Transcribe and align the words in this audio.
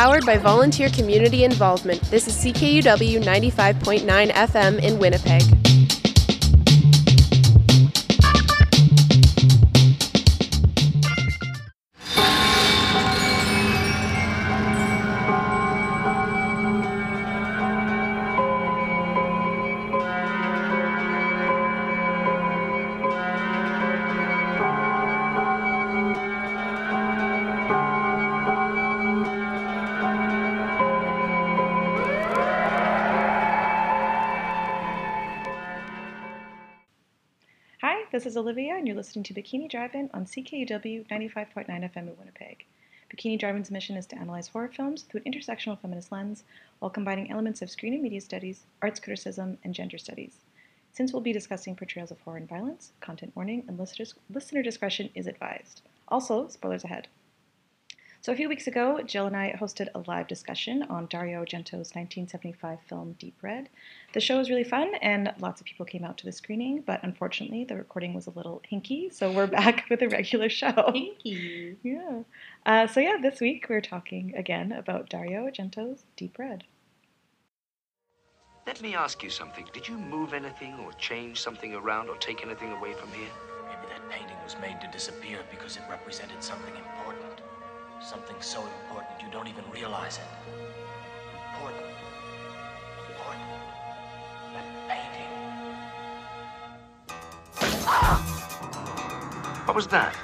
powered 0.00 0.24
by 0.24 0.38
volunteer 0.38 0.88
community 0.88 1.44
involvement. 1.44 2.00
This 2.04 2.26
is 2.26 2.34
CKUW 2.42 3.22
95.9 3.22 4.30
FM 4.32 4.82
in 4.82 4.98
Winnipeg. 4.98 5.42
Is 38.30 38.36
Olivia, 38.36 38.76
and 38.76 38.86
you're 38.86 38.96
listening 38.96 39.24
to 39.24 39.34
Bikini 39.34 39.68
Drive-In 39.68 40.08
on 40.14 40.24
CKUW 40.24 41.04
95.9 41.08 41.66
FM 41.66 41.96
in 41.96 42.16
Winnipeg. 42.16 42.64
Bikini 43.12 43.36
Drive-In's 43.36 43.72
mission 43.72 43.96
is 43.96 44.06
to 44.06 44.16
analyze 44.16 44.46
horror 44.46 44.68
films 44.68 45.02
through 45.02 45.22
an 45.26 45.32
intersectional 45.32 45.76
feminist 45.76 46.12
lens 46.12 46.44
while 46.78 46.92
combining 46.92 47.28
elements 47.28 47.60
of 47.60 47.72
screen 47.72 47.92
and 47.92 48.04
media 48.04 48.20
studies, 48.20 48.66
arts 48.82 49.00
criticism, 49.00 49.58
and 49.64 49.74
gender 49.74 49.98
studies. 49.98 50.36
Since 50.92 51.12
we'll 51.12 51.22
be 51.22 51.32
discussing 51.32 51.74
portrayals 51.74 52.12
of 52.12 52.20
horror 52.20 52.36
and 52.36 52.48
violence, 52.48 52.92
content 53.00 53.32
warning 53.34 53.64
and 53.66 53.76
listener, 53.76 54.06
listener 54.32 54.62
discretion 54.62 55.10
is 55.16 55.26
advised. 55.26 55.82
Also, 56.06 56.46
spoilers 56.46 56.84
ahead. 56.84 57.08
So, 58.22 58.32
a 58.32 58.36
few 58.36 58.50
weeks 58.50 58.66
ago, 58.66 59.00
Jill 59.02 59.26
and 59.26 59.34
I 59.34 59.56
hosted 59.58 59.88
a 59.94 60.02
live 60.06 60.28
discussion 60.28 60.82
on 60.90 61.06
Dario 61.06 61.42
Argento's 61.42 61.94
1975 61.94 62.78
film 62.86 63.16
Deep 63.18 63.34
Red. 63.40 63.70
The 64.12 64.20
show 64.20 64.36
was 64.36 64.50
really 64.50 64.62
fun, 64.62 64.94
and 64.96 65.32
lots 65.38 65.62
of 65.62 65.66
people 65.66 65.86
came 65.86 66.04
out 66.04 66.18
to 66.18 66.26
the 66.26 66.32
screening, 66.32 66.82
but 66.82 67.02
unfortunately, 67.02 67.64
the 67.64 67.76
recording 67.76 68.12
was 68.12 68.26
a 68.26 68.30
little 68.30 68.60
hinky, 68.70 69.10
so 69.10 69.32
we're 69.32 69.46
back 69.60 69.86
with 69.88 70.02
a 70.02 70.08
regular 70.08 70.50
show. 70.50 70.90
Pinky. 70.92 71.78
Yeah. 71.82 72.24
Uh, 72.66 72.86
so, 72.86 73.00
yeah, 73.00 73.16
this 73.22 73.40
week 73.40 73.64
we're 73.70 73.80
talking 73.80 74.34
again 74.36 74.70
about 74.70 75.08
Dario 75.08 75.46
Argento's 75.46 76.04
Deep 76.16 76.38
Red. 76.38 76.64
Let 78.66 78.82
me 78.82 78.94
ask 78.94 79.22
you 79.22 79.30
something. 79.30 79.66
Did 79.72 79.88
you 79.88 79.96
move 79.96 80.34
anything 80.34 80.74
or 80.84 80.92
change 80.92 81.40
something 81.40 81.74
around 81.74 82.10
or 82.10 82.16
take 82.16 82.44
anything 82.44 82.72
away 82.72 82.92
from 82.92 83.08
here? 83.12 83.30
Maybe 83.66 83.88
that 83.88 84.10
painting 84.10 84.36
was 84.44 84.56
made 84.60 84.78
to 84.82 84.88
disappear 84.88 85.38
because 85.50 85.78
it 85.78 85.84
represented 85.88 86.42
something 86.44 86.74
important. 86.76 87.29
Something 88.02 88.36
so 88.40 88.60
important 88.60 89.20
you 89.20 89.28
don't 89.30 89.46
even 89.46 89.62
realize 89.70 90.16
it. 90.18 90.24
Important. 91.52 91.84
Important. 93.08 93.44
That 94.54 94.64
painting. 94.88 95.32
Ah! 97.86 98.18
What 99.66 99.76
was 99.76 99.86
that? 99.88 100.16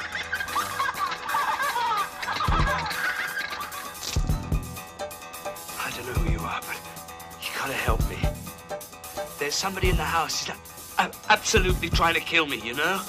I 5.79 5.91
don't 5.95 6.07
know 6.07 6.15
who 6.15 6.33
you 6.33 6.41
are, 6.41 6.61
but 6.63 6.79
you 7.43 7.51
gotta 7.59 7.75
help 7.75 8.01
me. 8.09 8.19
There's 9.39 9.55
somebody 9.55 9.91
in 9.91 9.97
the 9.99 10.03
house. 10.03 10.47
He's 10.47 10.57
absolutely 11.29 11.91
trying 11.91 12.15
to 12.15 12.21
kill 12.21 12.47
me, 12.47 12.59
you 12.65 12.73
know? 12.75 13.03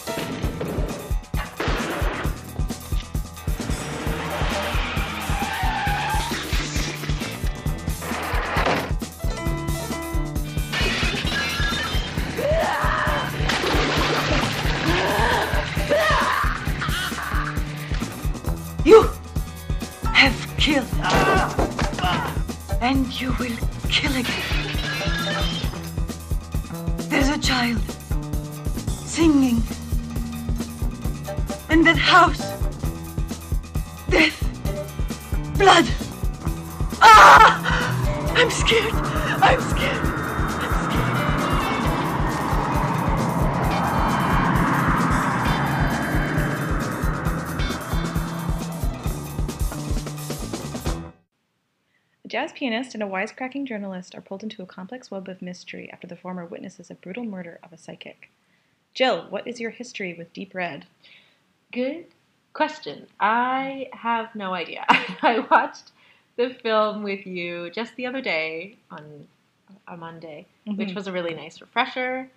And 53.00 53.04
a 53.04 53.14
wisecracking 53.14 53.66
journalist 53.66 54.16
are 54.16 54.22
pulled 54.22 54.42
into 54.42 54.64
a 54.64 54.66
complex 54.66 55.12
web 55.12 55.30
of 55.30 55.40
mystery 55.40 55.88
after 55.94 56.08
the 56.08 56.16
former 56.16 56.46
witnesses 56.48 56.90
a 56.90 56.96
brutal 56.96 57.24
murder 57.24 57.60
of 57.62 57.72
a 57.72 57.78
psychic. 57.78 58.32
Jill, 58.96 59.28
what 59.30 59.48
is 59.48 59.60
your 59.60 59.70
history 59.70 60.16
with 60.16 60.34
Deep 60.34 60.56
Red? 60.56 60.88
Good 61.72 62.06
question. 62.54 63.06
I 63.20 63.90
have 63.94 64.34
no 64.34 64.56
idea. 64.56 64.84
I 64.90 65.46
watched 65.52 65.92
the 66.38 66.50
film 66.64 67.04
with 67.04 67.28
you 67.28 67.70
just 67.70 67.96
the 67.98 68.08
other 68.08 68.20
day 68.22 68.78
on 68.90 69.28
a 69.88 69.96
Monday, 69.96 70.48
which 70.66 70.90
Mhm. 70.90 70.96
was 70.96 71.06
a 71.06 71.12
really 71.12 71.36
nice 71.36 71.62
refresher. 71.62 72.28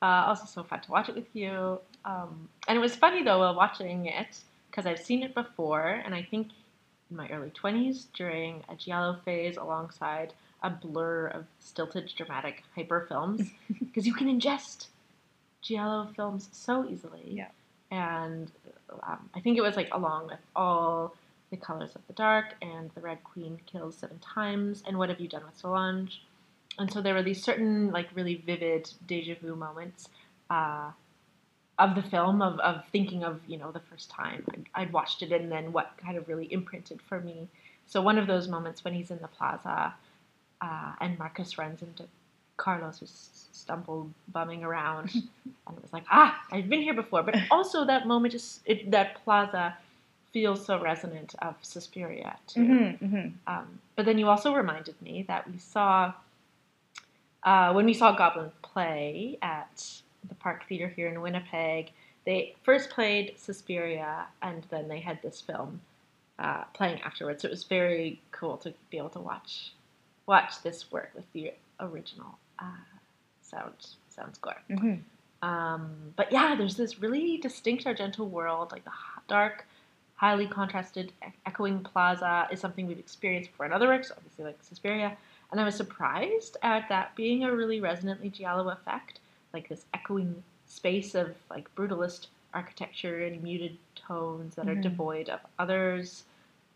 Uh, 0.00 0.26
also, 0.28 0.44
so 0.46 0.62
fun 0.62 0.82
to 0.82 0.90
watch 0.92 1.08
it 1.08 1.16
with 1.16 1.34
you. 1.34 1.80
Um, 2.04 2.48
and 2.68 2.78
it 2.78 2.80
was 2.80 2.94
funny 2.94 3.24
though 3.24 3.40
while 3.40 3.56
watching 3.56 4.06
it 4.06 4.38
because 4.70 4.86
I've 4.86 5.00
seen 5.00 5.24
it 5.24 5.34
before, 5.34 6.00
and 6.04 6.14
I 6.14 6.22
think 6.22 6.50
in 7.10 7.16
my 7.16 7.28
early 7.28 7.50
20s 7.50 8.06
during 8.14 8.62
a 8.68 8.74
Giallo 8.74 9.18
phase 9.24 9.56
alongside 9.56 10.32
a 10.62 10.70
blur 10.70 11.28
of 11.28 11.44
stilted 11.60 12.12
dramatic 12.16 12.62
hyper 12.74 13.06
films 13.08 13.50
because 13.78 14.06
you 14.08 14.14
can 14.14 14.28
ingest 14.28 14.86
Giallo 15.62 16.08
films 16.16 16.48
so 16.52 16.88
easily. 16.88 17.24
Yeah. 17.28 17.48
And 17.90 18.50
um, 19.02 19.30
I 19.34 19.40
think 19.40 19.58
it 19.58 19.62
was 19.62 19.76
like 19.76 19.88
along 19.92 20.28
with 20.28 20.40
all 20.54 21.14
the 21.50 21.56
colors 21.56 21.94
of 21.94 22.02
the 22.08 22.12
dark 22.12 22.54
and 22.60 22.90
the 22.94 23.00
Red 23.00 23.22
Queen 23.22 23.60
kills 23.66 23.96
seven 23.96 24.18
times 24.18 24.82
and 24.86 24.98
what 24.98 25.08
have 25.08 25.20
you 25.20 25.28
done 25.28 25.44
with 25.44 25.56
Solange? 25.56 26.22
And 26.78 26.92
so 26.92 27.00
there 27.00 27.14
were 27.14 27.22
these 27.22 27.42
certain 27.42 27.90
like 27.90 28.08
really 28.14 28.42
vivid 28.44 28.90
deja 29.06 29.34
vu 29.40 29.54
moments 29.54 30.08
uh, 30.50 30.90
of 31.78 31.94
the 31.94 32.02
film 32.02 32.40
of, 32.40 32.58
of 32.60 32.84
thinking 32.90 33.22
of 33.24 33.40
you 33.46 33.58
know 33.58 33.70
the 33.70 33.80
first 33.80 34.10
time 34.10 34.44
I'd, 34.52 34.64
I'd 34.74 34.92
watched 34.92 35.22
it 35.22 35.32
and 35.32 35.50
then 35.50 35.72
what 35.72 35.92
kind 36.02 36.16
of 36.16 36.28
really 36.28 36.50
imprinted 36.52 37.00
for 37.08 37.20
me. 37.20 37.48
So 37.86 38.00
one 38.02 38.18
of 38.18 38.26
those 38.26 38.48
moments 38.48 38.84
when 38.84 38.94
he's 38.94 39.10
in 39.10 39.18
the 39.18 39.28
plaza 39.28 39.94
uh, 40.60 40.92
and 41.00 41.18
Marcus 41.18 41.58
runs 41.58 41.82
into 41.82 42.04
Carlos 42.56 43.00
who's 43.00 43.46
stumbled 43.52 44.10
bumming 44.32 44.64
around 44.64 45.10
and 45.14 45.76
it 45.76 45.82
was 45.82 45.92
like 45.92 46.04
ah 46.10 46.40
I've 46.50 46.68
been 46.68 46.82
here 46.82 46.94
before 46.94 47.22
but 47.22 47.36
also 47.50 47.84
that 47.84 48.06
moment 48.06 48.32
just 48.32 48.60
it, 48.64 48.90
that 48.90 49.22
plaza 49.24 49.76
feels 50.32 50.64
so 50.66 50.78
resonant 50.80 51.34
of 51.40 51.54
Suspiria 51.62 52.36
too. 52.46 52.60
Mm-hmm, 52.60 53.28
Um, 53.46 53.80
but 53.94 54.04
then 54.04 54.18
you 54.18 54.28
also 54.28 54.52
reminded 54.52 55.00
me 55.00 55.24
that 55.28 55.50
we 55.50 55.58
saw 55.58 56.12
uh, 57.42 57.72
when 57.72 57.86
we 57.86 57.94
saw 57.94 58.12
Goblin 58.12 58.50
play 58.62 59.38
at 59.40 60.00
the 60.28 60.34
Park 60.34 60.66
Theater 60.68 60.88
here 60.88 61.08
in 61.08 61.20
Winnipeg. 61.20 61.92
They 62.24 62.54
first 62.62 62.90
played 62.90 63.34
Suspiria, 63.36 64.26
and 64.42 64.66
then 64.70 64.88
they 64.88 65.00
had 65.00 65.22
this 65.22 65.40
film 65.40 65.80
uh, 66.38 66.64
playing 66.74 67.00
afterwards. 67.02 67.42
So 67.42 67.48
it 67.48 67.52
was 67.52 67.64
very 67.64 68.20
cool 68.32 68.56
to 68.58 68.74
be 68.90 68.98
able 68.98 69.10
to 69.10 69.20
watch 69.20 69.72
watch 70.26 70.60
this 70.62 70.90
work 70.90 71.10
with 71.14 71.24
the 71.32 71.52
original 71.80 72.38
uh, 72.58 72.64
sound 73.42 73.74
sound 74.08 74.34
score. 74.34 74.56
mm-hmm. 74.68 74.94
Um, 75.42 75.90
but 76.16 76.32
yeah, 76.32 76.54
there's 76.56 76.76
this 76.76 76.98
really 77.00 77.36
distinct 77.36 77.84
Argento 77.84 78.20
world, 78.20 78.72
like 78.72 78.84
the 78.84 78.90
dark, 79.28 79.66
highly 80.16 80.46
contrasted, 80.46 81.12
echoing 81.44 81.80
plaza 81.80 82.48
is 82.50 82.58
something 82.58 82.86
we've 82.86 82.98
experienced 82.98 83.50
before 83.50 83.66
in 83.66 83.72
other 83.72 83.86
works, 83.86 84.10
obviously 84.16 84.44
like 84.44 84.58
Suspiria. 84.62 85.16
And 85.52 85.60
I 85.60 85.64
was 85.64 85.76
surprised 85.76 86.56
at 86.62 86.88
that 86.88 87.14
being 87.14 87.44
a 87.44 87.54
really 87.54 87.80
resonantly 87.80 88.30
Giallo 88.30 88.68
effect, 88.70 89.20
like 89.52 89.68
this 89.68 89.84
echoing 89.94 90.42
space 90.66 91.14
of 91.14 91.36
like 91.50 91.72
brutalist 91.74 92.26
architecture 92.54 93.24
and 93.24 93.42
muted 93.42 93.76
tones 93.94 94.54
that 94.56 94.68
are 94.68 94.76
Mhm. 94.76 94.82
devoid 94.82 95.28
of 95.28 95.40
others, 95.58 96.24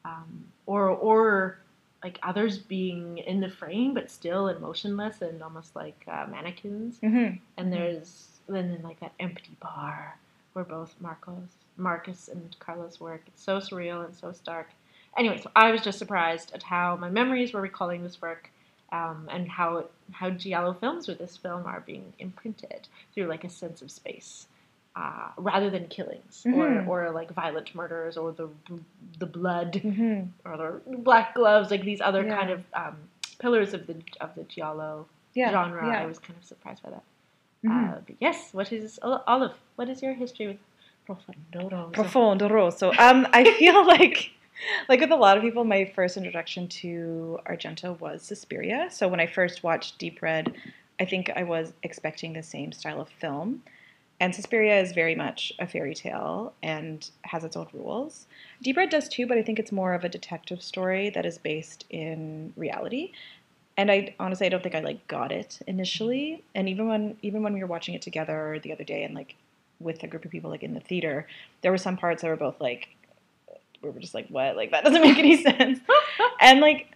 um, 0.05 0.45
or 0.67 0.89
or 0.89 1.59
like 2.03 2.19
others 2.23 2.59
being 2.59 3.19
in 3.19 3.41
the 3.41 3.51
frame 3.51 3.93
but 3.95 4.11
still 4.11 4.49
and 4.49 4.61
motionless 4.61 5.21
and 5.23 5.43
almost 5.43 5.77
like 5.77 6.03
uh, 6.09 6.27
mannequins 6.31 6.99
Mm-hmm. 7.03 7.37
and 7.59 7.73
there's 7.73 8.41
then 8.49 8.71
in 8.71 8.83
like 8.83 9.01
that 9.01 9.13
empty 9.21 9.57
bar 9.61 10.17
where 10.55 10.65
both 10.65 10.95
Marcos, 11.01 11.49
Marcus 11.77 12.29
and 12.29 12.57
Carlos 12.59 12.99
work. 13.01 13.23
It's 13.29 13.43
so 13.43 13.59
surreal 13.59 14.05
and 14.05 14.15
so 14.17 14.33
stark. 14.33 14.71
Anyway, 15.17 15.39
so 15.41 15.51
I 15.55 15.71
was 15.71 15.83
just 15.83 15.99
surprised 15.99 16.53
at 16.55 16.65
how 16.65 16.97
my 16.97 17.09
memories 17.11 17.53
were 17.53 17.61
recalling 17.61 18.03
this 18.03 18.21
work. 18.23 18.51
Um, 18.93 19.29
and 19.31 19.49
how 19.49 19.85
how 20.13 20.31
giallo 20.31 20.73
films 20.73 21.07
with 21.07 21.19
this 21.19 21.37
film 21.37 21.65
are 21.65 21.81
being 21.81 22.13
imprinted 22.19 22.89
through 23.15 23.27
like 23.27 23.45
a 23.45 23.49
sense 23.49 23.83
of 23.83 23.91
space, 23.91 24.49
uh, 24.97 25.29
rather 25.37 25.71
than 25.71 25.87
killings 25.87 26.43
Mhm. 26.45 26.87
or, 26.89 27.07
or 27.07 27.11
like 27.13 27.31
violent 27.33 27.73
murders 27.75 28.17
or 28.17 28.33
the 28.33 28.49
the 29.21 29.27
blood 29.27 29.75
Mm-hmm. 29.85 30.31
or 30.45 30.57
the 30.57 30.97
black 30.99 31.35
gloves, 31.35 31.71
like 31.71 31.85
these 31.85 32.01
other 32.01 32.25
Yeah. 32.25 32.37
kind 32.37 32.51
of 32.51 32.65
um, 32.75 32.97
pillars 33.39 33.75
of 33.75 33.87
the 33.87 33.95
of 34.21 34.35
the 34.35 34.43
giallo 34.45 35.07
Yeah. 35.35 35.53
genre. 35.53 35.87
Yeah. 35.87 36.03
I 36.03 36.07
was 36.07 36.19
kind 36.19 36.37
of 36.37 36.45
surprised 36.45 36.83
by 36.83 36.91
that. 36.91 37.05
Mhm. 37.65 37.71
Uh, 37.93 37.99
but 38.05 38.17
yes, 38.21 38.53
what 38.53 38.73
is 38.73 38.99
Olive? 39.03 39.55
What 39.77 39.89
is 39.89 40.03
your 40.03 40.15
history 40.15 40.47
with 40.49 40.59
Profondoro? 41.07 41.93
Profondo 41.93 42.49
rosso. 42.49 42.91
Um, 42.99 43.27
I 43.33 43.45
feel 43.53 43.87
like, 43.97 44.33
like 44.89 45.01
with 45.01 45.11
a 45.11 45.17
lot 45.17 45.37
of 45.37 45.43
people, 45.43 45.65
my 45.65 45.85
first 45.95 46.17
introduction 46.17 46.69
to 46.69 47.39
Argento 47.47 47.99
was 48.01 48.23
Suspiria. 48.23 48.89
So 48.91 49.09
when 49.09 49.21
I 49.21 49.27
first 49.27 49.63
watched 49.63 49.99
Deep 49.99 50.23
Red, 50.23 50.55
I 50.99 51.05
think 51.05 51.31
I 51.35 51.43
was 51.43 51.73
expecting 51.83 52.33
the 52.33 52.43
same 52.43 52.73
style 52.73 53.01
of 53.01 53.09
film. 53.09 53.63
And 54.23 54.35
Suspiria 54.35 54.79
is 54.79 54.93
very 54.93 55.15
much 55.15 55.51
a 55.59 55.67
fairy 55.67 55.95
tale 55.95 56.53
and 56.63 57.09
has 57.23 57.43
its 57.43 57.57
own 57.57 57.69
rules. 57.73 58.27
Deep 58.63 58.77
Red 58.77 58.91
does 58.91 59.09
too, 59.09 59.27
but 59.27 59.39
I 59.39 59.43
think 59.43 59.59
it's 59.59 59.73
more 59.73 59.95
of 59.95 60.05
a 60.05 60.11
detective 60.11 60.63
story 60.63 61.09
that 61.11 61.25
is 61.25 61.39
based 61.39 61.87
in 61.89 62.53
reality. 62.55 63.13
And 63.79 63.91
I 63.91 64.15
honestly, 64.21 64.47
I 64.47 64.51
don't 64.51 64.63
think 64.63 64.75
I 64.75 64.81
like 64.81 65.09
got 65.09 65.33
it 65.33 65.61
initially. 65.67 66.45
And 66.55 66.69
even 66.69 66.87
when 66.87 67.17
even 67.23 67.43
when 67.43 67.55
we 67.55 67.61
were 67.61 67.67
watching 67.67 67.95
it 67.95 68.03
together 68.03 68.61
the 68.63 68.73
other 68.73 68.85
day, 68.85 69.05
and 69.05 69.15
like 69.15 69.37
with 69.79 70.03
a 70.03 70.07
group 70.07 70.27
of 70.27 70.31
people 70.31 70.51
like 70.51 70.63
in 70.63 70.75
the 70.75 70.81
theater, 70.81 71.27
there 71.63 71.73
were 71.73 71.79
some 71.79 71.97
parts 71.97 72.21
that 72.21 72.29
were 72.29 72.37
both 72.37 72.61
like 72.61 72.89
we 73.83 73.91
were 73.91 74.01
just 74.01 74.15
like, 74.15 74.29
what? 74.29 74.57
Like 74.57 74.71
that 74.71 74.85
doesn't 74.85 75.03
make 75.03 75.19
any 75.19 75.43
sense. 75.43 75.81
and 76.41 76.61
like 76.61 76.95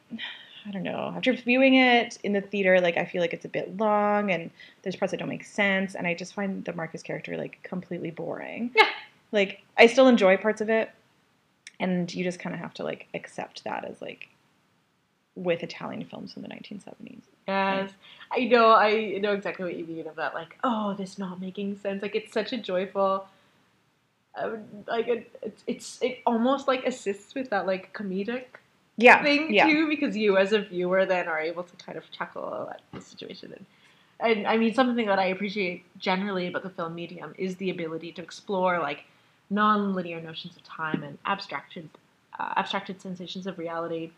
I 0.67 0.71
don't 0.71 0.83
know. 0.83 1.13
After 1.15 1.33
viewing 1.35 1.75
it 1.75 2.19
in 2.23 2.33
the 2.33 2.41
theater, 2.41 2.81
like 2.81 2.97
I 2.97 3.05
feel 3.05 3.21
like 3.21 3.35
it's 3.35 3.45
a 3.45 3.49
bit 3.49 3.77
long 3.77 4.31
and 4.31 4.51
there's 4.83 4.97
parts 4.97 5.11
that 5.11 5.19
don't 5.19 5.29
make 5.29 5.45
sense, 5.45 5.95
and 5.95 6.07
I 6.07 6.15
just 6.15 6.35
find 6.35 6.65
the 6.65 6.73
Marcus 6.73 7.03
character 7.03 7.37
like 7.37 7.63
completely 7.63 8.11
boring. 8.11 8.71
Yeah. 8.75 8.89
Like 9.33 9.63
I 9.77 9.87
still 9.87 10.09
enjoy 10.09 10.37
parts 10.37 10.61
of 10.61 10.71
it, 10.71 10.91
and 11.81 12.13
you 12.13 12.25
just 12.25 12.41
kind 12.41 12.55
of 12.55 12.61
have 12.61 12.75
to 12.75 12.85
like 12.85 13.09
accept 13.15 13.65
that 13.65 13.85
as 13.85 14.01
like 14.01 14.29
with 15.37 15.63
Italian 15.63 16.05
films 16.05 16.33
from 16.33 16.43
the 16.43 16.49
1970s. 16.49 17.23
Yes, 17.49 17.91
I 18.33 18.45
know. 18.45 18.71
I 18.71 19.19
know 19.21 19.33
exactly 19.33 19.65
what 19.65 19.77
you 19.77 19.85
mean 19.85 20.07
of 20.07 20.17
that. 20.17 20.35
Like, 20.35 20.57
oh, 20.65 20.95
this 20.95 21.19
not 21.19 21.41
making 21.41 21.79
sense. 21.79 22.03
Like, 22.03 22.15
it's 22.15 22.33
such 22.33 22.53
a 22.53 22.57
joyful. 22.57 23.27
I 24.37 24.47
would, 24.49 24.65
like 24.89 25.09
it, 25.09 25.37
it's 25.43 25.63
it's 25.67 26.03
it 26.03 26.19
almost 26.27 26.67
like 26.67 26.85
assists 26.85 27.35
with 27.35 27.51
that 27.51 27.67
like 27.67 27.93
comedic 27.93 28.47
Yeah. 28.97 29.23
thing 29.23 29.55
yeah. 29.55 29.67
too, 29.67 29.89
because 29.89 30.17
you 30.17 30.37
as 30.37 30.53
a 30.53 30.61
viewer 30.61 31.07
then 31.07 31.29
are 31.29 31.41
able 31.41 31.63
to 31.65 31.77
kind 31.77 31.97
of 31.99 32.11
chuckle 32.11 32.69
at 32.71 32.81
the 32.93 33.01
situation. 33.01 33.53
And, 33.57 33.67
and 34.21 34.47
I 34.47 34.57
mean, 34.57 34.75
something 34.75 35.07
that 35.07 35.19
I 35.19 35.27
appreciate 35.27 35.85
generally 35.99 36.47
about 36.49 36.63
the 36.63 36.71
film 36.71 36.95
medium 36.95 37.35
is 37.39 37.57
the 37.57 37.71
ability 37.71 38.13
to 38.13 38.23
explore 38.23 38.79
like 38.79 39.05
non-linear 39.51 40.21
notions 40.21 40.57
of 40.57 40.65
time 40.65 41.03
and 41.03 41.19
abstracted 41.27 41.89
uh, 42.39 42.55
abstracted 42.57 43.01
sensations 43.01 43.47
of 43.47 43.59
reality. 43.59 44.11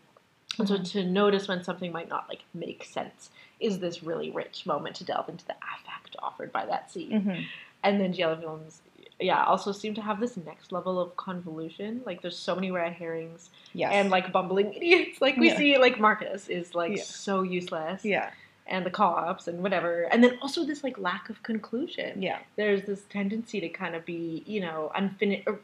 And 0.57 0.67
so 0.67 0.77
to 0.77 1.03
notice 1.05 1.47
when 1.47 1.63
something 1.63 1.91
might 1.91 2.09
not 2.09 2.27
like 2.27 2.43
make 2.53 2.83
sense 2.83 3.29
is 3.59 3.79
this 3.79 4.01
really 4.01 4.31
rich 4.31 4.65
moment 4.65 4.95
to 4.95 5.03
delve 5.03 5.29
into 5.29 5.45
the 5.45 5.53
affect 5.75 6.15
offered 6.19 6.51
by 6.51 6.65
that 6.65 6.89
scene. 6.89 7.11
Mhm. 7.21 7.45
And 7.83 8.01
then 8.01 8.13
giallo 8.13 8.37
films, 8.37 8.81
yeah, 9.19 9.43
also 9.45 9.71
seem 9.71 9.93
to 9.95 10.01
have 10.01 10.19
this 10.19 10.37
next 10.37 10.71
level 10.71 10.99
of 10.99 11.15
convolution. 11.17 12.01
Like 12.05 12.21
there's 12.21 12.37
so 12.37 12.53
many 12.55 12.69
red 12.71 12.93
herrings 12.93 13.49
Yes. 13.73 13.91
and 13.93 14.09
like 14.09 14.31
bumbling 14.31 14.73
idiots. 14.75 15.21
Like 15.21 15.37
we 15.37 15.49
Yeah. 15.49 15.57
see, 15.57 15.77
like 15.77 15.99
Marcus 15.99 16.47
is 16.49 16.75
like 16.75 16.97
Yeah. 16.97 17.03
so 17.03 17.41
useless, 17.41 18.05
yeah. 18.05 18.29
and 18.67 18.85
the 18.85 18.91
cops 18.91 19.47
and 19.47 19.63
whatever. 19.63 20.03
And 20.11 20.23
then 20.23 20.37
also 20.41 20.63
this 20.65 20.83
like 20.83 20.97
lack 20.99 21.29
of 21.29 21.41
conclusion. 21.43 22.21
Yeah. 22.21 22.39
There's 22.57 22.83
this 22.83 23.05
tendency 23.09 23.59
to 23.61 23.69
kind 23.69 23.95
of 23.95 24.05
be, 24.05 24.43
you 24.45 24.61
know, 24.61 24.91
unfinished, 24.93 25.43
or 25.47 25.53
er, 25.53 25.59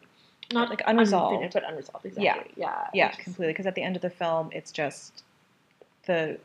not 0.52 0.70
Like 0.70 0.82
unresolved. 0.88 1.34
unfinished, 1.36 1.54
but 1.54 1.64
unresolved. 1.70 2.06
Exactly. 2.06 2.52
Yeah. 2.58 2.70
Yeah. 2.70 2.88
Yeah, 2.94 3.12
is- 3.12 3.18
completely. 3.18 3.54
Because 3.54 3.68
at 3.68 3.76
the 3.76 3.84
end 3.84 3.96
of 3.96 4.02
the 4.02 4.10
film, 4.10 4.50
it's 4.52 4.72
just 4.72 5.24
the 6.08 6.40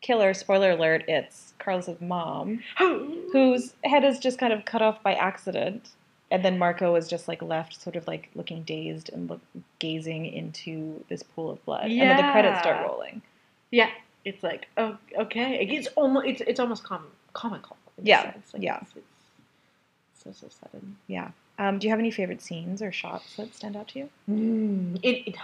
killer. 0.00 0.32
Spoiler 0.34 0.70
alert! 0.70 1.04
It's 1.08 1.54
Carlos's 1.58 2.00
mom, 2.00 2.62
whose 2.78 3.74
head 3.84 4.04
is 4.04 4.18
just 4.18 4.38
kind 4.38 4.52
of 4.52 4.64
cut 4.64 4.82
off 4.82 5.02
by 5.02 5.14
accident, 5.14 5.90
and 6.34 6.44
then 6.44 6.58
Marco 6.58 6.94
is 6.96 7.08
just 7.08 7.28
like 7.28 7.40
left, 7.42 7.80
sort 7.80 7.94
of 7.96 8.06
like 8.08 8.28
looking 8.34 8.62
dazed 8.64 9.08
and 9.12 9.30
look, 9.30 9.40
gazing 9.78 10.26
into 10.26 11.04
this 11.08 11.22
pool 11.22 11.50
of 11.50 11.64
blood, 11.64 11.90
Yeah. 11.90 12.02
and 12.02 12.10
then 12.10 12.26
the 12.26 12.32
credits 12.32 12.58
start 12.60 12.84
rolling. 12.86 13.22
Yeah, 13.70 13.90
it's 14.24 14.42
like 14.42 14.66
oh, 14.76 14.98
okay. 15.16 15.64
It's 15.66 15.86
almost 15.96 16.26
it's 16.26 16.40
it's 16.42 16.60
almost 16.60 16.82
com- 16.84 17.06
comical. 17.32 17.76
Yeah. 18.02 18.32
Like, 18.52 18.62
yeah. 18.62 18.78
It's, 18.82 18.92
it's 18.96 20.24
so 20.24 20.32
so 20.32 20.48
sudden. 20.60 20.96
Yeah. 21.06 21.30
Um, 21.58 21.78
do 21.78 21.86
you 21.86 21.90
have 21.92 22.00
any 22.00 22.10
favorite 22.10 22.42
scenes 22.42 22.82
or 22.82 22.90
shots 22.90 23.36
that 23.36 23.54
stand 23.54 23.76
out 23.76 23.86
to 23.88 24.00
you? 24.00 24.08
Mm, 24.28 24.98
it, 25.04 25.28
it. 25.30 25.36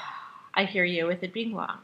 I 0.54 0.64
hear 0.64 0.84
you 0.84 1.06
with 1.06 1.22
it 1.22 1.32
being 1.32 1.52
long. 1.52 1.78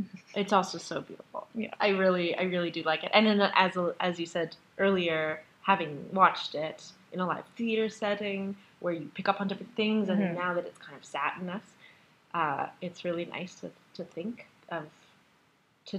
It's 0.34 0.52
also 0.52 0.78
so 0.78 1.00
beautiful. 1.00 1.48
Yeah. 1.54 1.74
I 1.80 1.88
really, 1.88 2.34
I 2.36 2.42
really 2.42 2.70
do 2.70 2.82
like 2.82 3.02
it. 3.04 3.10
And 3.12 3.26
then 3.26 3.40
as 3.54 3.76
as 4.00 4.18
you 4.20 4.26
said 4.26 4.56
earlier, 4.78 5.42
having 5.62 6.08
watched 6.12 6.54
it 6.54 6.92
in 7.12 7.20
a 7.20 7.26
live 7.26 7.44
theater 7.56 7.88
setting 7.88 8.56
where 8.80 8.92
you 8.92 9.10
pick 9.14 9.28
up 9.28 9.40
on 9.40 9.48
different 9.48 9.74
things, 9.74 10.08
and 10.08 10.18
Mhm. 10.18 10.22
then 10.26 10.34
now 10.34 10.54
that 10.54 10.66
it's 10.66 10.78
kind 10.78 10.96
of 10.96 11.04
sat 11.04 11.36
in 11.40 11.48
us, 11.48 11.74
uh, 12.34 12.68
it's 12.80 13.04
really 13.04 13.24
nice 13.26 13.54
to 13.60 13.70
to 13.94 14.04
think 14.04 14.46
of 14.68 14.86
to 15.86 15.98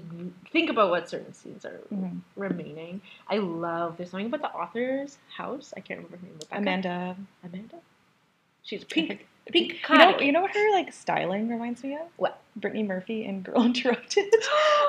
think 0.51 0.69
about 0.69 0.91
what 0.91 1.09
certain 1.09 1.33
scenes 1.33 1.65
are 1.65 1.81
Mhm. 1.91 2.21
remaining. 2.35 3.01
I 3.27 3.38
love 3.38 3.97
there's 3.97 4.11
something 4.11 4.27
about 4.27 4.41
the 4.41 4.53
author's 4.56 5.17
house. 5.35 5.73
I 5.75 5.79
can't 5.79 5.97
remember 5.97 6.17
her 6.17 6.23
name. 6.23 6.33
Rebecca? 6.35 6.57
Amanda. 6.57 7.15
Amanda. 7.44 7.79
She's 8.63 8.83
pink. 8.83 9.27
Pink 9.51 9.75
You 9.89 9.97
know, 9.97 10.19
you 10.19 10.31
know 10.31 10.41
what 10.41 10.51
her 10.51 10.71
like 10.71 10.93
styling 10.93 11.49
reminds 11.49 11.83
me 11.83 11.95
of? 11.95 12.01
What? 12.17 12.41
Brittany 12.55 12.83
Murphy 12.83 13.25
in 13.25 13.41
Girl 13.41 13.63
Interrupted. 13.65 14.25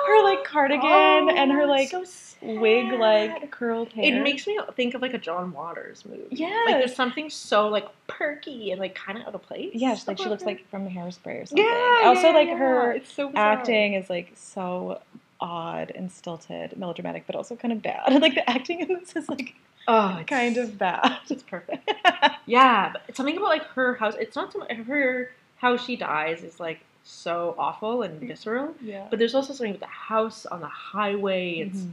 her 0.06 0.24
like 0.24 0.44
cardigan 0.44 1.30
and 1.36 1.52
her 1.52 1.62
Oh, 1.62 1.66
like 1.66 1.90
so 1.90 2.04
wig 2.42 2.92
like 2.92 3.50
curled 3.50 3.92
hair. 3.92 4.04
It 4.04 4.22
makes 4.22 4.46
me 4.46 4.58
think 4.74 4.94
of 4.94 5.02
like 5.02 5.14
a 5.14 5.18
John 5.18 5.52
Waters 5.52 6.04
movie. 6.04 6.26
Yeah. 6.30 6.64
Like 6.66 6.78
there's 6.78 6.94
something 6.96 7.30
so 7.30 7.68
like 7.68 7.86
perky 8.06 8.70
and 8.70 8.80
like 8.80 8.94
kind 8.94 9.18
of 9.18 9.26
out 9.26 9.34
of 9.34 9.42
place. 9.42 9.70
Yes, 9.74 10.08
like 10.08 10.18
she 10.18 10.28
looks 10.28 10.42
her. 10.42 10.48
like 10.48 10.68
from 10.70 10.88
Hairspray 10.88 11.42
or 11.42 11.46
something. 11.46 11.64
yeah. 11.64 12.02
Also, 12.04 12.28
yeah, 12.28 12.34
like 12.34 12.48
yeah. 12.48 12.56
her 12.56 12.92
it's 12.92 13.12
so 13.12 13.30
acting 13.34 13.94
is 13.94 14.10
like 14.10 14.32
so 14.34 15.00
odd 15.40 15.92
and 15.94 16.10
stilted, 16.10 16.76
melodramatic, 16.76 17.24
but 17.26 17.34
also 17.34 17.56
kind 17.56 17.72
of 17.72 17.82
bad. 17.82 18.12
like 18.20 18.34
the 18.34 18.48
acting 18.48 18.80
in 18.80 18.88
this 18.88 19.16
is 19.16 19.28
like 19.28 19.54
Oh, 19.88 20.18
it's 20.20 20.28
kind 20.28 20.56
of 20.56 20.78
bad. 20.78 21.18
It's 21.30 21.42
perfect. 21.42 21.90
yeah, 22.46 22.92
but 22.92 23.16
something 23.16 23.36
about 23.36 23.48
like 23.48 23.64
her 23.68 23.94
house. 23.94 24.14
It's 24.18 24.36
not 24.36 24.52
so 24.52 24.60
much 24.60 24.72
her 24.72 25.30
how 25.56 25.76
she 25.76 25.96
dies 25.96 26.42
is 26.42 26.58
like 26.60 26.80
so 27.04 27.54
awful 27.58 28.02
and 28.02 28.20
visceral. 28.20 28.74
yeah. 28.82 29.06
But 29.10 29.18
there's 29.18 29.34
also 29.34 29.52
something 29.52 29.72
with 29.72 29.80
the 29.80 29.86
house 29.86 30.46
on 30.46 30.60
the 30.60 30.66
highway. 30.68 31.58
It's 31.60 31.78
Mhm. 31.80 31.90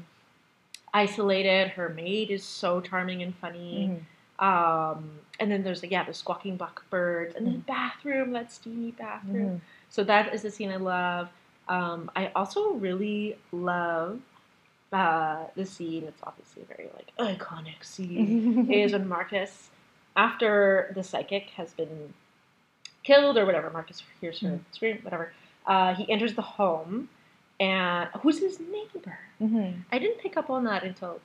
isolated. 0.94 1.70
Her 1.70 1.90
maid 1.90 2.32
is 2.32 2.44
so 2.44 2.82
charming 2.82 3.22
and 3.24 3.36
funny. 3.36 3.92
Mhm. 4.40 4.44
Um, 4.46 5.20
and 5.40 5.52
then 5.52 5.64
there's 5.64 5.82
like 5.82 5.92
yeah, 5.92 6.04
the 6.04 6.14
squawking 6.14 6.58
blackbirds, 6.58 7.36
and 7.36 7.46
then 7.46 7.62
Mhm. 7.62 7.66
bathroom, 7.66 8.32
that 8.34 8.52
steamy 8.52 8.92
bathroom. 8.92 9.50
Mhm. 9.50 9.60
So 9.90 10.04
that 10.04 10.34
is 10.34 10.42
the 10.44 10.52
scene 10.52 10.72
I 10.72 10.78
love. 10.78 11.30
Um, 11.68 12.10
I 12.16 12.28
also 12.36 12.74
really 12.74 13.38
love 13.52 14.20
uh, 14.94 15.46
the 15.56 15.66
scene. 15.66 16.04
It's 16.06 16.22
obviously 16.24 16.64
a 16.64 16.66
very 16.66 16.90
like 16.96 17.38
iconic 17.40 17.84
scene. 17.84 18.70
is 18.72 18.94
when 18.94 19.08
Marcus, 19.08 19.70
after 20.16 20.92
the 20.96 21.04
psychic 21.04 21.50
has 21.52 21.74
been 21.74 22.14
killed 23.04 23.38
or 23.38 23.46
whatever, 23.46 23.70
Marcus 23.70 24.04
hears 24.22 24.40
her 24.42 24.60
scream, 24.72 25.00
whatever. 25.04 25.34
Uh, 25.66 25.94
he 25.96 26.10
enters 26.12 26.34
the 26.34 26.42
home, 26.42 27.10
and 27.60 28.10
who's 28.22 28.40
his 28.40 28.60
neighbor? 28.60 29.20
Mhm. 29.42 29.82
I 29.92 30.00
didn't 30.00 30.20
pick 30.20 30.38
up 30.38 30.50
on 30.50 30.64
that 30.66 30.84
until 30.84 31.20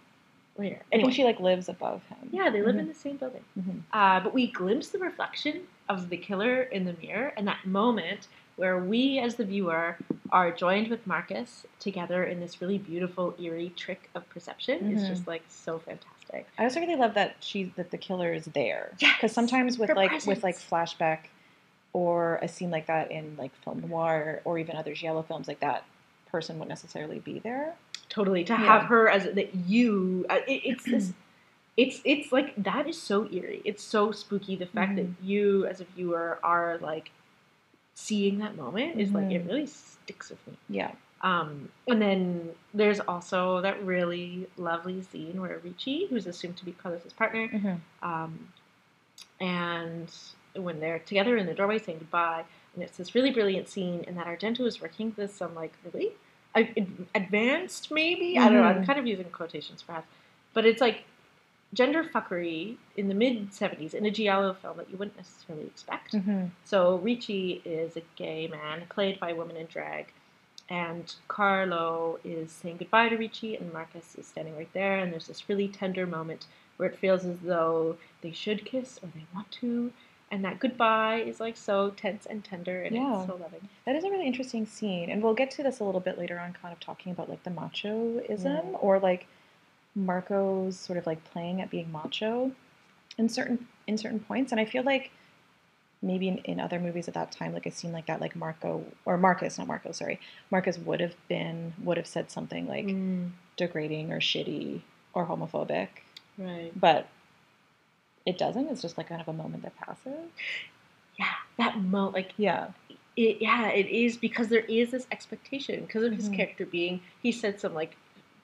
later. 0.59 0.77
I 0.77 0.95
Anyway, 0.97 1.07
think 1.11 1.15
she 1.17 1.25
like 1.25 1.41
lives 1.41 1.69
above 1.69 2.03
him. 2.09 2.29
yeah, 2.33 2.51
they 2.51 2.63
live 2.63 2.75
Mhm. 2.77 2.81
in 2.81 2.89
the 2.89 2.95
same 2.95 3.17
building. 3.17 3.45
Mhm. 3.59 3.83
Uh, 3.93 4.21
but 4.21 4.35
we 4.35 4.49
glimpse 4.51 4.89
the 4.91 4.99
reflection 4.99 5.63
of 5.89 6.09
the 6.11 6.17
killer 6.17 6.63
in 6.63 6.85
the 6.85 6.95
mirror, 6.95 7.33
and 7.37 7.47
that 7.47 7.65
moment 7.67 8.27
where 8.57 8.79
we, 8.79 9.19
as 9.19 9.37
the 9.37 9.45
viewer, 9.45 9.97
are 10.31 10.51
joined 10.51 10.89
with 10.89 11.07
Marcus 11.07 11.67
together 11.79 12.25
in 12.25 12.41
this 12.41 12.61
really 12.61 12.79
beautiful, 12.79 13.35
eerie 13.39 13.71
trick 13.77 14.09
of 14.15 14.29
perception 14.29 14.91
is 14.93 15.03
Mhm. 15.03 15.09
just 15.09 15.27
like 15.27 15.43
so 15.49 15.79
fantastic. 15.79 16.47
I 16.59 16.65
also 16.65 16.81
really 16.81 16.97
love 16.97 17.15
that 17.15 17.37
she 17.41 17.65
that 17.77 17.91
the 17.91 17.99
killer 17.99 18.33
is 18.33 18.47
there. 18.47 18.93
Because 18.99 19.33
sometimes 19.33 19.79
with 19.79 19.89
her 19.91 19.95
like 19.95 20.25
with 20.27 20.43
like 20.43 20.57
flashback 20.57 21.27
or 21.93 22.37
a 22.37 22.49
scene 22.49 22.71
like 22.71 22.87
that 22.87 23.11
in 23.11 23.37
like 23.37 23.55
film 23.65 23.81
noir 23.87 24.41
or 24.45 24.59
even 24.59 24.77
other 24.77 24.95
giallo 24.95 25.23
films 25.23 25.47
like 25.49 25.61
that 25.61 25.85
person 26.31 26.57
wouldn't 26.57 26.71
necessarily 26.71 27.19
be 27.19 27.39
there. 27.41 27.75
Totally 28.09 28.45
to 28.45 28.53
Yeah. 28.55 28.59
have 28.59 28.83
her 28.85 29.09
as 29.11 29.25
that 29.35 29.55
you, 29.55 30.25
uh, 30.31 30.39
it, 30.47 30.63
it's 30.65 30.85
this. 30.85 31.13
It's 31.75 32.03
it's 32.05 32.31
like 32.33 32.55
that 32.63 32.87
is 32.87 33.01
so 33.01 33.27
eerie. 33.33 33.63
It's 33.65 33.83
so 33.83 34.13
spooky. 34.13 34.57
The 34.57 34.67
fact 34.67 34.93
Mhm. 34.93 34.97
that 34.97 35.25
you 35.25 35.65
as 35.65 35.81
a 35.81 35.85
viewer 35.85 36.39
are 36.43 36.77
like 36.83 37.11
seeing 37.95 38.39
that 38.39 38.57
moment 38.57 39.01
is 39.01 39.13
like 39.13 39.31
it 39.31 39.45
Mhm. 39.45 39.49
really 39.49 39.67
sticks 39.67 40.31
with 40.31 40.47
me. 40.47 40.55
Yeah. 40.69 40.93
Um, 41.21 41.71
and 41.87 42.03
then 42.03 42.51
there's 42.75 42.99
also 43.01 43.61
that 43.61 43.83
really 43.85 44.49
lovely 44.57 45.03
scene 45.03 45.41
where 45.41 45.59
Ricci, 45.59 46.07
who's 46.07 46.27
assumed 46.27 46.57
to 46.57 46.65
be 46.65 46.73
Carlos's 46.73 47.13
partner, 47.13 47.49
Mhm. 47.49 47.81
um, 48.03 48.53
and 49.41 50.13
when 50.55 50.81
they're 50.81 50.99
together 50.99 51.37
in 51.37 51.47
the 51.47 51.55
doorway 51.55 51.79
saying 51.79 51.99
goodbye, 51.99 52.45
and 52.75 52.83
it's 52.83 52.97
this 52.97 53.15
really 53.15 53.31
brilliant 53.31 53.69
scene, 53.69 54.05
and 54.07 54.17
that 54.17 54.27
Argento 54.27 54.67
is 54.67 54.81
working 54.81 55.13
with 55.17 55.35
some 55.35 55.55
like 55.55 55.73
really 55.85 56.13
advanced, 57.15 57.91
maybe 57.91 58.37
I 58.39 58.45
don't 58.49 58.55
know. 58.55 58.65
I'm 58.65 58.83
Mhm. 58.83 58.87
kind 58.87 58.99
of 58.99 59.07
using 59.07 59.31
quotations 59.31 59.83
perhaps, 59.83 60.07
but 60.53 60.67
it's 60.67 60.81
like 60.81 61.05
gender 61.75 62.05
fuckery 62.05 62.77
in 62.97 63.09
the 63.09 63.15
mid 63.15 63.51
'70s 63.53 63.95
in 63.95 64.05
a 64.05 64.11
giallo 64.11 64.53
film 64.55 64.77
that 64.77 64.91
you 64.91 64.97
wouldn't 64.97 65.17
necessarily 65.17 65.67
expect. 65.67 66.13
Mhm. 66.15 66.51
So 66.65 66.97
Ricci 66.99 67.63
is 67.65 67.97
a 67.97 68.03
gay 68.17 68.47
man 68.47 68.85
played 68.89 69.19
by 69.19 69.31
a 69.31 69.35
woman 69.35 69.57
in 69.57 69.67
drag, 69.67 70.13
and 70.69 71.15
Carlo 71.29 72.19
is 72.25 72.51
saying 72.53 72.77
goodbye 72.79 73.09
to 73.09 73.17
Ricci, 73.17 73.57
and 73.57 73.73
Marcus 73.73 74.15
is 74.17 74.27
standing 74.27 74.57
right 74.57 74.73
there, 74.73 74.99
and 74.99 75.13
there's 75.13 75.27
this 75.29 75.49
really 75.49 75.69
tender 75.69 76.07
moment 76.07 76.47
where 76.77 76.89
it 76.89 76.99
feels 76.99 77.25
as 77.25 77.41
though 77.41 77.97
they 78.23 78.33
should 78.33 78.65
kiss 78.65 78.99
or 79.03 79.09
they 79.15 79.25
want 79.35 79.51
to, 79.53 79.93
and 80.31 80.45
that 80.45 80.59
goodbye 80.59 81.17
is 81.17 81.41
like 81.41 81.57
so 81.57 81.91
tense 81.91 82.27
and 82.27 82.45
tender, 82.45 82.83
and 82.83 82.95
Yeah. 82.97 83.17
it's 83.19 83.27
so 83.27 83.37
loving. 83.37 83.69
That 83.85 83.97
is 83.97 84.05
a 84.05 84.11
really 84.11 84.27
interesting 84.27 84.67
scene, 84.67 85.11
and 85.11 85.23
we'll 85.23 85.35
get 85.35 85.51
to 85.53 85.63
this 85.63 85.81
a 85.81 85.85
little 85.85 86.01
bit 86.01 86.19
later 86.19 86.39
on, 86.39 86.53
kind 86.55 86.73
of 86.73 86.81
talking 86.81 87.13
about 87.13 87.29
like 87.29 87.43
the 87.45 87.51
machoism 87.51 88.77
or 88.83 88.99
like 88.99 89.27
Marco's 89.95 90.79
sort 90.79 90.99
of 90.99 91.07
like 91.07 91.23
playing 91.25 91.61
at 91.61 91.71
being 91.71 91.91
macho 91.93 92.53
in 93.19 93.29
certain 93.29 93.67
in 93.87 93.99
certain 93.99 94.21
points, 94.21 94.53
and 94.53 94.61
I 94.61 94.65
feel 94.65 94.83
like 94.83 95.11
maybe 96.01 96.27
in, 96.29 96.39
in 96.39 96.59
other 96.61 96.81
movies 96.81 97.07
at 97.09 97.15
that 97.15 97.31
time, 97.31 97.53
like 97.53 97.67
a 97.67 97.71
scene 97.71 97.93
like 97.93 98.07
that, 98.07 98.21
like 98.21 98.35
Marco 98.35 98.85
or 99.05 99.17
Marcus, 99.17 99.59
not 99.59 99.67
Marco, 99.69 99.93
sorry, 99.93 100.19
Marcus 100.51 100.79
would 100.79 101.01
have 101.01 101.15
been 101.29 101.75
would 101.83 101.97
have 101.97 102.07
said 102.07 102.31
something 102.31 102.67
like 102.67 102.87
Mm, 102.87 103.31
degrading 103.57 104.13
or 104.13 104.19
shitty 104.21 104.81
or 105.15 105.27
homophobic, 105.27 105.89
right. 106.39 106.73
but 106.75 107.07
it 108.25 108.39
doesn't. 108.39 108.69
It's 108.69 108.81
just 108.83 108.97
like 108.97 109.09
kind 109.09 109.21
of 109.21 109.29
a 109.29 109.33
moment 109.33 109.63
that 109.65 109.77
passes. 109.77 110.31
Yeah, 111.19 111.27
that 111.59 111.79
mo 111.79 112.09
like 112.09 112.33
Yeah. 112.37 112.69
it. 113.17 113.43
Yeah, 113.43 113.69
it 113.69 113.87
is 113.89 114.17
because 114.17 114.49
there 114.49 114.65
is 114.65 114.91
this 114.93 115.07
expectation 115.13 115.85
because 115.85 116.03
of 116.05 116.13
his 116.13 116.29
Mhm. 116.31 116.37
character 116.37 116.65
being. 116.65 117.03
He 117.23 117.31
said 117.31 117.61
some 117.61 117.75
like 117.75 117.97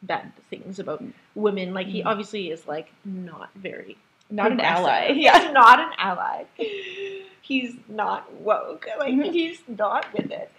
bad 0.02 0.33
things 0.50 0.78
about 0.78 1.02
women. 1.35 1.75
Like 1.75 1.87
he 1.88 2.02
Mhm. 2.02 2.07
obviously 2.07 2.50
is 2.50 2.67
like 2.67 2.93
not 3.05 3.50
very 3.55 3.97
Not 4.31 4.52
an 4.52 4.61
ally. 4.61 5.12
He's 5.14 5.25
Yeah. 5.25 5.50
not 5.52 5.81
an 5.81 5.90
ally. 5.97 6.45
He's 7.40 7.76
not 7.88 8.31
woke. 8.35 8.87
Like 8.99 9.14
Mhm. 9.14 9.33
he's 9.33 9.62
not 9.67 10.12
with 10.12 10.31
it. 10.31 10.52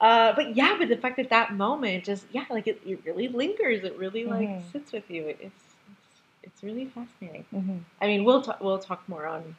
Uh, 0.00 0.32
but 0.34 0.56
yeah, 0.56 0.74
but 0.78 0.88
the 0.88 0.96
fact 0.96 1.16
that 1.18 1.30
that 1.30 1.52
moment 1.54 2.04
just 2.04 2.26
yeah, 2.32 2.44
like 2.50 2.66
it, 2.66 2.80
it 2.84 2.98
really 3.04 3.28
lingers. 3.28 3.84
It 3.84 3.96
really 3.96 4.24
like 4.24 4.48
Mhm. 4.48 4.72
sits 4.72 4.90
with 4.92 5.08
you. 5.08 5.22
It, 5.28 5.38
it's 5.40 5.64
it's 5.92 6.20
it's 6.42 6.62
really 6.64 6.86
fascinating. 6.86 7.44
Mm-hmm. 7.54 7.78
I 8.00 8.06
mean, 8.08 8.24
we'll 8.24 8.42
talk 8.42 8.60
we'll 8.60 8.80
talk 8.80 9.08
more 9.08 9.26
on 9.26 9.54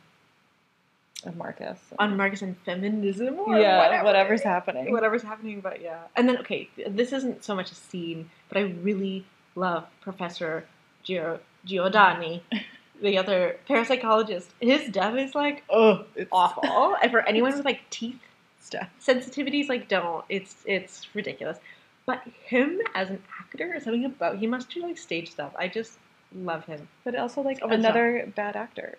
Of 1.26 1.36
Marcus. 1.38 1.80
on 2.00 2.18
Marcus 2.18 2.42
and 2.42 2.58
feminism 2.66 3.40
or 3.40 3.58
yeah, 3.58 3.78
whatever. 3.78 4.04
whatever's 4.06 4.42
happening. 4.44 4.92
whatever's 4.92 5.24
happening. 5.24 5.62
But 5.62 5.82
yeah, 5.82 6.00
and 6.16 6.28
then 6.28 6.38
okay, 6.40 6.70
this 6.88 7.14
isn't 7.14 7.44
so 7.44 7.56
much 7.56 7.72
a 7.72 7.76
scene, 7.76 8.30
but 8.50 8.58
I 8.58 8.62
really 8.62 9.26
love 9.56 9.86
Professor 10.02 10.66
Gio- 11.06 11.40
Giordani, 11.68 12.42
the 13.02 13.18
other 13.18 13.58
parapsychologist. 13.70 14.48
His 14.60 14.90
death 14.90 15.16
is 15.16 15.36
like 15.36 15.64
Oh, 15.70 16.06
it's 16.16 16.30
awful, 16.32 16.96
and 17.02 17.12
for 17.12 17.22
anyone 17.28 17.56
with 17.56 17.66
like 17.66 17.90
teeth 17.90 18.20
stuff. 18.60 18.90
sensitivities, 19.02 19.70
like 19.70 19.88
don't. 19.88 20.26
It's 20.30 20.56
it's 20.66 21.14
ridiculous. 21.16 21.58
But 22.06 22.22
him 22.46 22.82
as 22.96 23.10
an 23.10 23.24
actor, 23.40 23.80
something 23.80 24.04
about 24.04 24.38
he 24.38 24.48
must 24.48 24.70
do 24.70 24.82
like 24.82 24.98
stage 24.98 25.32
stuff. 25.32 25.54
I 25.58 25.70
just 25.70 25.98
love 26.36 26.66
him. 26.66 26.88
But 27.06 27.16
also 27.16 27.42
like 27.42 27.60
top. 27.60 27.72
another 27.72 28.30
bad 28.36 28.56
actor. 28.58 28.98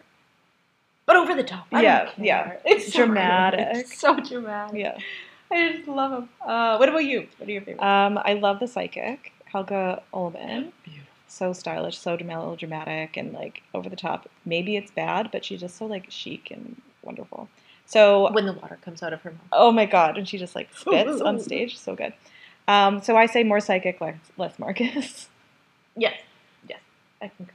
But 1.14 1.20
over 1.20 1.34
the 1.36 1.44
top. 1.44 1.68
I 1.72 1.82
Yeah, 1.82 2.10
yeah. 2.18 2.56
It's 2.64 2.92
so 2.92 3.04
Dramatic. 3.04 3.68
It's 3.72 4.00
so 4.00 4.18
dramatic. 4.18 4.80
Yeah. 4.80 4.98
I 5.48 5.72
just 5.76 5.86
love 5.86 6.12
him. 6.12 6.28
Uh, 6.44 6.76
what 6.76 6.88
about 6.88 7.04
you? 7.04 7.28
What 7.36 7.48
are 7.48 7.52
your 7.52 7.62
favorites? 7.62 7.84
Um, 7.84 8.18
I 8.18 8.32
love 8.34 8.58
the 8.58 8.66
psychic, 8.66 9.32
Helga 9.44 10.02
Ulmann. 10.12 10.72
Beautiful. 10.82 11.12
So 11.28 11.52
stylish, 11.52 11.98
so 11.98 12.18
melodramatic, 12.24 13.16
and 13.16 13.32
like 13.32 13.62
over 13.74 13.88
the 13.88 13.94
top. 13.94 14.28
Maybe 14.44 14.76
it's 14.76 14.90
bad, 14.90 15.30
but 15.30 15.44
she's 15.44 15.60
just 15.60 15.76
so 15.76 15.86
like 15.86 16.10
chic 16.10 16.50
and 16.50 16.82
wonderful. 17.02 17.48
So 17.86 18.32
when 18.32 18.46
the 18.46 18.52
water 18.52 18.78
comes 18.84 19.00
out 19.00 19.12
of 19.12 19.22
her 19.22 19.30
mouth. 19.30 19.40
Oh 19.52 19.70
my 19.70 19.86
god, 19.86 20.18
and 20.18 20.28
she 20.28 20.36
just 20.36 20.56
like 20.56 20.68
spits 20.74 21.20
on 21.20 21.38
stage, 21.38 21.78
so 21.78 21.94
good. 21.94 22.12
Um, 22.66 23.00
so 23.00 23.16
I 23.16 23.26
say 23.26 23.44
more 23.44 23.60
psychic, 23.60 24.00
less, 24.00 24.16
less 24.36 24.58
Marcus. 24.58 25.28
Yes, 25.96 26.18
yes, 26.68 26.80
I 27.22 27.30
concur. 27.36 27.52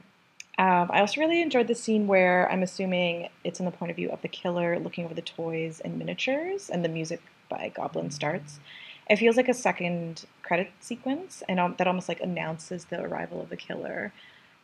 Um, 0.60 0.90
I 0.92 1.00
also 1.00 1.22
really 1.22 1.40
enjoyed 1.40 1.68
the 1.68 1.74
scene 1.74 2.06
where 2.06 2.46
I'm 2.52 2.62
assuming 2.62 3.30
it's 3.44 3.60
in 3.60 3.64
the 3.64 3.72
point 3.72 3.88
of 3.88 3.96
view 3.96 4.10
of 4.10 4.20
the 4.20 4.28
killer 4.28 4.78
looking 4.78 5.06
over 5.06 5.14
the 5.14 5.22
toys 5.22 5.80
and 5.82 5.98
miniatures, 5.98 6.68
and 6.68 6.84
the 6.84 6.88
music 6.90 7.22
by 7.48 7.72
Goblin 7.74 8.10
starts. 8.10 8.60
It 9.08 9.16
feels 9.16 9.38
like 9.38 9.48
a 9.48 9.54
second 9.54 10.26
credit 10.42 10.70
sequence, 10.80 11.42
and 11.48 11.58
um, 11.58 11.76
that 11.78 11.86
almost 11.86 12.10
like 12.10 12.20
announces 12.20 12.84
the 12.84 13.00
arrival 13.00 13.40
of 13.40 13.48
the 13.48 13.56
killer. 13.56 14.12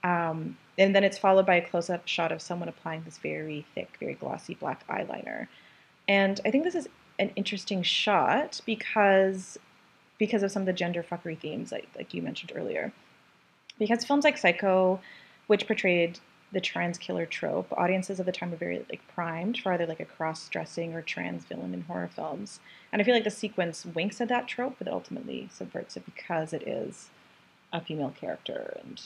Um, 0.04 0.58
and 0.76 0.94
then 0.94 1.02
it's 1.02 1.16
followed 1.16 1.46
by 1.46 1.54
a 1.54 1.66
close-up 1.66 2.06
shot 2.06 2.30
of 2.30 2.42
someone 2.42 2.68
applying 2.68 3.04
this 3.04 3.16
very 3.16 3.64
thick, 3.74 3.96
very 3.98 4.14
glossy 4.14 4.52
black 4.52 4.86
eyeliner. 4.88 5.48
And 6.06 6.38
I 6.44 6.50
think 6.50 6.64
this 6.64 6.74
is 6.74 6.88
an 7.18 7.30
interesting 7.36 7.82
shot 7.82 8.60
because 8.66 9.58
because 10.18 10.42
of 10.42 10.52
some 10.52 10.62
of 10.62 10.66
the 10.66 10.74
gender 10.74 11.02
fuckery 11.02 11.38
themes, 11.38 11.72
like 11.72 11.88
like 11.96 12.12
you 12.12 12.20
mentioned 12.20 12.52
earlier. 12.54 12.92
Because 13.78 14.04
films 14.04 14.24
like 14.24 14.36
Psycho, 14.36 15.00
which 15.46 15.66
portrayed 15.66 16.18
the 16.52 16.60
trans 16.60 16.96
killer 16.96 17.26
trope, 17.26 17.72
audiences 17.72 18.20
of 18.20 18.26
the 18.26 18.32
time 18.32 18.50
were 18.50 18.56
very 18.56 18.84
like 18.88 19.06
primed 19.08 19.58
for 19.58 19.72
either 19.72 19.86
like 19.86 20.00
a 20.00 20.04
cross-dressing 20.04 20.94
or 20.94 21.02
trans 21.02 21.44
villain 21.44 21.74
in 21.74 21.82
horror 21.82 22.08
films. 22.14 22.60
And 22.92 23.02
I 23.02 23.04
feel 23.04 23.14
like 23.14 23.24
the 23.24 23.30
sequence 23.30 23.84
winks 23.84 24.20
at 24.20 24.28
that 24.28 24.46
trope, 24.46 24.76
but 24.78 24.88
ultimately 24.88 25.48
subverts 25.52 25.96
it 25.96 26.04
because 26.06 26.52
it 26.52 26.66
is 26.66 27.10
a 27.72 27.80
female 27.80 28.14
character 28.18 28.78
and 28.84 29.00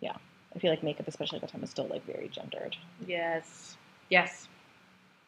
yeah. 0.00 0.16
I 0.54 0.58
feel 0.58 0.70
like 0.70 0.82
makeup, 0.82 1.08
especially 1.08 1.36
at 1.36 1.42
the 1.42 1.48
time, 1.48 1.60
was 1.60 1.70
still 1.70 1.86
like 1.88 2.04
very 2.06 2.28
gendered. 2.28 2.76
Yes, 3.06 3.76
yes. 4.08 4.48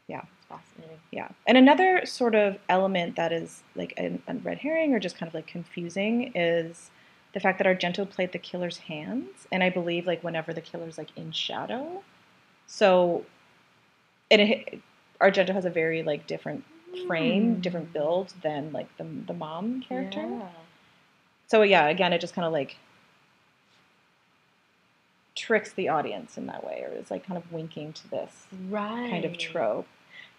Yeah. 0.06 0.22
It's 0.38 0.46
fascinating. 0.48 0.98
Yeah. 1.10 1.28
And 1.46 1.58
another 1.58 2.04
sort 2.06 2.34
of 2.34 2.58
element 2.68 3.16
that 3.16 3.32
is 3.32 3.62
like 3.74 3.94
a, 3.98 4.18
a 4.28 4.34
red 4.36 4.58
herring 4.58 4.94
or 4.94 4.98
just 4.98 5.16
kind 5.16 5.28
of 5.28 5.34
like 5.34 5.46
confusing 5.46 6.32
is 6.34 6.90
the 7.32 7.40
fact 7.40 7.58
that 7.58 7.66
Argento 7.66 8.08
played 8.08 8.32
the 8.32 8.38
killer's 8.38 8.78
hands. 8.78 9.46
And 9.52 9.62
I 9.62 9.70
believe 9.70 10.06
like 10.06 10.22
whenever 10.24 10.52
the 10.52 10.60
killer's 10.60 10.98
like 10.98 11.16
in 11.16 11.32
shadow. 11.32 12.02
So 12.66 13.24
and 14.30 14.40
it, 14.42 14.80
Argento 15.20 15.52
has 15.52 15.64
a 15.64 15.70
very 15.70 16.02
like 16.02 16.26
different 16.26 16.64
frame, 17.06 17.54
Hmm. 17.56 17.60
different 17.60 17.92
build 17.92 18.32
than 18.42 18.72
like 18.72 18.96
the, 18.96 19.04
the 19.26 19.32
mom 19.34 19.80
character. 19.82 20.20
Yeah. 20.22 20.48
So 21.46 21.62
yeah, 21.62 21.86
again, 21.88 22.12
it 22.12 22.20
just 22.20 22.34
kind 22.34 22.46
of 22.46 22.52
like 22.52 22.76
tricks 25.36 25.72
the 25.72 25.88
audience 25.88 26.36
in 26.36 26.46
that 26.46 26.64
way, 26.64 26.84
or 26.86 26.92
is 26.94 27.10
like 27.10 27.24
kind 27.26 27.38
of 27.38 27.50
winking 27.52 27.92
to 27.94 28.10
this 28.10 28.46
Right. 28.68 29.10
kind 29.10 29.24
of 29.24 29.38
trope. 29.38 29.86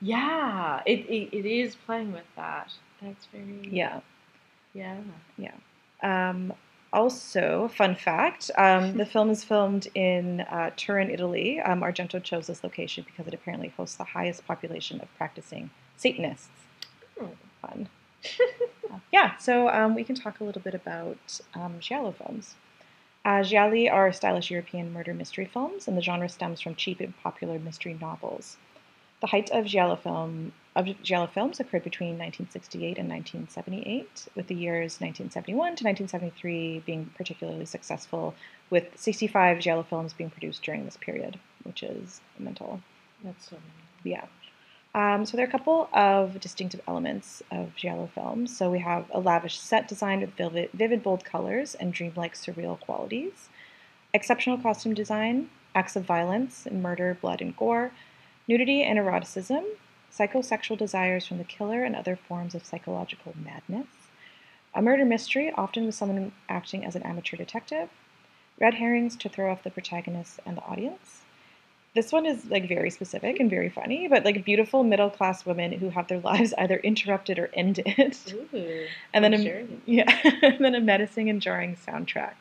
Yeah, 0.02 0.82
it, 0.86 1.00
it, 1.10 1.36
it 1.36 1.46
is 1.46 1.76
playing 1.76 2.12
with 2.12 2.26
that. 2.36 2.72
That's 3.02 3.26
very. 3.28 3.68
Yeah, 3.70 4.02
yeah. 4.74 4.98
Yeah. 5.38 5.54
Um, 6.04 6.54
also, 6.94 7.70
fun 7.76 7.96
fact: 7.96 8.52
um, 8.58 8.98
the 8.98 9.06
film 9.14 9.30
is 9.30 9.44
filmed 9.44 9.88
in 9.96 10.42
uh, 10.42 10.72
Turin, 10.76 11.10
Italy. 11.10 11.60
Um, 11.60 11.82
Argento 11.82 12.22
chose 12.22 12.48
this 12.48 12.64
location 12.64 13.06
because 13.06 13.28
it 13.28 13.34
apparently 13.34 13.70
hosts 13.70 13.96
the 13.96 14.04
highest 14.04 14.46
population 14.46 15.00
of 15.00 15.08
practicing 15.18 15.70
Satanists. 15.98 16.50
Hmm. 17.18 17.28
Fun. 17.62 17.90
Uh, 18.92 19.00
yeah, 19.10 19.38
so 19.38 19.70
um, 19.70 19.96
we 19.96 20.04
can 20.04 20.16
talk 20.16 20.42
a 20.42 20.44
little 20.44 20.62
bit 20.62 20.76
about 20.76 21.40
um, 21.54 21.76
giallo 21.80 22.12
films. 22.12 22.56
Uh, 23.24 23.42
gialli 23.42 23.90
are 23.90 24.12
stylish 24.12 24.52
European 24.52 24.92
murder 24.92 25.14
mystery 25.14 25.46
films, 25.46 25.88
and 25.88 25.96
the 25.96 26.02
genre 26.02 26.28
stems 26.28 26.60
from 26.60 26.76
cheap 26.76 27.00
and 27.00 27.18
popular 27.24 27.58
mystery 27.58 27.98
novels. 28.02 28.58
The 29.22 29.28
height 29.28 29.50
of 29.52 29.66
giallo 29.66 29.96
film 29.96 30.52
of 30.76 30.88
giallo 31.04 31.28
films 31.28 31.60
occurred 31.60 31.84
between 31.84 32.18
1968 32.18 32.98
and 32.98 33.10
1978, 33.10 34.28
with 34.36 34.48
the 34.48 34.56
years 34.56 35.02
1971 35.02 35.56
to 35.56 35.84
1973 35.84 36.84
being 36.86 37.12
particularly 37.16 37.66
successful, 37.66 38.34
with 38.70 38.86
65 38.96 39.60
giallo 39.60 39.84
films 39.84 40.14
being 40.14 40.30
produced 40.30 40.64
during 40.64 40.86
this 40.86 40.98
period, 40.98 41.40
which 41.64 41.84
is 41.84 42.22
mental. 42.40 42.82
That's 43.24 43.50
so. 43.50 43.58
Yeah. 44.04 44.26
Um, 44.94 45.26
so 45.26 45.38
there 45.38 45.46
are 45.46 45.50
a 45.50 45.52
couple 45.52 45.90
of 45.94 46.40
distinctive 46.40 46.82
elements 46.88 47.42
of 47.52 47.76
giallo 47.76 48.10
films. 48.14 48.56
So 48.56 48.70
we 48.70 48.80
have 48.80 49.06
a 49.12 49.20
lavish 49.20 49.60
set 49.60 49.88
design 49.88 50.22
with 50.22 50.32
vivid, 50.32 50.70
vivid 50.74 51.04
bold 51.04 51.24
colors 51.24 51.76
and 51.76 51.94
dreamlike 51.94 52.34
surreal 52.36 52.80
qualities, 52.80 53.50
exceptional 54.14 54.58
costume 54.58 54.94
design, 54.94 55.50
acts 55.76 55.96
of 55.96 56.04
violence 56.04 56.66
and 56.66 56.84
murder, 56.84 57.18
blood 57.22 57.42
and 57.42 57.56
gore, 57.56 57.92
nudity 58.48 58.84
and 58.84 59.00
eroticism, 59.00 59.64
psychosexual 60.12 60.78
desires 60.78 61.26
from 61.26 61.38
the 61.38 61.44
killer 61.44 61.84
and 61.84 61.96
other 61.96 62.16
forms 62.16 62.54
of 62.54 62.66
psychological 62.66 63.34
madness, 63.44 63.88
a 64.74 64.82
murder 64.82 65.06
mystery, 65.06 65.52
often 65.56 65.86
with 65.86 65.96
someone 65.96 66.32
acting 66.50 66.86
as 66.86 66.96
an 66.96 67.04
amateur 67.04 67.38
detective, 67.38 67.90
red 68.60 68.76
herrings 68.76 69.16
to 69.18 69.30
throw 69.30 69.52
off 69.52 69.64
the 69.64 69.72
protagonist 69.72 70.40
and 70.46 70.58
the 70.58 70.64
audience. 70.64 71.22
This 71.94 72.14
one 72.14 72.26
is 72.26 72.46
like 72.46 72.70
very 72.70 72.90
specific 72.90 73.40
and 73.40 73.50
very 73.50 73.68
funny, 73.68 74.08
but 74.08 74.24
like 74.24 74.46
beautiful 74.46 74.84
middle 74.84 75.10
class 75.10 75.46
women 75.46 75.74
who 75.74 75.90
have 75.90 76.08
their 76.08 76.20
lives 76.32 76.54
either 76.58 76.78
interrupted 76.78 77.38
or 77.38 77.50
ended. 77.54 78.18
Ooh, 78.32 78.86
and 79.14 79.24
then 79.24 79.34
a, 79.34 79.68
yeah, 79.86 80.20
and 80.42 80.64
then 80.64 80.76
a 80.76 80.80
menacing 80.80 81.30
and 81.30 81.42
jarring 81.42 81.76
soundtrack. 81.76 82.34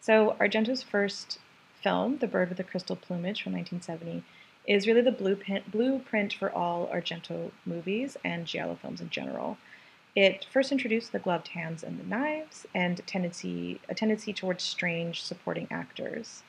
So 0.00 0.36
Argento's 0.40 0.82
first 0.82 1.38
film, 1.82 2.18
The 2.18 2.26
Bird 2.26 2.48
with 2.48 2.56
the 2.56 2.64
Crystal 2.64 2.96
Plumage 2.96 3.42
from 3.42 3.52
1970, 3.52 4.24
is 4.66 4.86
really 4.86 5.00
the 5.00 5.12
blueprint, 5.12 5.70
blueprint 5.70 6.32
for 6.32 6.50
all 6.50 6.88
Argento 6.88 7.50
movies 7.64 8.16
and 8.24 8.46
giallo 8.46 8.78
films 8.80 9.00
in 9.00 9.10
general. 9.10 9.56
It 10.14 10.46
first 10.52 10.72
introduced 10.72 11.12
the 11.12 11.18
gloved 11.18 11.48
hands 11.48 11.82
and 11.82 11.98
the 11.98 12.04
knives, 12.04 12.66
and 12.74 13.00
tendency 13.06 13.80
a 13.88 13.94
tendency 13.94 14.32
towards 14.32 14.64
strange 14.64 15.22
supporting 15.22 15.68
actors. 15.70 16.42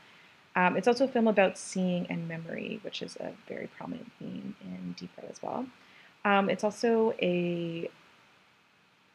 Um, 0.55 0.75
it's 0.75 0.87
also 0.87 1.05
a 1.05 1.07
film 1.07 1.27
about 1.27 1.57
seeing 1.57 2.07
and 2.09 2.27
memory, 2.27 2.79
which 2.81 3.01
is 3.01 3.15
a 3.17 3.31
very 3.47 3.67
prominent 3.77 4.11
theme 4.17 4.55
in 4.61 4.95
Deep 4.97 5.11
Red 5.17 5.29
as 5.29 5.41
well. 5.41 5.67
Um, 6.25 6.49
it's 6.49 6.63
also 6.63 7.13
a 7.21 7.89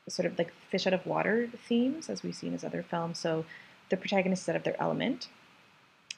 sort 0.08 0.26
of 0.26 0.38
like 0.38 0.52
fish 0.70 0.86
out 0.86 0.92
of 0.92 1.04
water 1.06 1.48
themes, 1.66 2.08
as 2.08 2.22
we've 2.22 2.34
seen 2.34 2.48
in 2.48 2.52
his 2.54 2.64
other 2.64 2.82
films. 2.82 3.18
So 3.18 3.44
the 3.90 3.96
protagonist 3.96 4.42
is 4.42 4.48
out 4.48 4.56
of 4.56 4.64
their 4.64 4.80
element. 4.80 5.28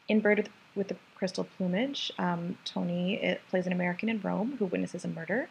In 0.09 0.21
Bird 0.21 0.49
with 0.75 0.89
the 0.89 0.97
Crystal 1.17 1.45
Plumage, 1.57 2.13
um, 2.19 2.59
Tony 2.65 3.39
plays 3.49 3.67
an 3.67 3.73
American 3.73 4.09
in 4.09 4.21
Rome 4.21 4.57
who 4.59 4.67
witnesses 4.67 5.05
a 5.05 5.09
murder. 5.09 5.49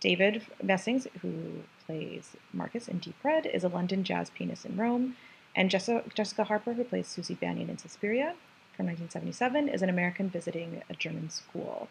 David 0.00 0.42
Hemmings, 0.60 1.06
who 1.22 1.62
plays 1.86 2.36
Marcus 2.52 2.88
in 2.88 2.98
Deep 2.98 3.16
Red, 3.22 3.46
is 3.46 3.64
a 3.64 3.68
London 3.68 4.04
jazz 4.04 4.30
pianist 4.30 4.66
in 4.66 4.76
Rome. 4.76 5.16
And 5.54 5.70
Jessica, 5.70 6.04
Jessica 6.14 6.44
Harper, 6.44 6.74
who 6.74 6.84
plays 6.84 7.06
Suzy 7.06 7.34
Bannion 7.34 7.70
in 7.70 7.78
Suspiria 7.78 8.34
from 8.76 8.86
1977, 8.86 9.68
is 9.68 9.80
an 9.80 9.88
American 9.88 10.28
visiting 10.28 10.82
a 10.90 10.94
German 10.94 11.30
school. 11.30 11.88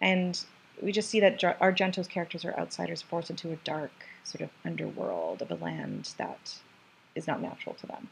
And 0.00 0.44
we 0.82 0.90
just 0.90 1.08
see 1.08 1.20
that 1.20 1.40
Argento's 1.40 2.08
characters 2.08 2.44
are 2.44 2.58
outsiders 2.58 3.02
forced 3.02 3.30
into 3.30 3.52
a 3.52 3.56
dark 3.56 3.92
sort 4.24 4.40
of 4.40 4.50
underworld 4.64 5.42
of 5.42 5.50
a 5.50 5.54
land 5.54 6.10
that 6.16 6.58
is 7.14 7.26
not 7.26 7.40
natural 7.40 7.74
to 7.76 7.86
them. 7.86 8.08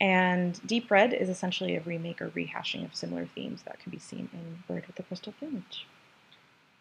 And 0.00 0.58
Deep 0.66 0.90
Red 0.90 1.12
is 1.12 1.28
essentially 1.28 1.76
a 1.76 1.80
remake 1.82 2.22
or 2.22 2.30
rehashing 2.30 2.84
of 2.84 2.94
similar 2.94 3.26
themes 3.26 3.62
that 3.62 3.78
can 3.80 3.90
be 3.90 3.98
seen 3.98 4.30
in 4.32 4.62
Bird 4.66 4.86
with 4.86 4.96
the 4.96 5.02
Crystal 5.02 5.34
Plumage. 5.38 5.86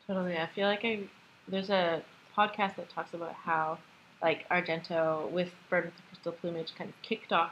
Totally. 0.07 0.37
I 0.37 0.47
feel 0.47 0.67
like 0.67 0.85
I 0.85 1.01
there's 1.47 1.69
a 1.69 2.01
podcast 2.35 2.77
that 2.77 2.89
talks 2.89 3.13
about 3.13 3.33
how 3.33 3.77
like 4.21 4.47
Argento 4.49 5.29
with 5.31 5.51
Bird 5.69 5.85
with 5.85 5.95
the 5.95 6.01
Crystal 6.09 6.31
Plumage 6.31 6.73
kind 6.75 6.89
of 6.89 7.01
kicked 7.01 7.33
off 7.33 7.51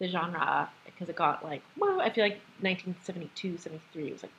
the 0.00 0.08
genre 0.08 0.68
because 0.84 1.08
it 1.08 1.14
got 1.14 1.44
like 1.44 1.62
whoa, 1.76 2.00
I 2.00 2.10
feel 2.10 2.24
like 2.24 2.40
1972, 2.60 3.58
73 3.58 4.08
it 4.08 4.12
was 4.12 4.22
like 4.24 4.32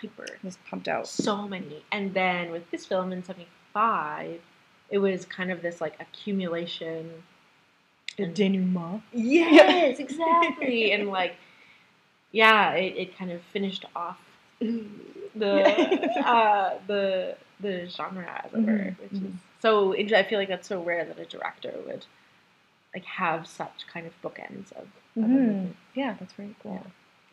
hyper. 0.00 0.26
Just 0.42 0.58
pumped 0.64 0.88
out. 0.88 1.06
So 1.06 1.46
many. 1.46 1.84
And 1.92 2.14
then 2.14 2.50
with 2.50 2.70
this 2.70 2.86
film 2.86 3.12
in 3.12 3.22
75, 3.22 4.40
it 4.88 4.98
was 4.98 5.26
kind 5.26 5.50
of 5.50 5.60
this 5.60 5.80
like 5.80 5.94
accumulation 6.00 7.10
and- 8.18 8.34
denouement. 8.34 9.02
Yes, 9.12 9.98
exactly. 9.98 10.92
and 10.94 11.08
like, 11.08 11.34
yeah, 12.30 12.72
it, 12.72 12.96
it 12.96 13.18
kind 13.18 13.30
of 13.30 13.40
finished 13.52 13.84
off 13.94 14.18
the 14.60 16.16
uh, 16.26 16.78
the 16.86 17.36
the 17.60 17.86
genre, 17.88 18.42
as 18.44 18.52
it 18.52 18.58
were, 18.58 18.72
Mhm, 18.72 18.98
which 19.00 19.12
is 19.12 19.18
mhm. 19.20 19.32
so. 19.60 19.94
I 19.94 20.22
feel 20.24 20.38
like 20.38 20.48
that's 20.48 20.68
so 20.68 20.82
rare 20.82 21.04
that 21.04 21.18
a 21.18 21.24
director 21.24 21.72
would 21.86 22.04
like 22.94 23.04
have 23.04 23.46
such 23.46 23.86
kind 23.92 24.06
of 24.06 24.12
bookends 24.22 24.72
of. 24.72 24.86
Mhm. 25.16 25.28
movement. 25.28 25.76
Yeah, 25.94 26.14
that's 26.18 26.32
very 26.32 26.54
cool. 26.62 26.84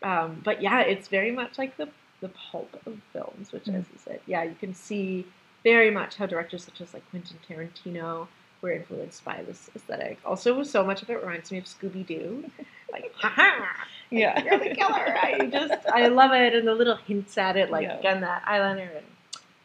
Um, 0.03 0.41
but 0.43 0.61
yeah, 0.61 0.81
it's 0.81 1.07
very 1.07 1.31
much 1.31 1.57
like 1.57 1.77
the 1.77 1.89
the 2.21 2.29
pulp 2.29 2.73
of 2.85 2.97
films, 3.13 3.53
which, 3.53 3.63
Mm. 3.65 3.75
as 3.79 3.85
you 3.93 3.97
said, 3.97 4.19
yeah, 4.27 4.43
you 4.43 4.55
can 4.59 4.73
see 4.73 5.25
very 5.63 5.89
much 5.89 6.15
how 6.17 6.25
directors 6.25 6.63
such 6.65 6.81
as 6.81 6.93
like 6.93 7.09
Quentin 7.09 7.37
Tarantino 7.47 8.27
were 8.61 8.71
influenced 8.71 9.23
by 9.23 9.41
this 9.47 9.69
aesthetic. 9.75 10.19
Also, 10.25 10.63
so 10.63 10.83
much 10.83 11.01
of 11.01 11.09
it 11.09 11.21
reminds 11.21 11.51
me 11.51 11.57
of 11.57 11.65
Scooby 11.65 12.05
Doo, 12.05 12.43
like 12.91 13.13
haha, 13.17 13.65
Yeah. 14.09 14.43
you're 14.43 14.59
the 14.59 14.75
killer. 14.75 15.17
I 15.17 15.47
just 15.51 15.87
I 15.87 16.07
love 16.07 16.31
it, 16.33 16.53
and 16.53 16.67
the 16.67 16.73
little 16.75 16.95
hints 16.95 17.37
at 17.37 17.55
it, 17.57 17.71
like 17.71 17.83
Yeah. 17.83 17.99
again 17.99 18.21
that 18.21 18.43
eyeliner, 18.45 18.89
and 18.97 19.05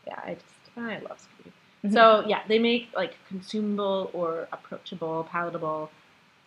yeah, 0.06 0.20
I 0.24 0.34
just 0.34 0.44
I 0.76 0.98
love 1.00 1.18
Scooby 1.18 1.44
Doo. 1.44 1.88
Mhm. 1.88 1.92
So 1.92 2.24
yeah, 2.26 2.42
they 2.48 2.58
make 2.58 2.88
like 2.94 3.14
consumable 3.28 4.10
or 4.12 4.48
approachable, 4.52 5.26
palatable. 5.30 5.90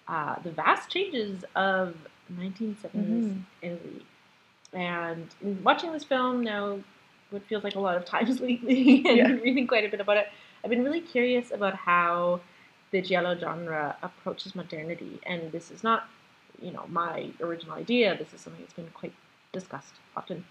Uh, 0.08 0.36
the 0.42 0.52
vast 0.52 0.90
changes 0.90 1.44
of 1.56 1.94
1970s 2.34 3.26
Mhm. 3.26 3.42
Italy, 3.62 4.06
and 4.74 5.28
watching 5.64 5.92
this 5.92 6.06
film 6.06 6.44
now, 6.44 6.80
what 7.30 7.44
feels 7.44 7.64
like 7.64 7.76
a 7.76 7.80
lot 7.80 7.98
of 7.98 8.06
times 8.06 8.40
lately, 8.48 9.04
and 9.06 9.18
Yeah. 9.18 9.28
reading 9.32 9.68
quite 9.68 9.84
a 9.84 9.90
bit 9.90 10.00
about 10.00 10.16
it, 10.18 10.30
I've 10.68 10.72
been 10.72 10.84
really 10.84 11.00
curious 11.00 11.50
about 11.52 11.76
how 11.76 12.42
the 12.92 13.02
giallo 13.02 13.38
genre 13.40 13.96
approaches 14.04 14.54
modernity, 14.54 15.18
and 15.26 15.50
this 15.54 15.72
is 15.72 15.82
not, 15.82 16.10
you 16.62 16.72
know, 16.72 16.84
my 16.90 17.30
original 17.40 17.76
idea. 17.76 18.18
This 18.18 18.34
is 18.34 18.42
something 18.42 18.62
that's 18.62 18.74
been 18.74 18.90
quite 18.94 19.14
discussed 19.54 19.94
often. 20.18 20.44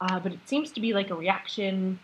Uh, 0.00 0.18
but 0.18 0.32
it 0.32 0.40
seems 0.46 0.72
to 0.72 0.80
be 0.80 0.92
like 0.92 1.10
a 1.10 1.14
reaction, 1.14 2.00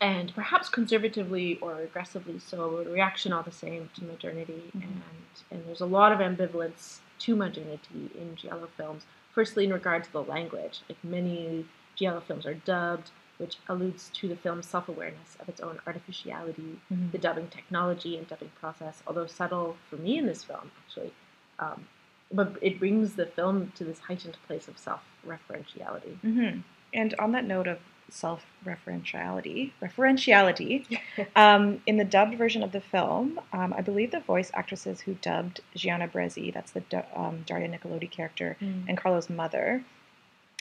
and 0.00 0.34
perhaps 0.34 0.70
conservatively 0.70 1.58
or 1.60 1.82
aggressively 1.82 2.38
so, 2.38 2.78
a 2.78 2.84
reaction 2.84 3.30
all 3.34 3.42
the 3.42 3.52
same 3.52 3.90
to 3.96 4.02
modernity. 4.02 4.70
Mhm. 4.74 4.82
And 4.84 5.02
and 5.50 5.66
there's 5.66 5.82
a 5.82 5.86
lot 5.98 6.12
of 6.12 6.18
ambivalence 6.20 7.00
to 7.18 7.36
modernity 7.36 8.08
in 8.14 8.36
giallo 8.36 8.68
films. 8.78 9.04
Firstly, 9.34 9.64
in 9.64 9.72
regard 9.74 10.04
to 10.04 10.12
the 10.12 10.22
language, 10.22 10.80
like 10.88 11.04
many 11.04 11.66
giallo 11.94 12.20
films 12.20 12.46
are 12.46 12.54
dubbed, 12.54 13.10
which 13.42 13.56
alludes 13.68 14.08
to 14.14 14.28
the 14.28 14.36
film's 14.36 14.66
self-awareness 14.66 15.36
of 15.40 15.48
its 15.48 15.60
own 15.60 15.80
artificiality, 15.86 16.78
Mhm. 16.92 17.10
the 17.10 17.18
dubbing 17.18 17.48
technology 17.48 18.16
and 18.16 18.26
dubbing 18.28 18.52
process, 18.60 19.02
although 19.06 19.26
subtle 19.26 19.76
for 19.90 19.96
me 19.96 20.16
in 20.16 20.26
this 20.26 20.44
film, 20.44 20.70
actually. 20.86 21.12
Um, 21.58 21.86
but 22.30 22.56
it 22.62 22.78
brings 22.78 23.16
the 23.16 23.26
film 23.26 23.72
to 23.74 23.82
this 23.84 23.98
heightened 24.08 24.36
place 24.46 24.68
of 24.68 24.78
self-referentiality. 24.78 26.16
hmm 26.20 26.60
And 26.94 27.14
on 27.18 27.32
that 27.32 27.44
note 27.44 27.66
of 27.66 27.78
self-referentiality, 28.10 29.72
referentiality, 29.82 30.98
um, 31.36 31.82
in 31.86 31.96
the 31.96 32.04
dubbed 32.04 32.36
version 32.36 32.62
of 32.62 32.72
the 32.72 32.80
film, 32.80 33.40
um, 33.52 33.72
I 33.76 33.80
believe 33.80 34.10
the 34.10 34.20
voice 34.20 34.50
actresses 34.54 35.00
who 35.02 35.14
dubbed 35.14 35.60
Gianna 35.74 36.08
Brezzi, 36.08 36.52
that's 36.52 36.72
the 36.72 36.80
du- 36.80 37.04
um, 37.14 37.42
Daria 37.46 37.68
Nicolodi 37.68 38.10
character, 38.10 38.56
and 38.60 38.96
Carlo's 38.96 39.28
mother, 39.30 39.82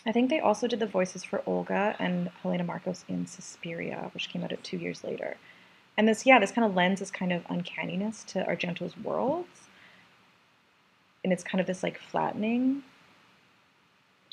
I 0.05 0.11
think 0.11 0.29
they 0.29 0.39
also 0.39 0.67
did 0.67 0.79
the 0.79 0.87
voices 0.87 1.23
for 1.23 1.43
Olga 1.45 1.95
and 1.99 2.29
Helena 2.41 2.63
Markos 2.63 3.03
in 3.07 3.27
Suspiria, 3.27 4.09
which 4.13 4.29
came 4.29 4.43
out 4.43 4.51
two 4.63 4.77
years 4.77 5.03
later. 5.03 5.37
And 5.97 6.07
this, 6.07 6.25
yeah, 6.25 6.39
this 6.39 6.51
kind 6.51 6.65
of 6.65 6.75
lends 6.75 6.99
this 6.99 7.11
kind 7.11 7.31
of 7.31 7.43
uncanniness 7.49 8.23
to 8.25 8.43
Argento's 8.43 8.97
worlds. 8.97 9.67
And 11.23 11.31
it's 11.31 11.43
kind 11.43 11.61
of 11.61 11.67
this 11.67 11.83
like 11.83 11.99
flattening 11.99 12.83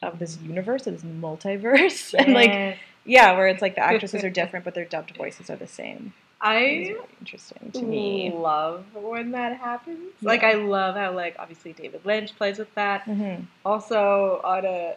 of 0.03 0.19
this 0.19 0.39
universe, 0.41 0.87
of 0.87 0.95
this 0.95 1.03
multiverse. 1.03 2.15
and 2.19 2.33
like, 2.33 2.79
yeah, 3.05 3.37
where 3.37 3.49
it's 3.49 3.61
like 3.61 3.75
the 3.75 3.85
actresses 3.85 4.25
are 4.25 4.31
different, 4.31 4.65
but 4.65 4.75
their 4.75 4.87
dubbed 4.87 5.15
voices 5.17 5.51
are 5.51 5.57
the 5.57 5.67
same. 5.67 6.15
I 6.41 6.97
interesting 7.21 7.73
to 7.73 7.83
me. 7.83 8.31
love 8.33 8.85
when 8.95 9.33
that 9.33 9.59
happens. 9.59 10.13
Yeah. 10.21 10.29
Like 10.29 10.45
I 10.45 10.53
love 10.55 10.95
how 10.95 11.13
like 11.13 11.37
obviously 11.39 11.73
David 11.73 12.03
Lynch 12.07 12.37
plays 12.37 12.59
with 12.59 12.73
that. 12.77 13.03
hmm 13.03 13.43
Also 13.65 14.41
on 14.45 14.65
a 14.65 14.95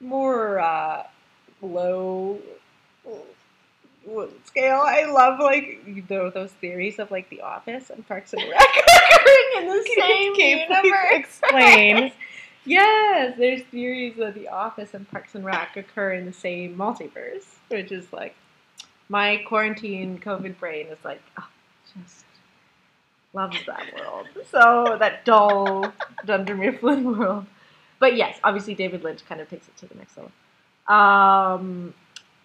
more 0.00 0.60
uh, 0.60 1.04
low 1.62 2.38
uh, 3.06 4.26
scale, 4.44 4.82
I 4.84 5.04
love 5.04 5.38
like 5.40 5.82
you 5.86 6.02
know, 6.08 6.30
those 6.30 6.50
theories 6.52 6.98
of 6.98 7.10
like 7.10 7.28
The 7.30 7.42
Office 7.42 7.90
and 7.90 8.06
Parks 8.06 8.32
and 8.32 8.42
Rec 8.42 8.60
occurring 8.78 9.50
in 9.58 9.68
the 9.68 9.88
same 9.96 10.36
Can 10.36 10.58
universe. 10.70 11.10
explain? 11.12 12.12
yes, 12.64 13.34
there's 13.38 13.62
theories 13.64 14.16
that 14.16 14.34
The 14.34 14.48
Office 14.48 14.94
and 14.94 15.08
Parks 15.10 15.34
and 15.34 15.44
Rec 15.44 15.76
occur 15.76 16.12
in 16.12 16.24
the 16.26 16.32
same 16.32 16.76
multiverse, 16.76 17.44
which 17.68 17.92
is 17.92 18.12
like 18.12 18.34
my 19.08 19.38
quarantine 19.46 20.18
COVID 20.18 20.58
brain 20.58 20.86
is 20.86 20.98
like, 21.04 21.22
oh, 21.38 21.48
just 22.02 22.24
loves 23.32 23.58
that 23.66 23.92
world. 23.94 24.26
So 24.50 24.96
that 24.98 25.24
dull 25.24 25.92
Dunder 26.24 26.54
Mifflin 26.54 27.04
world. 27.18 27.46
But 27.98 28.16
yes, 28.16 28.38
obviously 28.44 28.74
David 28.74 29.02
Lynch 29.02 29.24
kind 29.26 29.40
of 29.40 29.48
takes 29.50 29.66
it 29.68 29.76
to 29.78 29.86
the 29.86 29.94
next 29.96 30.16
level. 30.16 30.32
Um, 30.94 31.94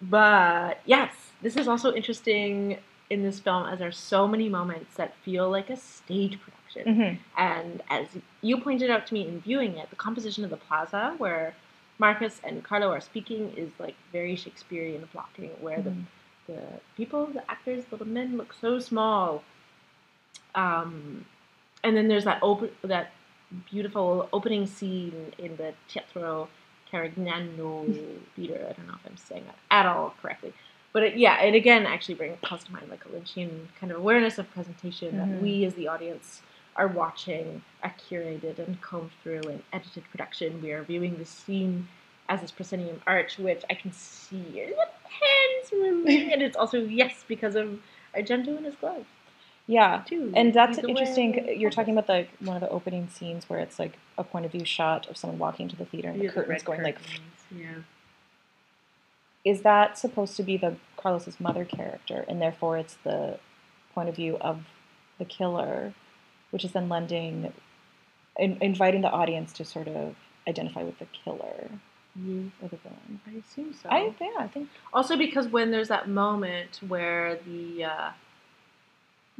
but 0.02 0.80
yes, 0.84 1.12
this 1.42 1.56
is 1.56 1.68
also 1.68 1.92
interesting 1.94 2.78
in 3.10 3.22
this 3.22 3.38
film 3.38 3.66
as 3.66 3.78
there 3.78 3.88
are 3.88 3.92
so 3.92 4.26
many 4.26 4.48
moments 4.48 4.96
that 4.96 5.14
feel 5.24 5.50
like 5.50 5.70
a 5.70 5.76
stage 5.76 6.38
production. 6.40 6.94
hmm 6.94 7.40
And 7.40 7.82
as 7.90 8.08
you 8.42 8.58
pointed 8.58 8.90
out 8.90 9.06
to 9.08 9.14
me 9.14 9.28
in 9.28 9.40
viewing 9.40 9.76
it, 9.76 9.90
the 9.90 9.96
composition 9.96 10.42
of 10.44 10.50
the 10.50 10.56
plaza, 10.56 11.14
where 11.18 11.54
Marcus 11.98 12.40
and 12.42 12.64
Carlo 12.64 12.90
are 12.90 13.00
speaking 13.00 13.52
is 13.56 13.70
like 13.78 13.94
very 14.10 14.34
Shakespearean 14.36 15.08
blocking, 15.12 15.50
where 15.60 15.78
Mhm. 15.78 15.84
the 15.84 15.94
the 16.46 16.60
people, 16.94 17.24
the 17.26 17.48
actors, 17.50 17.84
the 17.86 18.04
men 18.04 18.36
look 18.36 18.52
so 18.52 18.78
small. 18.78 19.42
Um, 20.54 21.24
and 21.82 21.96
then 21.96 22.08
there's 22.08 22.24
that 22.24 22.38
open 22.42 22.70
that 22.82 23.12
beautiful 23.70 24.28
opening 24.32 24.66
scene 24.66 25.32
in 25.38 25.56
the 25.56 25.74
Teatro 25.88 26.48
Carignano 26.92 27.96
theater. 28.36 28.66
I 28.68 28.72
don't 28.72 28.86
know 28.86 28.94
if 28.94 29.10
I'm 29.10 29.16
saying 29.16 29.44
that 29.46 29.56
at 29.70 29.86
all 29.86 30.14
correctly. 30.20 30.52
But 30.92 31.02
it, 31.02 31.16
yeah, 31.16 31.40
it 31.42 31.54
again 31.54 31.86
actually 31.86 32.14
brings 32.14 32.38
calls 32.42 32.64
to 32.64 32.72
mind 32.72 32.88
like 32.88 33.04
a 33.04 33.08
Lynchian 33.08 33.66
kind 33.80 33.90
of 33.90 33.98
awareness 33.98 34.38
of 34.38 34.50
presentation 34.52 35.12
Mhm. 35.12 35.16
that 35.16 35.40
we 35.42 35.64
as 35.64 35.74
the 35.74 35.88
audience 35.88 36.42
are 36.76 36.88
watching 36.88 37.62
a 37.82 37.88
curated 37.88 38.58
and 38.58 38.80
combed 38.80 39.10
through 39.22 39.42
and 39.48 39.62
edited 39.72 40.04
production. 40.10 40.60
We 40.62 40.72
are 40.72 40.82
viewing 40.82 41.16
the 41.18 41.24
scene 41.24 41.88
as 42.28 42.40
this 42.40 42.50
proscenium 42.50 43.02
arch, 43.06 43.38
which 43.38 43.62
I 43.68 43.74
can 43.74 43.92
see 43.92 44.42
the 44.52 44.74
hands 45.10 45.72
moving, 45.72 46.32
and 46.32 46.42
it's 46.42 46.56
also 46.56 46.78
yes 46.78 47.24
because 47.28 47.54
of 47.54 47.78
Argento 48.16 48.56
and 48.56 48.64
his 48.66 48.76
gloves 48.76 49.06
Yeah. 49.66 50.02
too. 50.06 50.32
And 50.34 50.52
that's 50.52 50.78
interesting. 50.78 51.58
You're 51.58 51.70
talking 51.70 51.96
about 51.96 52.06
the 52.06 52.26
one 52.44 52.56
of 52.56 52.60
the 52.60 52.68
opening 52.68 53.08
scenes 53.08 53.48
where 53.48 53.60
it's 53.60 53.78
like 53.78 53.98
a 54.18 54.24
point 54.24 54.44
of 54.44 54.52
view 54.52 54.64
shot 54.64 55.06
of 55.08 55.16
someone 55.16 55.38
walking 55.38 55.68
to 55.68 55.76
the 55.76 55.84
theater 55.84 56.08
and 56.08 56.20
the 56.20 56.28
curtains 56.28 56.48
red 56.48 56.64
going 56.64 56.82
like. 56.82 56.98
yeah. 57.50 57.74
Is 59.44 59.62
that 59.62 59.98
supposed 59.98 60.36
to 60.36 60.42
be 60.42 60.56
the 60.56 60.76
Carlos's 60.96 61.38
mother 61.38 61.66
character, 61.66 62.24
and 62.28 62.40
therefore 62.40 62.78
it's 62.78 62.94
the 63.04 63.38
point 63.94 64.08
of 64.08 64.16
view 64.16 64.38
of 64.40 64.64
the 65.18 65.24
killer, 65.26 65.92
which 66.50 66.64
is 66.64 66.72
then 66.72 66.88
lending, 66.88 67.52
in, 68.38 68.56
inviting 68.62 69.02
the 69.02 69.10
audience 69.10 69.52
to 69.54 69.64
sort 69.64 69.86
of 69.86 70.16
identify 70.48 70.82
with 70.82 70.98
the 70.98 71.06
killer 71.06 71.68
Yeah, 72.16 72.44
or 72.62 72.68
the 72.68 72.76
villain. 72.76 73.20
I 73.26 73.38
assume 73.38 73.74
so. 73.74 73.88
I 73.90 74.14
yeah, 74.18 74.30
I 74.38 74.48
think 74.48 74.70
also 74.92 75.16
because 75.16 75.48
when 75.48 75.70
there's 75.70 75.88
that 75.88 76.08
moment 76.08 76.80
where 76.86 77.38
the 77.46 77.84
uh, 77.84 78.10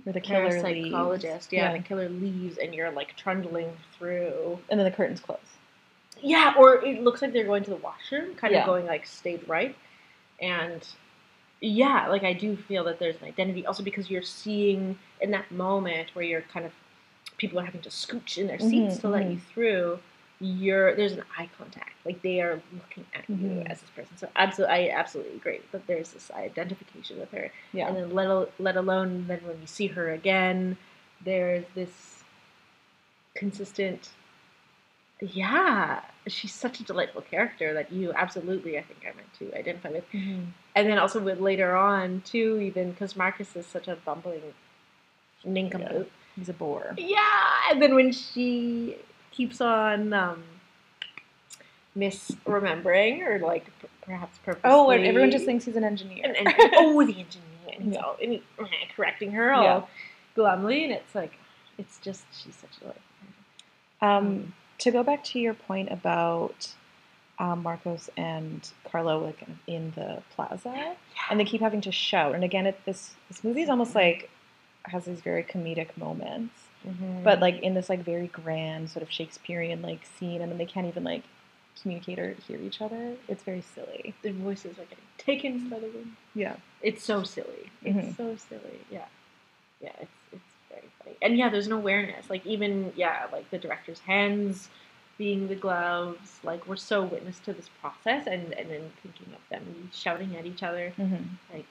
where 0.02 0.12
the 0.12 0.20
killer 0.20 0.60
psychologist, 0.60 1.32
leaves. 1.32 1.52
yeah, 1.52 1.72
the 1.72 1.78
killer 1.78 2.08
leaves, 2.08 2.58
and 2.58 2.74
you're 2.74 2.90
like 2.90 3.16
trundling 3.16 3.70
through. 3.96 4.58
and 4.68 4.78
then 4.78 4.84
the 4.84 4.90
curtains 4.90 5.20
close. 5.20 5.38
Yeah, 6.20 6.54
or 6.58 6.84
it 6.84 7.02
looks 7.02 7.22
like 7.22 7.32
they're 7.32 7.44
going 7.44 7.64
to 7.64 7.70
the 7.70 7.76
washroom, 7.76 8.34
kind 8.34 8.52
Yeah. 8.52 8.60
of 8.60 8.66
going 8.66 8.86
like 8.86 9.06
stage 9.06 9.42
right, 9.46 9.76
and 10.40 10.86
yeah, 11.60 12.08
like 12.08 12.24
I 12.24 12.32
do 12.32 12.56
feel 12.56 12.84
that 12.84 12.98
there's 12.98 13.16
an 13.22 13.28
identity. 13.28 13.64
Also 13.66 13.82
because 13.82 14.10
you're 14.10 14.22
seeing 14.22 14.98
in 15.20 15.30
that 15.30 15.50
moment 15.50 16.10
where 16.14 16.24
you're 16.24 16.42
kind 16.42 16.66
of 16.66 16.72
people 17.38 17.58
are 17.58 17.64
having 17.64 17.80
to 17.82 17.88
scooch 17.88 18.36
in 18.38 18.46
their 18.46 18.58
seats 18.58 18.96
Mhm, 18.96 19.00
to 19.00 19.08
let 19.08 19.24
mhm. 19.24 19.32
you 19.32 19.40
through. 19.52 19.98
You're 20.40 20.94
there's 20.96 21.12
an 21.12 21.22
eye 21.38 21.48
contact, 21.56 21.92
like 22.04 22.20
they 22.22 22.40
are 22.40 22.60
looking 22.72 23.06
at 23.14 23.28
you 23.30 23.36
Mhm. 23.36 23.70
as 23.70 23.80
this 23.80 23.90
person. 23.90 24.16
So 24.16 24.28
absolutely, 24.36 24.74
I 24.74 24.88
absolutely 24.90 25.36
agree 25.36 25.60
that 25.72 25.86
there's 25.86 26.10
this 26.12 26.30
identification 26.32 27.18
with 27.20 27.30
her. 27.30 27.50
Yeah. 27.72 27.86
And 27.88 27.96
then 27.96 28.10
let, 28.14 28.26
al- 28.26 28.48
let 28.58 28.76
alone 28.76 29.26
then 29.28 29.40
when 29.46 29.60
you 29.60 29.66
see 29.66 29.86
her 29.88 30.10
again, 30.12 30.76
there's 31.24 31.64
this 31.74 32.24
consistent. 33.34 34.10
Yeah, 35.20 36.00
she's 36.26 36.52
such 36.52 36.80
a 36.80 36.84
delightful 36.84 37.22
character 37.22 37.72
that 37.72 37.92
you 37.92 38.12
absolutely, 38.12 38.76
I 38.76 38.82
think, 38.82 39.00
i 39.04 39.14
meant 39.14 39.32
to 39.38 39.56
identify 39.56 39.90
with. 39.90 40.10
Mhm. 40.12 40.46
And 40.74 40.88
then 40.88 40.98
also 40.98 41.20
with 41.20 41.40
later 41.40 41.76
on 41.76 42.22
too, 42.22 42.58
even 42.60 42.90
because 42.90 43.14
Marcus 43.16 43.54
is 43.56 43.66
such 43.66 43.86
a 43.88 43.94
bumbling 43.96 44.42
nincompoop. 45.44 46.10
He's 46.36 46.48
a 46.48 46.52
bore. 46.52 46.94
Yeah, 46.98 47.70
and 47.70 47.80
then 47.80 47.94
when 47.94 48.10
she 48.12 48.96
keeps 49.34 49.60
on 49.60 50.12
um, 50.12 50.42
misremembering 51.96 53.20
or 53.26 53.38
like 53.38 53.66
p- 53.80 53.88
perhaps 54.02 54.38
purposely. 54.44 54.70
Oh, 54.70 54.90
and 54.90 55.04
everyone 55.04 55.30
just 55.30 55.44
thinks 55.44 55.64
he's 55.64 55.76
an 55.76 55.84
engineer. 55.84 56.24
and, 56.24 56.36
and 56.36 56.54
oh, 56.76 57.04
the 57.04 57.12
engineer, 57.12 57.74
and 57.74 57.82
he's 57.84 57.96
all 57.96 58.16
and 58.22 58.32
he, 58.32 58.42
correcting 58.94 59.32
her 59.32 59.52
all 59.52 59.62
Yeah. 59.62 59.82
glumly, 60.36 60.84
and 60.84 60.92
it's 60.92 61.14
like, 61.14 61.32
it's 61.78 61.98
just 62.00 62.24
she's 62.32 62.54
such 62.56 62.70
a 62.82 62.86
like. 62.86 62.96
Um, 64.00 64.52
to 64.78 64.90
go 64.90 65.02
back 65.02 65.24
to 65.24 65.38
your 65.38 65.54
point 65.54 65.90
about 65.90 66.68
um, 67.38 67.62
Marcos 67.62 68.10
and 68.16 68.68
Carlo 68.90 69.24
like 69.24 69.42
in 69.66 69.92
the 69.96 70.22
plaza, 70.34 70.94
and 71.30 71.40
they 71.40 71.44
keep 71.44 71.60
having 71.60 71.80
to 71.82 71.92
shout. 71.92 72.34
And 72.34 72.44
again, 72.44 72.66
it, 72.66 72.80
this 72.84 73.14
this 73.28 73.42
movie 73.44 73.62
is 73.62 73.68
almost 73.68 73.94
like 73.94 74.30
has 74.86 75.04
these 75.06 75.20
very 75.20 75.42
comedic 75.42 75.96
moments, 75.96 76.54
but 77.22 77.40
like 77.40 77.60
in 77.62 77.74
this 77.74 77.88
like 77.88 78.04
very 78.04 78.26
grand 78.28 78.90
sort 78.90 79.02
of 79.02 79.10
Shakespearean 79.10 79.82
like 79.82 80.00
scene, 80.18 80.40
and 80.42 80.50
then 80.50 80.58
they 80.58 80.66
can't 80.66 80.86
even 80.86 81.04
like 81.04 81.22
communicate 81.82 82.18
or 82.18 82.34
hear 82.46 82.58
each 82.60 82.80
other. 82.80 83.14
It's 83.28 83.42
very 83.42 83.62
silly. 83.74 84.14
their 84.22 84.32
voices 84.32 84.72
are 84.78 84.84
getting 84.84 85.04
taken 85.18 85.68
by 85.68 85.78
the 85.80 85.88
wind. 85.88 86.12
Yeah. 86.34 86.56
It's 86.82 87.02
so 87.02 87.22
silly. 87.24 87.70
It's 87.82 87.96
Mhm. 87.96 88.16
so 88.16 88.36
silly. 88.36 88.78
Yeah, 88.90 89.06
yeah. 89.80 89.92
It's 90.00 90.10
it's 90.32 90.42
very 90.70 90.88
funny. 91.02 91.16
And 91.22 91.36
yeah, 91.36 91.48
there's 91.48 91.68
no 91.68 91.76
awareness. 91.76 92.30
Like 92.30 92.44
even 92.46 92.92
yeah, 92.96 93.26
like 93.32 93.50
the 93.50 93.58
director's 93.58 94.00
hands 94.00 94.68
being 95.18 95.48
the 95.48 95.54
gloves. 95.54 96.38
Like 96.44 96.66
we're 96.66 96.76
so 96.76 97.02
witness 97.04 97.38
to 97.40 97.52
this 97.52 97.68
process, 97.80 98.26
and 98.26 98.52
and 98.52 98.70
then 98.70 98.90
thinking 99.02 99.32
of 99.34 99.40
them 99.50 99.90
shouting 99.92 100.36
at 100.36 100.44
each 100.46 100.62
other. 100.62 100.92
Mm-hmm. 100.98 101.24
Like 101.52 101.66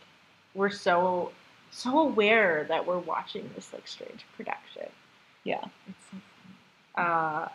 we're 0.53 0.69
so 0.69 1.31
so 1.71 1.97
aware 1.99 2.65
that 2.65 2.85
we're 2.85 2.99
watching 2.99 3.49
this 3.55 3.73
like 3.73 3.87
strange 3.87 4.25
production. 4.37 4.89
Yeah. 5.43 5.63
It's 5.87 6.05
so 6.11 6.17
funny. 6.95 7.07
Uh, 7.09 7.47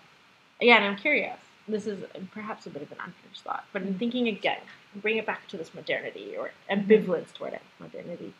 yeah, 0.60 0.76
and 0.76 0.84
I'm 0.84 0.96
curious. 0.96 1.38
This 1.66 1.86
is 1.86 2.02
perhaps 2.32 2.66
a 2.66 2.70
bit 2.70 2.82
of 2.82 2.90
an 2.92 2.98
unfinished 3.04 3.42
thought, 3.42 3.64
but 3.72 3.82
I'm 3.82 3.94
thinking 3.94 4.26
again, 4.28 4.58
bring 4.96 5.16
it 5.18 5.26
back 5.26 5.46
to 5.48 5.56
this 5.56 5.74
modernity 5.74 6.34
or 6.36 6.50
ambivalence 6.70 7.32
toward 7.34 7.52
it, 7.52 7.62
modernity. 7.78 8.32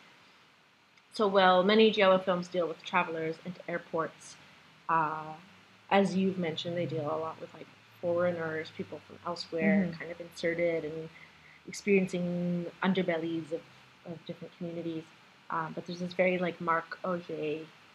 So, 1.13 1.27
well, 1.27 1.63
many 1.63 1.91
Giallo 1.91 2.17
films 2.19 2.47
deal 2.47 2.67
with 2.67 2.83
travelers 2.83 3.35
and 3.45 3.53
airports. 3.67 4.35
Uh, 4.87 5.33
as 5.91 6.15
you've 6.15 6.37
mentioned, 6.37 6.75
they 6.77 6.85
deal 6.85 7.01
a 7.01 7.17
lot 7.17 7.39
with 7.39 7.53
like 7.53 7.67
foreigners, 8.01 8.71
people 8.75 8.99
from 9.07 9.17
elsewhere, 9.25 9.87
Mhm. 9.91 9.99
kind 9.99 10.11
of 10.11 10.19
inserted 10.21 10.85
and 10.85 11.09
experiencing 11.67 12.65
underbellies 12.81 13.51
of, 13.51 13.61
of 14.05 14.25
different 14.25 14.55
communities. 14.57 15.03
Um, 15.49 15.73
but 15.73 15.85
there's 15.85 15.99
this 15.99 16.13
very 16.13 16.37
like 16.37 16.59
Marc 16.61 16.97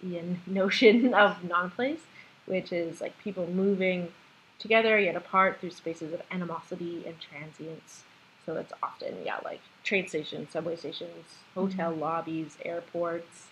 Auger-ian 0.03 0.41
notion 0.47 1.15
of 1.15 1.43
non-place, 1.45 2.01
which 2.47 2.73
is 2.73 3.01
like 3.01 3.17
people 3.19 3.47
moving 3.47 4.13
together 4.59 4.99
yet 4.99 5.17
apart 5.17 5.61
through 5.61 5.71
spaces 5.71 6.13
of 6.13 6.23
animosity 6.31 7.03
and 7.07 7.17
transience. 7.21 8.05
So 8.47 8.57
it's 8.57 8.73
often 8.83 9.17
yeah 9.25 9.39
like 9.45 9.61
train 9.83 10.07
stations, 10.09 10.51
subway 10.51 10.77
stations, 10.77 11.39
hotel 11.55 11.93
lobbies, 11.93 12.57
airports. 12.65 13.47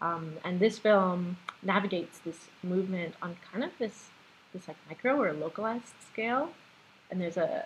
Um, 0.00 0.34
and 0.44 0.58
this 0.60 0.78
film 0.78 1.36
navigates 1.62 2.18
this 2.20 2.48
movement 2.62 3.14
on 3.22 3.36
kind 3.50 3.64
of 3.64 3.70
this 3.78 4.08
this 4.52 4.68
like 4.68 4.76
micro 4.88 5.20
or 5.20 5.32
localized 5.32 5.94
scale. 6.12 6.50
And 7.10 7.20
there's 7.20 7.36
a 7.36 7.64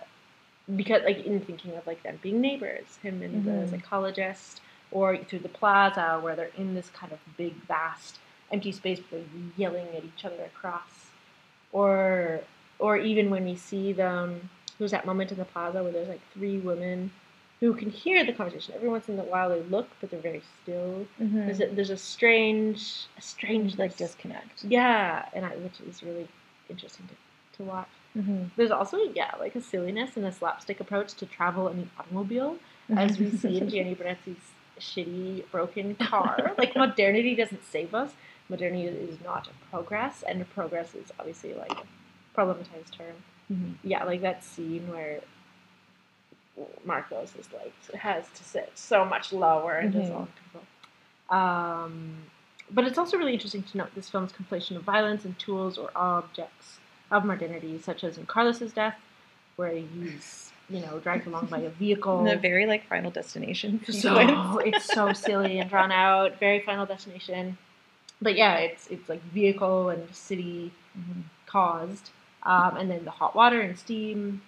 because 0.74 1.02
like 1.04 1.24
in 1.26 1.40
thinking 1.40 1.76
of 1.76 1.86
like 1.86 2.02
them 2.02 2.18
being 2.22 2.40
neighbors, 2.40 2.98
him 3.02 3.22
and 3.22 3.44
the 3.44 3.50
Mhm. 3.50 3.70
psychologist, 3.70 4.60
or 4.90 5.16
through 5.16 5.40
the 5.40 5.48
plaza 5.48 6.18
where 6.22 6.36
they're 6.36 6.50
in 6.56 6.74
this 6.74 6.90
kind 6.90 7.12
of 7.12 7.18
big, 7.36 7.54
vast, 7.66 8.18
empty 8.52 8.72
space, 8.72 8.98
but 8.98 9.10
they're 9.10 9.42
yelling 9.56 9.86
at 9.96 10.04
each 10.04 10.24
other 10.24 10.42
across, 10.44 11.10
or 11.72 12.40
or 12.78 12.96
even 12.96 13.30
when 13.30 13.44
we 13.44 13.56
see 13.56 13.92
them, 13.92 14.50
there's 14.78 14.90
that 14.90 15.06
moment 15.06 15.32
in 15.32 15.38
the 15.38 15.44
plaza 15.44 15.82
where 15.82 15.92
there's 15.92 16.08
like 16.08 16.20
three 16.32 16.58
women 16.58 17.10
who 17.60 17.72
can 17.72 17.90
hear 17.90 18.24
the 18.24 18.32
conversation. 18.32 18.74
Every 18.74 18.88
once 18.88 19.08
in 19.08 19.18
a 19.18 19.22
while 19.22 19.48
they 19.48 19.62
look, 19.62 19.88
but 20.00 20.10
they're 20.10 20.20
very 20.20 20.42
still. 20.62 21.06
Mm-hmm. 21.20 21.36
There's 21.46 21.60
a, 21.60 21.66
there's 21.68 21.90
a 21.90 21.96
strange, 21.96 23.06
a 23.16 23.22
strange 23.22 23.78
like 23.78 23.96
disconnect. 23.96 24.64
yeah, 24.64 25.26
and 25.32 25.46
I, 25.46 25.50
which 25.56 25.80
is 25.80 26.02
really 26.02 26.28
interesting 26.68 27.08
to, 27.08 27.56
to 27.58 27.62
watch. 27.62 27.88
Mm-hmm. 28.16 28.44
There's 28.56 28.70
also 28.70 28.98
yeah 29.14 29.32
like 29.38 29.54
a 29.56 29.60
silliness 29.60 30.16
and 30.16 30.26
a 30.26 30.32
slapstick 30.32 30.80
approach 30.80 31.14
to 31.14 31.26
travel 31.26 31.68
in 31.68 31.80
the 31.80 31.86
automobile, 31.98 32.56
as 32.94 33.18
we 33.18 33.30
see 33.30 33.58
in 33.58 33.68
Gianni 33.70 33.94
Brunetti's 33.94 34.36
shitty 34.80 35.44
broken 35.50 35.94
car. 35.96 36.52
like 36.58 36.74
modernity 36.76 37.34
doesn't 37.34 37.64
save 37.64 37.94
us. 37.94 38.12
Modernity 38.48 38.84
is 38.84 39.18
not 39.24 39.48
a 39.48 39.70
progress, 39.70 40.22
and 40.28 40.48
progress 40.50 40.94
is 40.94 41.10
obviously 41.18 41.54
like 41.54 41.72
a 41.72 42.38
problematized 42.38 42.90
term. 42.96 43.14
Mhm. 43.52 43.74
Yeah, 43.82 44.04
like 44.04 44.20
that 44.22 44.44
scene 44.44 44.88
where 44.90 45.20
Marcos 46.84 47.34
is 47.36 47.48
like 47.52 47.72
has 48.00 48.24
to 48.34 48.44
sit 48.44 48.70
so 48.74 49.04
much 49.04 49.32
lower 49.32 49.74
and 49.74 49.94
is 49.94 50.08
Mhm. 50.08 50.14
all 50.14 50.28
uncomfortable. 50.28 50.66
Um, 51.28 52.16
but 52.70 52.84
it's 52.86 52.98
also 52.98 53.16
really 53.18 53.34
interesting 53.34 53.62
to 53.64 53.78
note 53.78 53.94
this 53.94 54.08
film's 54.08 54.32
conflation 54.32 54.76
of 54.76 54.82
violence 54.82 55.24
and 55.24 55.38
tools 55.38 55.76
or 55.78 55.90
objects 55.94 56.78
of 57.10 57.24
modernity, 57.24 57.78
such 57.80 58.02
as 58.04 58.16
in 58.18 58.26
Carlos's 58.26 58.72
death, 58.72 58.98
where 59.56 59.72
he's 59.76 60.45
you 60.68 60.80
know 60.80 60.98
dragged 60.98 61.26
along 61.26 61.46
by 61.46 61.58
a 61.60 61.70
vehicle. 61.84 62.18
And 62.18 62.26
the 62.26 62.36
very 62.36 62.66
like 62.66 62.86
Final 62.88 63.10
Destination. 63.10 63.80
So 63.90 64.58
it's 64.64 64.84
so 64.84 65.12
silly 65.26 65.58
and 65.58 65.68
drawn 65.70 65.92
out. 65.92 66.38
Very 66.40 66.60
Final 66.60 66.86
Destination. 66.86 67.58
But 68.20 68.36
yeah, 68.36 68.56
it's 68.56 68.86
it's 68.88 69.08
like 69.08 69.22
vehicle 69.24 69.90
and 69.90 70.14
city 70.14 70.72
Mhm. 70.98 71.24
caused, 71.46 72.10
um, 72.44 72.76
and 72.76 72.90
then 72.90 73.04
the 73.04 73.10
hot 73.10 73.34
water 73.34 73.60
and 73.60 73.78
steam, 73.78 74.40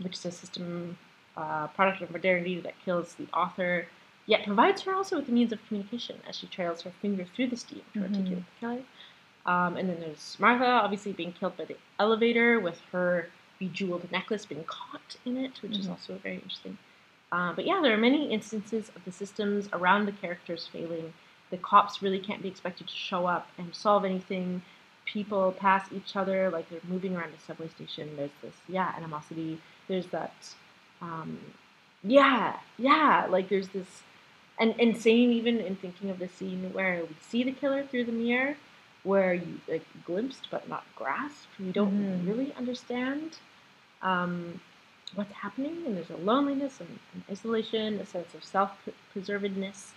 which 0.00 0.14
is 0.14 0.24
a 0.26 0.32
system 0.32 0.98
uh, 1.36 1.68
product 1.68 2.02
of 2.02 2.10
modernity 2.10 2.60
that 2.60 2.74
kills 2.84 3.14
the 3.14 3.28
author, 3.32 3.86
yet 4.26 4.44
provides 4.44 4.82
her 4.82 4.92
also 4.92 5.16
with 5.16 5.26
the 5.26 5.32
means 5.32 5.52
of 5.52 5.64
communication 5.68 6.16
as 6.28 6.34
she 6.34 6.48
trails 6.48 6.82
her 6.82 6.90
finger 7.00 7.24
through 7.36 7.46
the 7.46 7.56
steam 7.56 7.82
to 7.92 8.00
Mhm. 8.00 8.02
articulate 8.02 8.44
the 8.44 8.60
killer. 8.60 8.82
Um, 9.46 9.76
and 9.76 9.88
then 9.88 10.00
there's 10.00 10.36
Martha, 10.40 10.66
obviously 10.66 11.12
being 11.12 11.32
killed 11.32 11.56
by 11.56 11.64
the 11.64 11.76
elevator 12.00 12.58
with 12.58 12.80
her 12.90 13.30
bejeweled 13.58 14.10
necklace 14.12 14.46
being 14.46 14.64
caught 14.64 15.16
in 15.24 15.36
it, 15.36 15.60
which 15.62 15.78
is 15.78 15.86
Mhm. 15.86 15.90
also 15.90 16.14
very 16.18 16.36
interesting. 16.36 16.78
Uh, 17.32 17.52
but 17.52 17.66
yeah, 17.66 17.80
there 17.82 17.92
are 17.92 17.98
many 17.98 18.30
instances 18.32 18.90
of 18.96 19.04
the 19.04 19.12
systems 19.12 19.68
around 19.72 20.06
the 20.06 20.12
characters 20.12 20.66
failing. 20.66 21.12
The 21.50 21.58
cops 21.58 22.02
really 22.02 22.18
can't 22.20 22.42
be 22.42 22.48
expected 22.48 22.88
to 22.88 22.94
show 22.94 23.26
up 23.26 23.48
and 23.58 23.74
solve 23.74 24.04
anything. 24.04 24.62
People 25.04 25.52
pass 25.52 25.90
each 25.92 26.16
other 26.16 26.50
like 26.50 26.68
they're 26.70 26.80
moving 26.88 27.16
around 27.16 27.32
a 27.34 27.40
subway 27.40 27.68
station. 27.68 28.16
There's 28.16 28.30
this, 28.42 28.54
yeah, 28.68 28.92
animosity. 28.96 29.60
There's 29.88 30.06
that, 30.08 30.54
um, 31.00 31.38
yeah, 32.02 32.58
yeah, 32.78 33.26
like 33.28 33.48
there's 33.48 33.68
this, 33.68 34.02
and 34.58 34.74
and 34.80 34.96
same 34.96 35.30
even 35.32 35.58
in 35.60 35.76
thinking 35.76 36.10
of 36.10 36.18
the 36.18 36.28
scene 36.28 36.72
where 36.72 37.02
we 37.02 37.14
see 37.20 37.42
the 37.42 37.52
killer 37.52 37.82
through 37.84 38.04
the 38.04 38.12
mirror, 38.12 38.56
where 39.04 39.34
you 39.34 39.60
like 39.68 39.86
glimpsed 40.04 40.48
but 40.50 40.68
not 40.68 40.84
grasped. 40.96 41.48
We 41.58 41.72
don't 41.72 41.92
Mhm. 41.92 42.26
really 42.26 42.54
understand 42.54 43.38
um, 44.02 44.60
what's 45.14 45.32
happening, 45.32 45.82
and 45.86 45.96
there's 45.96 46.10
a 46.10 46.16
loneliness 46.16 46.80
and, 46.80 46.98
and 47.12 47.22
isolation, 47.30 47.98
a 48.00 48.06
sense 48.06 48.34
of 48.34 48.44
self-preservedness 48.44 49.92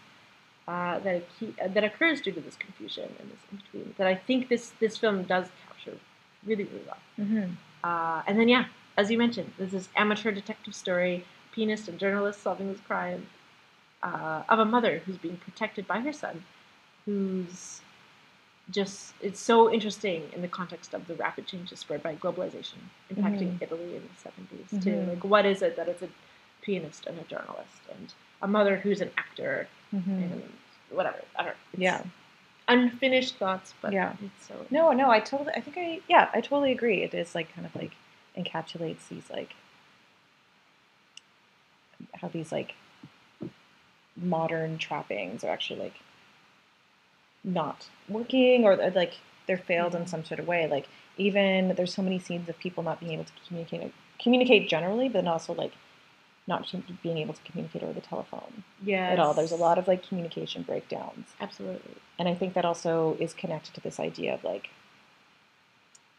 uh, 0.67 0.99
that 0.99 1.23
uh, 1.43 1.67
that 1.67 1.83
occurs 1.83 2.21
due 2.21 2.31
to 2.31 2.41
this 2.41 2.55
confusion 2.55 3.09
and 3.19 3.31
this 3.31 3.39
in 3.51 3.57
between. 3.57 3.95
That 3.97 4.07
I 4.07 4.15
think 4.15 4.47
this 4.49 4.71
this 4.79 4.97
film 4.97 5.23
does 5.23 5.47
capture 5.67 5.97
really 6.45 6.63
really 6.63 6.85
well. 6.85 6.97
Mm-hmm. 7.19 7.53
Uh, 7.83 8.21
and 8.27 8.39
then, 8.39 8.47
yeah, 8.47 8.65
as 8.97 9.09
you 9.11 9.17
mentioned, 9.17 9.51
there's 9.57 9.71
this 9.71 9.89
amateur 9.95 10.31
detective 10.31 10.75
story, 10.75 11.25
pianist 11.51 11.87
and 11.87 11.99
journalist 11.99 12.41
solving 12.41 12.71
this 12.71 12.81
crime 12.81 13.27
uh, 14.03 14.43
of 14.49 14.59
a 14.59 14.65
mother 14.65 14.99
who's 15.05 15.17
being 15.17 15.37
protected 15.37 15.87
by 15.87 15.99
her 15.99 16.13
son, 16.13 16.43
who's 17.05 17.81
just, 18.69 19.13
it's 19.21 19.39
so 19.39 19.71
interesting 19.71 20.29
in 20.33 20.41
the 20.41 20.47
context 20.47 20.93
of 20.93 21.07
the 21.07 21.15
rapid 21.15 21.47
changes 21.47 21.79
spread 21.79 22.01
by 22.03 22.15
globalization 22.15 22.77
impacting 23.13 23.57
Mhm. 23.57 23.61
Italy 23.61 23.95
in 23.95 24.01
the 24.03 24.21
70s, 24.21 24.83
too. 24.83 24.91
Mhm. 24.91 25.09
Like, 25.09 25.23
what 25.23 25.45
is 25.45 25.61
it 25.61 25.75
that 25.75 25.87
it's 25.89 26.01
a 26.01 26.09
pianist 26.61 27.05
and 27.07 27.19
a 27.19 27.23
journalist 27.23 27.81
and 27.91 28.13
a 28.41 28.47
mother 28.47 28.77
who's 28.77 29.01
an 29.01 29.11
actor 29.17 29.67
Mm-hmm. 29.93 30.11
and 30.11 30.53
whatever? 30.89 31.21
I 31.35 31.43
don't. 31.43 31.57
It's 31.73 31.81
Yeah. 31.81 32.03
Unfinished 32.67 33.35
thoughts, 33.37 33.73
but 33.81 33.91
Yeah. 33.91 34.13
it's 34.23 34.47
so. 34.47 34.65
No, 34.69 34.91
no, 34.93 35.09
I 35.09 35.19
totally, 35.19 35.51
I 35.55 35.59
think 35.61 35.77
I, 35.77 35.99
yeah, 36.07 36.29
I 36.33 36.39
totally 36.39 36.71
agree. 36.71 37.01
It 37.03 37.13
is 37.13 37.35
like 37.35 37.53
kind 37.53 37.65
of 37.65 37.75
like 37.75 37.91
encapsulates 38.37 39.09
these 39.09 39.29
like 39.29 39.53
how 42.13 42.29
these 42.29 42.51
like 42.51 42.75
modern 44.15 44.77
trappings 44.77 45.43
are 45.43 45.49
actually 45.49 45.79
like 45.79 45.99
not 47.43 47.87
working 48.07 48.63
or 48.63 48.75
like 48.75 49.13
they're 49.47 49.57
failed 49.57 49.95
in 49.95 50.07
some 50.07 50.23
sort 50.23 50.39
of 50.39 50.47
way. 50.47 50.67
Like 50.67 50.87
even 51.17 51.73
there's 51.75 51.93
so 51.93 52.01
many 52.01 52.19
scenes 52.19 52.47
of 52.49 52.57
people 52.59 52.83
not 52.83 52.99
being 52.99 53.13
able 53.13 53.25
to 53.25 53.31
communicate 53.47 53.93
communicate 54.21 54.69
generally, 54.69 55.07
but 55.07 55.13
then 55.23 55.27
also 55.27 55.53
like 55.53 55.73
not 56.47 56.71
being 57.03 57.17
able 57.17 57.33
to 57.33 57.41
communicate 57.43 57.83
over 57.83 57.93
the 57.93 58.01
telephone 58.01 58.63
Yeah. 58.83 59.07
at 59.09 59.19
all. 59.19 59.33
There's 59.33 59.51
a 59.51 59.55
lot 59.55 59.77
of 59.77 59.87
like 59.87 60.07
communication 60.07 60.63
breakdowns. 60.63 61.27
Absolutely. 61.39 61.95
And 62.19 62.27
I 62.27 62.35
think 62.35 62.53
that 62.53 62.65
also 62.65 63.15
is 63.19 63.33
connected 63.33 63.73
to 63.75 63.81
this 63.81 63.99
idea 63.99 64.33
of 64.33 64.43
like 64.43 64.69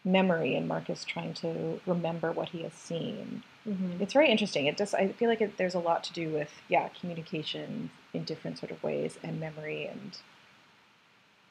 memory 0.05 0.55
and 0.57 0.67
Marcus 0.67 1.05
trying 1.05 1.33
to 1.35 1.81
remember 1.87 2.33
what 2.33 2.49
he 2.51 2.63
has 2.63 2.73
seen. 2.73 3.43
Mm-hmm. 3.69 4.03
It's 4.03 4.13
very 4.13 4.29
interesting. 4.29 4.67
It 4.67 4.77
just 4.77 4.95
I 4.95 5.09
feel 5.09 5.29
like 5.29 5.41
it, 5.41 5.57
there's 5.59 5.75
a 5.75 5.79
lot 5.81 6.03
to 6.05 6.13
do 6.13 6.29
with 6.31 6.51
yeah 6.69 6.89
communication 6.89 7.91
in 8.13 8.25
different 8.25 8.59
sort 8.59 8.73
of 8.73 8.83
ways 8.83 9.19
and 9.23 9.39
memory 9.39 9.87
and 9.87 10.19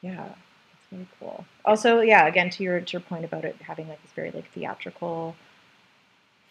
yeah, 0.02 0.26
it's 0.26 0.92
really 0.92 1.06
cool. 1.18 1.44
Also, 1.64 2.00
yeah, 2.00 2.26
again 2.26 2.50
to 2.50 2.62
your 2.62 2.80
to 2.80 2.92
your 2.92 3.00
point 3.00 3.24
about 3.24 3.44
it 3.44 3.56
having 3.62 3.88
like 3.88 4.02
this 4.02 4.12
very 4.12 4.30
like 4.30 4.50
theatrical 4.52 5.34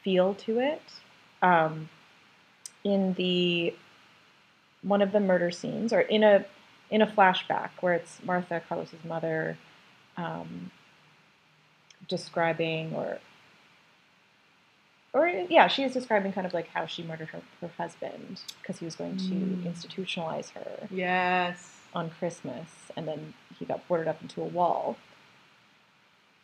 feel 0.03 0.33
to 0.33 0.59
it. 0.59 0.81
Um, 1.41 1.89
in 2.83 3.13
the 3.13 3.73
one 4.81 5.01
of 5.01 5.11
the 5.11 5.19
murder 5.19 5.51
scenes, 5.51 5.93
or 5.93 6.01
in 6.01 6.23
a 6.23 6.45
in 6.89 7.01
a 7.01 7.07
flashback 7.07 7.69
where 7.81 7.93
it's 7.93 8.19
Martha 8.23 8.61
Carlos's 8.67 9.03
mother 9.05 9.57
um, 10.17 10.71
describing 12.07 12.93
or 12.93 13.19
or 15.13 15.27
yeah, 15.27 15.67
she 15.67 15.83
is 15.83 15.93
describing 15.93 16.31
kind 16.33 16.47
of 16.47 16.53
like 16.53 16.69
how 16.69 16.85
she 16.85 17.03
murdered 17.03 17.29
her, 17.29 17.41
her 17.59 17.69
husband 17.77 18.41
because 18.61 18.79
he 18.79 18.85
was 18.85 18.95
going 18.95 19.17
to 19.17 19.23
Mm. 19.23 19.63
institutionalize 19.63 20.51
her 20.51 20.87
Yes. 20.89 21.80
On 21.93 22.09
Christmas, 22.09 22.67
and 22.95 23.07
then 23.07 23.33
he 23.57 23.65
got 23.65 23.87
boarded 23.87 24.07
up 24.07 24.21
into 24.21 24.41
a 24.41 24.45
wall. 24.45 24.97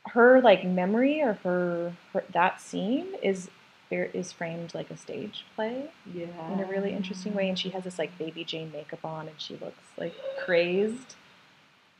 Her 0.07 0.41
like 0.41 0.63
memory 0.63 1.21
or 1.21 1.33
her, 1.43 1.93
her 2.13 2.23
that 2.31 2.61
scene 2.61 3.07
is 3.21 3.49
there 3.89 4.05
is 4.13 4.31
framed 4.31 4.73
like 4.75 4.89
a 4.89 4.97
stage 4.97 5.45
play 5.55 5.89
Yeah. 6.13 6.53
in 6.53 6.59
a 6.59 6.65
really 6.65 6.91
interesting 6.93 7.33
way, 7.33 7.47
and 7.49 7.57
she 7.59 7.69
has 7.69 7.83
this 7.83 7.99
like 7.99 8.17
baby 8.17 8.43
Jane 8.43 8.71
makeup 8.71 9.03
on, 9.05 9.27
and 9.27 9.39
she 9.39 9.55
looks 9.55 9.83
like 9.97 10.13
crazed. 10.43 11.15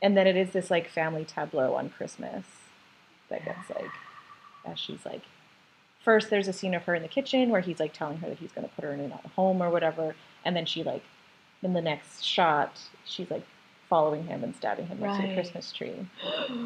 And 0.02 0.16
then 0.16 0.28
it 0.28 0.38
is 0.38 0.52
this 0.52 0.70
like 0.70 0.90
family 0.90 1.26
tableau 1.26 1.74
on 1.76 1.90
Christmas 1.90 2.46
that 3.30 3.44
gets 3.44 3.70
like 3.76 3.92
as 4.66 4.78
she's 4.80 5.06
like 5.06 5.22
first 6.04 6.30
there's 6.30 6.48
a 6.48 6.54
scene 6.54 6.74
of 6.74 6.84
her 6.84 6.96
in 6.96 7.02
the 7.02 7.08
kitchen 7.08 7.50
where 7.50 7.60
he's 7.62 7.80
like 7.80 7.92
telling 7.94 8.18
her 8.20 8.30
that 8.30 8.38
he's 8.38 8.52
going 8.52 8.68
to 8.68 8.74
put 8.76 8.84
her 8.86 8.92
in 8.94 9.12
a 9.12 9.28
home 9.36 9.62
or 9.62 9.70
whatever 9.70 10.16
and 10.46 10.56
then 10.56 10.66
she 10.66 10.84
like 10.84 11.04
in 11.64 11.74
the 11.74 11.82
next 11.82 12.24
shot 12.24 12.80
she's 13.06 13.30
like 13.32 13.44
following 13.90 14.26
him 14.26 14.44
and 14.44 14.56
stabbing 14.56 14.86
him 14.88 15.00
next 15.00 15.16
to 15.18 15.22
the 15.28 15.34
christmas 15.34 15.72
tree 15.72 15.94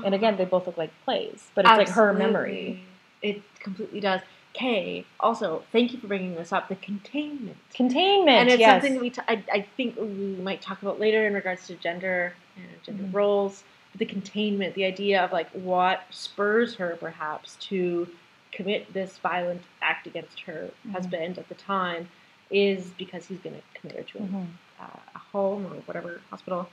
and 0.04 0.13
again 0.15 0.36
they 0.38 0.45
both 0.45 0.65
look 0.67 0.77
like 0.77 0.91
plays 1.06 1.49
but 1.56 1.65
it's 1.65 1.77
like 1.77 1.89
her 1.89 2.13
memory 2.13 2.84
It 3.21 3.41
completely 3.60 3.99
does. 3.99 4.21
Kay, 4.54 5.06
also, 5.19 5.63
thank 5.71 5.93
you 5.93 5.99
for 5.99 6.08
bringing 6.08 6.34
this 6.36 6.51
up. 6.51 6.67
The 6.67 6.75
containment. 6.75 7.56
containment 7.73 8.38
and 8.38 8.49
it's 8.49 8.60
yes. 8.60 8.82
something 8.84 8.99
we 8.99 9.12
t- 9.12 9.21
I, 9.27 9.41
I 9.54 9.62
think 9.77 9.95
we 9.95 10.36
might 10.41 10.60
talk 10.62 10.82
about 10.82 10.99
later 10.99 11.25
in 11.27 11.34
regards 11.36 11.67
to 11.67 11.75
gender 11.75 12.34
and 12.58 12.65
gender 12.84 13.04
Mhm. 13.04 13.13
roles. 13.13 13.63
But 13.93 13.99
the 13.99 14.06
containment, 14.08 14.73
the 14.73 14.84
idea 14.86 15.23
of 15.23 15.32
like 15.32 15.49
what 15.51 16.01
spurs 16.10 16.75
her 16.75 16.97
perhaps 16.99 17.56
to 17.69 18.10
commit 18.51 18.91
this 18.91 19.19
violent 19.19 19.62
act 19.82 20.06
against 20.08 20.41
her 20.41 20.71
Mhm. 20.86 20.91
husband 20.93 21.38
at 21.38 21.47
the 21.47 21.56
time 21.56 22.10
is 22.49 22.89
because 22.97 23.27
he's 23.27 23.39
going 23.39 23.56
to 23.56 23.80
commit 23.80 23.95
her 23.97 24.04
to 24.04 24.17
a 24.17 24.21
Mhm. 24.23 24.47
Uh, 24.82 25.00
a 25.15 25.20
home 25.20 25.65
or 25.65 25.76
whatever 25.86 26.22
hospital, 26.30 26.70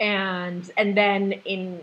and 0.00 0.70
and 0.76 0.96
then 0.96 1.32
in 1.44 1.80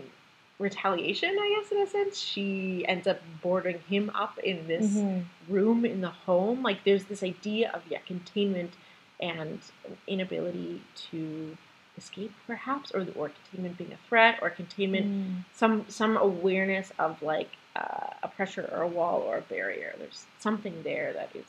retaliation, 0.58 1.30
I 1.30 1.60
guess 1.60 1.72
in 1.72 1.78
a 1.78 1.86
sense, 1.86 2.18
she 2.18 2.84
ends 2.86 3.06
up 3.06 3.20
boarding 3.42 3.80
him 3.88 4.10
up 4.14 4.38
in 4.38 4.66
this 4.68 4.84
Mhm. 4.84 5.24
room 5.48 5.84
in 5.84 6.00
the 6.00 6.10
home. 6.10 6.62
Like 6.62 6.84
there's 6.84 7.04
this 7.04 7.22
idea 7.22 7.70
of 7.72 7.82
yeah 7.88 7.98
containment 8.06 8.72
and 9.20 9.60
an 9.86 9.96
inability 10.06 10.82
to 11.10 11.56
escape, 11.96 12.32
perhaps, 12.46 12.90
or 12.92 13.00
or 13.14 13.30
containment 13.30 13.76
being 13.78 13.92
a 13.92 14.08
threat, 14.08 14.38
or 14.42 14.50
containment 14.50 15.06
Mm. 15.06 15.44
some 15.54 15.84
some 15.88 16.16
awareness 16.16 16.92
of 16.98 17.20
like 17.22 17.50
uh, 17.76 18.10
a 18.22 18.28
pressure 18.28 18.68
or 18.72 18.82
a 18.82 18.88
wall 18.88 19.20
or 19.22 19.38
a 19.38 19.42
barrier. 19.42 19.94
There's 19.98 20.26
something 20.38 20.82
there 20.82 21.12
that 21.14 21.30
is 21.34 21.46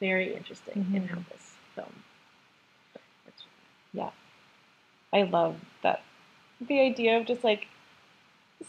very 0.00 0.34
interesting 0.34 0.78
in 0.94 1.02
Mhm. 1.02 1.08
how 1.08 1.18
this 1.30 1.54
film. 1.74 1.92
Yeah. 3.96 4.10
I 5.12 5.22
love 5.22 5.56
that 5.82 6.02
the 6.60 6.80
idea 6.80 7.18
of 7.18 7.26
just 7.26 7.42
like 7.42 7.66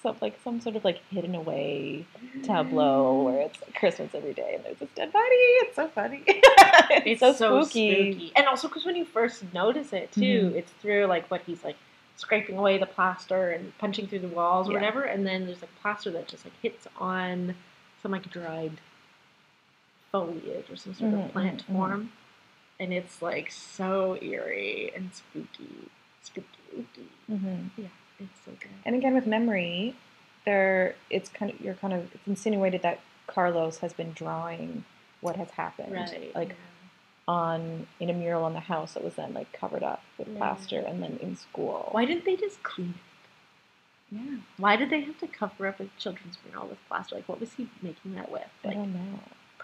some 0.02 0.16
like 0.22 0.40
some 0.44 0.60
sort 0.62 0.76
of 0.76 0.84
like 0.86 1.00
hidden 1.10 1.36
away 1.36 2.06
tableau 2.44 3.24
where 3.24 3.42
it's 3.42 3.60
Christmas 3.76 4.14
every 4.16 4.34
day 4.34 4.54
and 4.56 4.64
there's 4.64 4.78
this 4.80 4.90
dead 4.96 5.12
body. 5.12 5.26
It's 5.64 5.76
so 5.76 5.88
funny. 5.90 6.24
it's, 6.28 7.22
It's 7.22 7.38
so, 7.38 7.64
spooky. 7.64 8.32
and 8.36 8.48
also 8.48 8.68
because 8.68 8.86
when 8.86 8.96
you 8.96 9.06
first 9.06 9.44
notice 9.54 9.92
it 9.94 10.12
too, 10.12 10.52
Mhm. 10.54 10.56
it's 10.56 10.72
through 10.82 11.06
like 11.06 11.30
what 11.30 11.42
he's 11.46 11.64
like 11.64 11.76
scraping 12.16 12.58
away 12.58 12.78
the 12.78 12.86
plaster 12.86 13.52
and 13.52 13.78
punching 13.78 14.08
through 14.08 14.20
the 14.20 14.28
walls 14.30 14.68
or 14.68 14.72
Yeah. 14.72 14.80
whatever, 14.80 15.04
and 15.04 15.26
then 15.28 15.46
there's 15.46 15.62
like 15.62 15.76
plaster 15.82 16.10
that 16.12 16.28
just 16.28 16.46
like 16.46 16.54
hits 16.62 16.88
on 16.98 17.56
some 18.02 18.12
like 18.12 18.30
dried 18.30 18.80
foliage 20.12 20.70
or 20.70 20.76
some 20.76 20.94
sort 20.94 21.12
Mhm, 21.14 21.26
of 21.26 21.32
plant 21.34 21.64
mhm, 21.64 21.70
mhm. 21.70 21.74
form, 21.76 22.12
and 22.80 22.94
it's 22.94 23.22
like 23.22 23.52
so 23.52 24.18
eerie 24.22 24.92
and 24.96 25.12
spooky, 25.14 25.90
spooky. 26.22 27.10
Mhm. 27.30 27.70
Yeah, 27.78 27.88
it's 28.20 28.40
so 28.46 28.52
good. 28.60 28.70
And 28.86 28.96
again 28.96 29.14
with 29.16 29.26
memory, 29.28 29.96
there 30.46 30.96
it's 31.10 31.30
kind 31.30 31.52
of 31.52 31.60
you're 31.62 31.74
kind 31.76 31.94
of 31.94 32.14
it's 32.14 32.28
insinuated 32.28 32.82
that 32.84 33.00
Carlos 33.28 33.80
has 33.80 33.94
been 33.94 34.12
drawing 34.14 34.84
what 35.22 35.36
has 35.36 35.50
happened. 35.52 35.92
Right, 35.94 36.34
Like 36.36 36.50
yeah. 36.50 36.56
on 37.28 37.88
in 38.00 38.10
a 38.10 38.14
mural 38.14 38.44
on 38.46 38.54
the 38.54 38.60
house 38.62 38.94
that 38.94 39.04
was 39.04 39.16
then 39.16 39.34
like 39.34 39.52
covered 39.52 39.84
up 39.84 40.02
with 40.18 40.28
Yeah. 40.30 40.38
plaster 40.38 40.80
and 40.80 41.02
then 41.04 41.18
in 41.22 41.36
school. 41.36 41.90
Why 41.92 42.06
didn't 42.06 42.26
they 42.26 42.36
just 42.36 42.62
clean 42.64 42.94
it? 42.96 44.16
Yeah. 44.16 44.38
Why 44.56 44.78
did 44.78 44.90
they 44.90 45.02
have 45.02 45.18
to 45.20 45.28
cover 45.28 45.68
up 45.68 45.82
a 45.82 45.88
children's 45.98 46.38
mural 46.48 46.68
with 46.68 46.78
plaster? 46.88 47.16
Like, 47.16 47.28
what 47.28 47.42
was 47.42 47.52
he 47.54 47.68
making 47.82 48.16
that 48.16 48.32
with? 48.32 48.48
I 48.64 48.68
Like, 48.70 48.78
don't 48.78 48.94
know. 48.94 49.20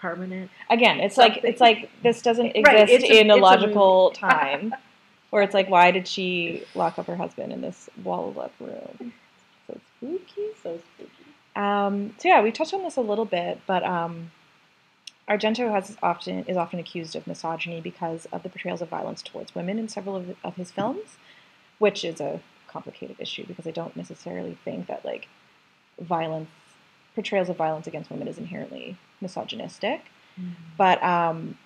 Permanent. 0.08 0.50
Again, 0.70 1.00
it's 1.00 1.16
like 1.16 1.40
it's 1.44 1.60
like 1.60 1.90
this 2.02 2.20
doesn't 2.22 2.54
exist 2.56 2.66
Right, 2.66 3.02
a- 3.02 3.20
in 3.20 3.30
a 3.30 3.36
a 3.36 3.36
logical 3.36 4.10
movie. 4.20 4.20
time. 4.20 4.74
Where 5.30 5.42
it's 5.42 5.54
like, 5.54 5.68
why 5.68 5.90
did 5.90 6.06
she 6.06 6.62
lock 6.76 6.98
up 6.98 7.06
her 7.06 7.16
husband 7.16 7.52
in 7.52 7.60
this 7.60 7.88
walled 8.04 8.38
up 8.38 8.52
room? 8.60 9.12
So 9.66 9.80
spooky. 9.96 10.48
So 10.62 10.78
spooky. 10.94 11.10
Um, 11.56 12.14
so 12.18 12.28
yeah, 12.28 12.40
we 12.42 12.52
touched 12.52 12.74
on 12.74 12.82
this 12.82 12.96
a 12.96 13.00
little 13.00 13.24
bit, 13.24 13.60
but 13.66 13.82
um, 13.84 14.30
Argento 15.28 15.70
has 15.72 15.96
often 16.02 16.44
is 16.46 16.56
often 16.56 16.78
accused 16.78 17.16
of 17.16 17.26
misogyny 17.26 17.80
because 17.80 18.26
of 18.32 18.42
the 18.42 18.48
portrayals 18.48 18.82
of 18.82 18.88
violence 18.90 19.22
towards 19.22 19.54
women 19.54 19.78
in 19.78 19.88
several 19.88 20.16
of, 20.16 20.36
of 20.44 20.54
his 20.56 20.70
films, 20.70 21.16
which 21.78 22.04
is 22.04 22.20
a 22.20 22.40
complicated 22.68 23.16
issue 23.18 23.44
because 23.46 23.66
I 23.66 23.70
don't 23.70 23.96
necessarily 23.96 24.58
think 24.64 24.86
that 24.88 25.04
like 25.04 25.28
violence 26.00 26.50
portrayals 27.14 27.48
of 27.48 27.56
violence 27.56 27.86
against 27.86 28.10
women 28.10 28.26
is 28.28 28.36
inherently 28.38 28.96
misogynistic, 29.20 30.02
but 30.76 31.02
um, 31.02 31.56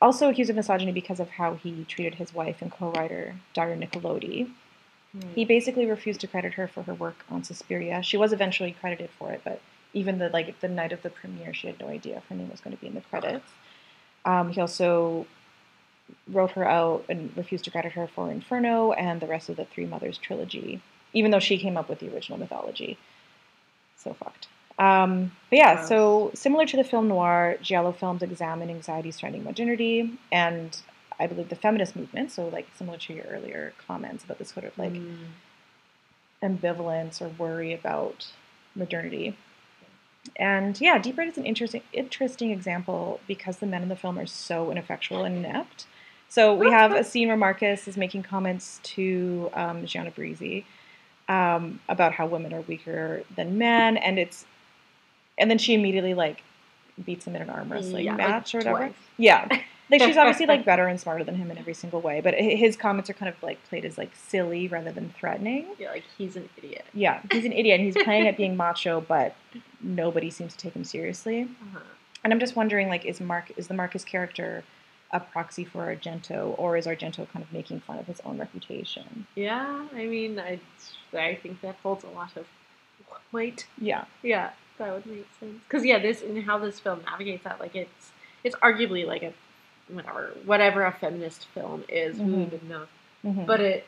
also 0.00 0.28
accused 0.28 0.50
of 0.50 0.56
misogyny 0.56 0.92
because 0.92 1.20
of 1.20 1.30
how 1.30 1.54
he 1.54 1.84
treated 1.84 2.16
his 2.16 2.32
wife 2.34 2.60
and 2.62 2.70
co-writer 2.70 3.34
Daria 3.54 3.76
Nicolodi. 3.76 4.50
He 5.34 5.44
basically 5.44 5.86
refused 5.86 6.20
to 6.22 6.26
credit 6.26 6.54
her 6.54 6.66
for 6.66 6.82
her 6.82 6.94
work 6.94 7.24
on 7.30 7.44
Suspiria. 7.44 8.02
She 8.02 8.16
was 8.16 8.32
eventually 8.32 8.72
credited 8.80 9.10
for 9.18 9.30
it, 9.32 9.42
but 9.44 9.60
even 9.92 10.18
the 10.18 10.28
like 10.28 10.58
the 10.60 10.68
night 10.68 10.92
of 10.92 11.02
the 11.02 11.10
premiere, 11.10 11.54
she 11.54 11.68
had 11.68 11.78
no 11.78 11.88
idea 11.88 12.16
if 12.16 12.24
her 12.26 12.34
name 12.34 12.50
was 12.50 12.60
going 12.60 12.76
to 12.76 12.80
be 12.80 12.88
in 12.88 12.94
the 12.94 13.00
credits. 13.00 13.48
Um, 14.24 14.50
he 14.50 14.60
also 14.60 15.26
wrote 16.28 16.50
her 16.52 16.68
out 16.68 17.04
and 17.08 17.34
refused 17.36 17.64
to 17.64 17.70
credit 17.70 17.92
her 17.92 18.06
for 18.06 18.30
Inferno 18.30 18.92
and 18.92 19.20
the 19.20 19.26
rest 19.26 19.48
of 19.48 19.56
the 19.56 19.64
Three 19.64 19.86
Mothers 19.86 20.18
trilogy, 20.18 20.82
even 21.12 21.30
though 21.30 21.38
she 21.38 21.58
came 21.58 21.76
up 21.76 21.88
with 21.88 22.00
the 22.00 22.12
original 22.12 22.38
mythology. 22.38 22.98
So 23.96 24.14
fucked. 24.14 24.48
Um, 24.78 25.32
but 25.50 25.58
yeah, 25.58 25.74
Wow. 25.74 25.86
so 25.86 26.30
similar 26.34 26.66
to 26.66 26.76
the 26.76 26.84
film 26.84 27.08
noir, 27.08 27.56
Giallo 27.62 27.92
films 27.92 28.22
examine 28.22 28.70
anxiety 28.70 29.10
surrounding 29.10 29.44
modernity 29.44 30.18
and 30.32 30.76
I 31.18 31.28
believe 31.28 31.48
the 31.48 31.54
feminist 31.56 31.94
movement. 31.94 32.32
So 32.32 32.48
like 32.48 32.66
similar 32.76 32.98
to 32.98 33.14
your 33.14 33.24
earlier 33.26 33.72
comments 33.86 34.24
about 34.24 34.38
this 34.38 34.50
sort 34.50 34.64
of 34.66 34.76
like 34.76 34.92
Mm. 34.92 35.26
ambivalence 36.42 37.22
or 37.22 37.28
worry 37.28 37.72
about 37.72 38.26
modernity. 38.74 39.36
And 40.36 40.80
yeah, 40.80 40.98
Deep 40.98 41.16
Red 41.18 41.28
is 41.28 41.38
an 41.38 41.46
interesting 41.46 41.82
interesting 41.92 42.50
example 42.50 43.20
because 43.26 43.58
the 43.58 43.66
men 43.66 43.82
in 43.82 43.88
the 43.88 43.96
film 43.96 44.18
are 44.18 44.26
so 44.26 44.70
ineffectual 44.70 45.24
and 45.24 45.36
inept. 45.36 45.86
So 46.28 46.52
we 46.54 46.70
have 46.70 46.92
a 46.92 47.04
scene 47.04 47.28
where 47.28 47.36
Marcus 47.36 47.86
is 47.86 47.96
making 47.96 48.24
comments 48.24 48.80
to 48.82 49.50
um, 49.54 49.86
Gianna 49.86 50.10
Brezzi 50.10 50.64
um, 51.28 51.78
about 51.88 52.12
how 52.14 52.26
women 52.26 52.52
are 52.52 52.62
weaker 52.62 53.22
than 53.36 53.56
men, 53.56 53.96
and 53.96 54.18
it's 54.18 54.44
and 55.38 55.50
then 55.50 55.58
she 55.58 55.74
immediately 55.74 56.14
like 56.14 56.42
beats 57.04 57.26
him 57.26 57.34
in 57.36 57.42
an 57.42 57.50
arm 57.50 57.70
wrestling 57.72 58.04
Yeah, 58.04 58.12
like 58.16 58.18
match 58.28 58.54
or 58.54 58.58
whatever. 58.58 58.78
twice. 58.78 58.92
Yeah, 59.16 59.48
like 59.90 60.00
she's 60.02 60.16
obviously 60.16 60.46
like 60.46 60.64
better 60.72 60.86
and 60.86 61.00
smarter 61.00 61.24
than 61.24 61.34
him 61.36 61.50
in 61.50 61.58
every 61.58 61.74
single 61.74 62.00
way, 62.00 62.20
but 62.20 62.34
his 62.34 62.76
comments 62.76 63.10
are 63.10 63.14
kind 63.14 63.28
of 63.28 63.42
like 63.42 63.62
played 63.68 63.84
as 63.84 63.98
like 63.98 64.10
silly 64.14 64.68
rather 64.68 64.92
than 64.92 65.12
threatening. 65.18 65.66
Yeah, 65.78 65.90
like 65.90 66.04
he's 66.16 66.36
an 66.36 66.48
idiot. 66.56 66.84
Yeah, 66.94 67.20
he's 67.32 67.44
an 67.44 67.52
idiot. 67.52 67.80
and 67.80 67.86
He's 67.92 68.02
playing 68.04 68.26
at 68.28 68.36
being 68.36 68.56
macho, 68.56 69.00
but 69.00 69.34
nobody 69.82 70.30
seems 70.30 70.52
to 70.52 70.58
take 70.58 70.74
him 70.74 70.84
seriously. 70.84 71.42
Uh-huh. 71.42 71.80
And 72.22 72.32
I'm 72.32 72.40
just 72.40 72.56
wondering, 72.56 72.88
like, 72.88 73.04
is 73.04 73.20
Mark 73.20 73.52
is 73.56 73.66
the 73.68 73.74
Marcus 73.74 74.04
character 74.04 74.64
a 75.12 75.20
proxy 75.20 75.64
for 75.64 75.94
Argento, 75.94 76.54
or 76.58 76.76
is 76.76 76.86
Argento 76.86 77.28
kind 77.30 77.44
of 77.44 77.52
making 77.52 77.78
fun 77.80 77.98
of 77.98 78.06
his 78.06 78.20
own 78.24 78.38
reputation? 78.38 79.26
Yeah, 79.36 79.86
I 79.94 80.06
mean, 80.06 80.40
I, 80.40 80.58
I 81.16 81.34
think 81.36 81.60
that 81.60 81.76
holds 81.82 82.02
a 82.02 82.08
lot 82.08 82.36
of 82.36 82.46
weight. 83.30 83.66
Yeah, 83.80 84.06
Yeah, 84.22 84.50
that 84.78 84.92
would 84.92 85.06
make 85.06 85.26
sense. 85.40 85.58
Because 85.68 85.84
yeah, 85.84 85.98
this 85.98 86.22
and 86.22 86.42
how 86.44 86.58
this 86.58 86.80
film 86.80 87.00
navigates 87.04 87.44
that, 87.44 87.60
like 87.60 87.74
it's 87.76 88.10
it's 88.42 88.56
arguably 88.56 89.06
like 89.06 89.22
a 89.22 89.32
whatever 89.88 90.32
whatever 90.44 90.84
a 90.84 90.92
feminist 90.92 91.46
film 91.54 91.84
is. 91.88 92.16
Who 92.18 92.24
Mhm. 92.24 92.46
even 92.46 92.68
knows? 92.68 92.86
Mhm. 93.24 93.46
But 93.46 93.60
it, 93.60 93.86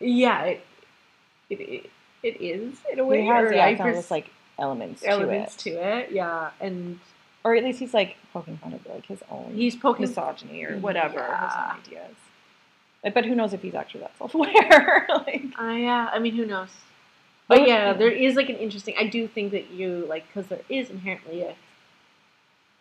yeah, 0.00 0.42
it 0.44 0.66
it, 1.50 1.60
it, 1.60 1.90
it 2.22 2.40
is 2.40 2.78
in 2.92 2.98
a 2.98 3.04
way. 3.04 3.22
he 3.22 3.26
has 3.28 3.52
yeah, 3.52 3.64
I 3.66 3.74
kind 3.74 3.78
pers- 3.90 3.96
this, 3.96 4.10
like 4.10 4.30
elements, 4.58 5.02
elements 5.06 5.56
to 5.56 5.70
to 5.70 5.76
it, 5.76 5.98
it. 6.08 6.12
Yeah, 6.12 6.50
and 6.60 6.98
or 7.44 7.54
at 7.54 7.64
least 7.64 7.78
he's 7.78 7.94
like 7.94 8.16
poking 8.32 8.56
fun 8.58 8.74
of 8.74 8.84
like 8.86 9.06
his 9.06 9.20
own 9.30 9.52
he's 9.54 9.76
poking. 9.76 10.02
misogyny 10.06 10.64
or 10.64 10.76
whatever 10.78 11.20
his 11.22 11.52
own 11.56 11.78
ideas. 11.86 12.14
But- 13.02 13.14
But 13.14 13.24
who 13.26 13.34
knows 13.36 13.52
if 13.54 13.62
he's 13.62 13.74
actually 13.76 14.00
that 14.00 14.18
self-aware? 14.18 15.06
like, 15.26 15.44
Uh, 15.58 15.64
yeah, 15.72 16.10
I 16.12 16.18
mean, 16.18 16.34
who 16.34 16.44
knows? 16.44 16.68
But- 17.48 17.58
But 17.60 17.68
yeah, 17.68 17.92
there 17.94 18.10
is 18.10 18.36
like 18.36 18.48
an 18.50 18.56
interesting. 18.56 18.94
I 18.98 19.06
do 19.06 19.26
think 19.26 19.52
that 19.52 19.70
you 19.70 20.04
like 20.08 20.26
because 20.28 20.46
there 20.48 20.60
is 20.68 20.90
inherently 20.90 21.42
a. 21.42 21.54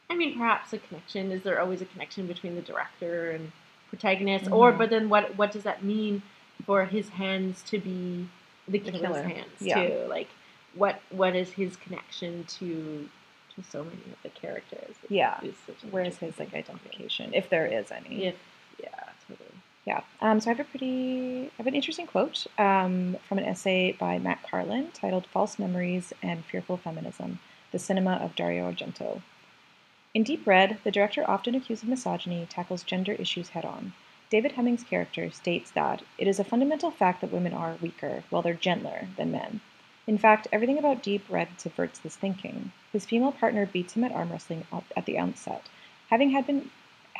I 0.10 0.16
mean, 0.16 0.38
perhaps 0.38 0.72
a 0.74 0.78
connection. 0.78 1.32
Is 1.32 1.44
there 1.44 1.60
always 1.60 1.82
a 1.82 1.86
connection 1.86 2.28
between 2.28 2.56
the 2.56 2.62
director 2.62 3.32
and 3.32 3.52
protagonist? 3.90 4.50
Or 4.52 4.72
Mhm. 4.74 4.78
but 4.78 4.90
then 4.90 5.10
what? 5.10 5.36
What 5.38 5.52
does 5.52 5.64
that 5.64 5.84
mean 5.84 6.22
for 6.66 6.86
his 6.86 7.10
hands 7.10 7.62
to 7.64 7.80
be 7.80 8.28
the 8.68 8.80
The 8.80 8.92
killer's 8.92 9.02
killer. 9.02 9.24
hands 9.24 9.62
Yeah. 9.62 9.88
too? 9.88 10.08
Like, 10.08 10.28
what 10.74 11.02
what 11.10 11.36
is 11.36 11.52
his 11.54 11.76
connection 11.78 12.44
to 12.60 13.10
to 13.56 13.64
so 13.64 13.84
many 13.86 14.02
of 14.12 14.22
the 14.24 14.30
characters? 14.30 14.96
Yeah. 15.10 15.40
is 15.44 15.56
such 15.66 15.82
an 15.84 15.92
where's 15.92 16.18
his 16.18 16.38
like 16.40 16.54
identification, 16.54 17.34
if 17.34 17.50
there 17.50 17.66
is 17.68 17.92
any? 17.92 18.26
If 18.26 18.36
yeah, 19.88 20.02
Um, 20.22 20.42
so 20.42 20.50
I 20.50 20.54
have 20.54 20.60
a 20.60 20.70
pretty, 20.70 21.46
I 21.46 21.52
have 21.56 21.68
an 21.68 21.74
interesting 21.74 22.08
quote 22.08 22.46
um, 22.58 23.16
from 23.26 23.38
an 23.38 23.46
essay 23.46 23.94
by 23.94 24.20
Matt 24.20 24.44
Carlin 24.44 24.92
titled 24.94 25.26
"False 25.28 25.58
Memories 25.58 26.12
and 26.22 26.44
Fearful 26.44 26.76
Feminism: 26.76 27.40
The 27.72 27.80
Cinema 27.80 28.16
of 28.16 28.36
Dario 28.36 28.70
Argento." 28.70 29.22
In 30.14 30.24
Deep 30.24 30.46
Red, 30.46 30.80
the 30.84 30.92
director, 30.92 31.24
often 31.26 31.56
accused 31.56 31.84
of 31.84 31.90
misogyny, 31.90 32.46
tackles 32.50 32.84
gender 32.84 33.14
issues 33.14 33.50
head-on. 33.50 33.94
David 34.30 34.52
Hemmings' 34.54 34.84
character 34.84 35.32
states 35.32 35.72
that 35.72 36.02
it 36.18 36.28
is 36.28 36.38
a 36.38 36.44
fundamental 36.44 36.92
fact 36.92 37.22
that 37.22 37.32
women 37.32 37.54
are 37.54 37.78
weaker, 37.82 38.24
while 38.30 38.42
they're 38.42 38.54
gentler 38.54 39.08
than 39.16 39.32
men. 39.32 39.62
In 40.06 40.18
fact, 40.18 40.50
everything 40.52 40.78
about 40.78 41.02
Deep 41.02 41.24
Red 41.30 41.48
subverts 41.58 42.00
this 42.00 42.18
thinking. 42.18 42.74
His 42.92 43.06
female 43.06 43.32
partner 43.32 43.66
beats 43.66 43.94
him 43.94 44.04
at 44.04 44.12
arm 44.12 44.34
wrestling 44.34 44.66
at 44.98 45.06
the 45.06 45.18
outset. 45.18 45.70
Having 46.10 46.32
had 46.32 46.46
been 46.46 46.72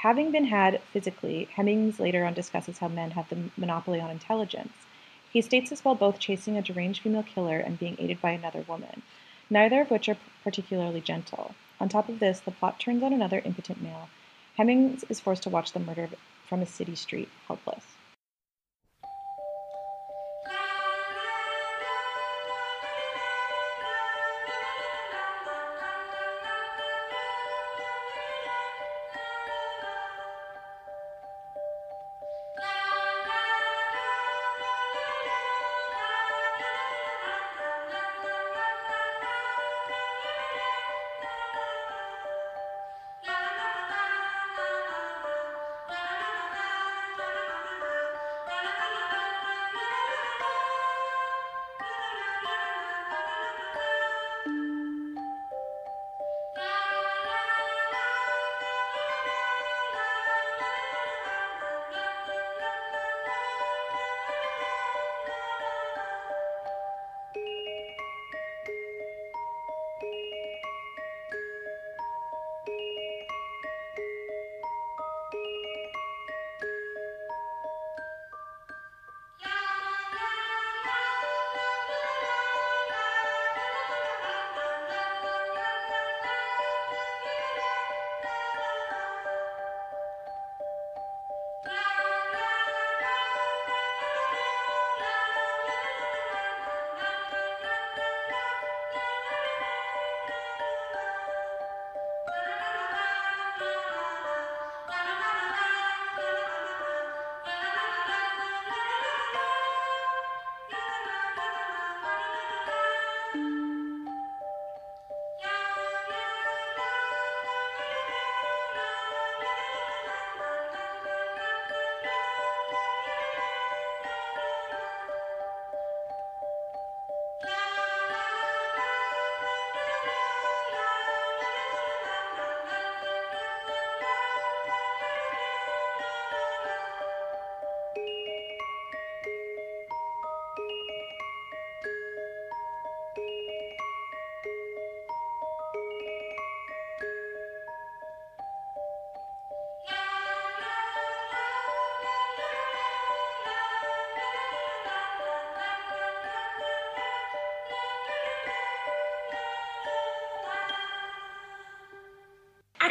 Having 0.02 0.32
been 0.32 0.46
had 0.46 0.82
physically, 0.94 1.50
Hemmings 1.56 2.00
later 2.00 2.24
on 2.24 2.36
discusses 2.36 2.78
how 2.78 2.88
men 2.88 3.12
have 3.12 3.30
the 3.30 3.50
monopoly 3.58 4.00
on 4.00 4.12
intelligence. 4.12 4.74
He 5.34 5.42
states 5.42 5.72
this 5.72 5.84
while 5.84 5.96
both 5.96 6.20
chasing 6.20 6.56
a 6.56 6.62
deranged 6.62 7.02
female 7.02 7.24
killer 7.24 7.58
and 7.58 7.80
being 7.80 7.98
aided 8.00 8.22
by 8.22 8.32
another 8.32 8.64
woman, 8.68 9.02
neither 9.50 9.82
of 9.82 9.90
which 9.90 10.08
are 10.08 10.18
particularly 10.44 11.02
gentle. 11.02 11.56
On 11.80 11.90
top 11.90 12.10
of 12.10 12.20
this, 12.20 12.40
the 12.40 12.52
plot 12.52 12.80
turns 12.80 13.02
on 13.02 13.12
another 13.12 13.42
impotent 13.44 13.82
male. 13.82 14.08
Hemmings 14.56 15.04
is 15.10 15.20
forced 15.20 15.44
to 15.44 15.50
watch 15.50 15.74
the 15.74 15.80
murder 15.80 16.10
from 16.48 16.62
a 16.62 16.68
city 16.68 16.96
street, 16.96 17.30
helpless. 17.48 17.97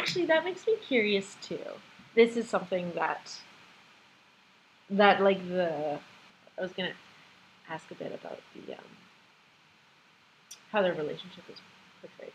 Actually, 0.07 0.25
that 0.25 0.45
makes 0.45 0.65
me 0.65 0.75
curious 0.87 1.35
too. 1.41 1.59
This 2.15 2.37
is 2.37 2.47
something 2.49 2.93
that 2.95 3.39
that 4.89 5.21
like 5.21 5.45
the 5.49 5.99
I 6.57 6.61
was 6.61 6.71
gonna 6.71 6.93
ask 7.69 7.91
a 7.91 7.95
bit 7.95 8.13
about 8.13 8.39
the 8.55 8.73
um, 8.73 8.79
how 10.71 10.81
their 10.81 10.93
relationship 10.93 11.43
is 11.51 11.57
portrayed. 12.01 12.31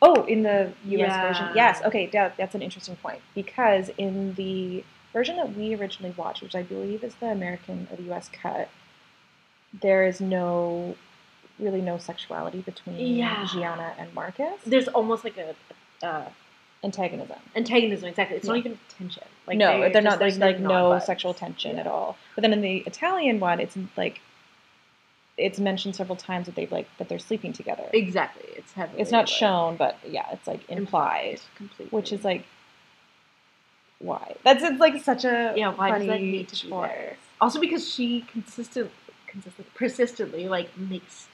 Oh, 0.00 0.24
in 0.24 0.42
the 0.42 0.72
US 0.84 1.12
Yeah. 1.12 1.20
version. 1.20 1.50
Yes. 1.54 1.82
Okay, 1.84 2.06
that, 2.06 2.36
that's 2.38 2.54
an 2.54 2.62
interesting 2.62 2.96
point 2.96 3.20
because 3.34 3.90
in 3.98 4.34
the 4.34 4.82
version 5.12 5.36
that 5.36 5.54
we 5.54 5.74
originally 5.74 6.14
watched, 6.16 6.42
which 6.42 6.54
I 6.54 6.62
believe 6.62 7.04
is 7.04 7.14
the 7.16 7.26
American 7.26 7.86
or 7.90 7.96
the 7.96 8.10
US 8.14 8.30
cut, 8.32 8.70
there 9.78 10.06
is 10.06 10.20
no 10.22 10.96
really 11.58 11.82
no 11.82 11.98
sexuality 11.98 12.62
between 12.62 12.96
Yeah. 13.16 13.46
Gianna 13.52 13.94
and 13.98 14.12
Marcus. 14.14 14.62
There's 14.64 14.88
almost 14.88 15.22
like 15.22 15.36
a 15.36 15.54
uh, 16.04 16.30
Antagonism. 16.84 17.38
antagonism. 17.54 18.08
Exactly. 18.08 18.36
It's 18.36 18.46
not 18.46 18.56
even 18.56 18.78
tension. 18.98 19.22
Like 19.46 19.56
no, 19.56 19.88
they're, 19.92 20.02
not. 20.02 20.18
There's 20.18 20.38
like, 20.38 20.58
they're 20.58 20.66
no 20.68 20.98
sexual 20.98 21.32
tension 21.34 21.76
Yeah. 21.76 21.82
at 21.82 21.86
all. 21.86 22.16
But 22.34 22.42
then 22.42 22.52
in 22.52 22.60
the 22.60 22.78
Italian 22.86 23.38
one, 23.40 23.60
it's 23.60 23.76
like 23.96 24.20
it's 25.38 25.58
mentioned 25.60 25.94
several 25.96 26.16
times 26.16 26.46
that 26.46 26.54
they've 26.56 26.70
like 26.72 26.88
that 26.98 27.08
they're 27.08 27.18
sleeping 27.18 27.52
together. 27.52 27.84
Exactly. 27.92 28.44
It's 28.56 28.72
heavily. 28.72 29.00
It's 29.00 29.10
not 29.12 29.26
like, 29.26 29.28
shown, 29.28 29.76
but 29.76 29.96
yeah, 30.06 30.26
it's 30.32 30.46
like 30.46 30.68
implied, 30.68 31.40
completely. 31.56 31.96
which 31.96 32.12
is 32.12 32.24
like 32.24 32.44
why? 33.98 34.34
That's 34.42 34.62
it's 34.62 34.80
like 34.80 35.02
such 35.02 35.24
a 35.24 35.54
yeah. 35.56 35.72
Why 35.72 35.90
funny 35.90 36.06
does 36.06 36.14
that 36.14 36.20
need 36.20 36.48
to 36.48 36.64
be 36.66 36.70
there? 36.70 37.16
Also, 37.40 37.60
because 37.60 37.88
she 37.88 38.22
consistent, 38.22 38.90
consistent, 39.26 39.72
persistently 39.74 40.48
like 40.48 40.76
makes 40.76 41.28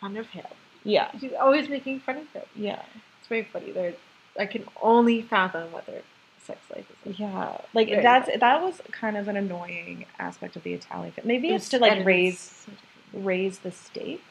fun 0.00 0.16
of 0.16 0.26
him. 0.28 0.44
Yeah, 0.84 1.10
She's 1.18 1.32
always 1.40 1.68
making 1.68 2.00
fun 2.00 2.16
of 2.18 2.28
him. 2.32 2.42
yeah, 2.56 2.82
It's 3.20 3.28
very 3.28 3.44
funny. 3.44 3.70
They're, 3.70 3.94
I 4.38 4.46
can 4.46 4.64
only 4.80 5.22
fathom 5.22 5.70
what 5.72 5.86
their 5.86 6.02
sex 6.44 6.58
life 6.74 6.86
is 6.90 7.06
like. 7.06 7.18
yeah. 7.18 7.58
Like 7.74 7.88
Very 7.88 8.02
that's 8.02 8.28
that 8.40 8.62
was 8.62 8.80
kind 8.90 9.16
of 9.16 9.28
an 9.28 9.36
annoying 9.36 10.06
aspect 10.18 10.56
of 10.56 10.62
the 10.62 10.72
Italian 10.72 11.12
film. 11.12 11.26
Maybe 11.28 11.48
it's, 11.48 11.68
to 11.70 11.78
like 11.78 12.04
raise 12.04 12.66
raise 13.12 13.58
the 13.58 13.70
stakes 13.70 14.22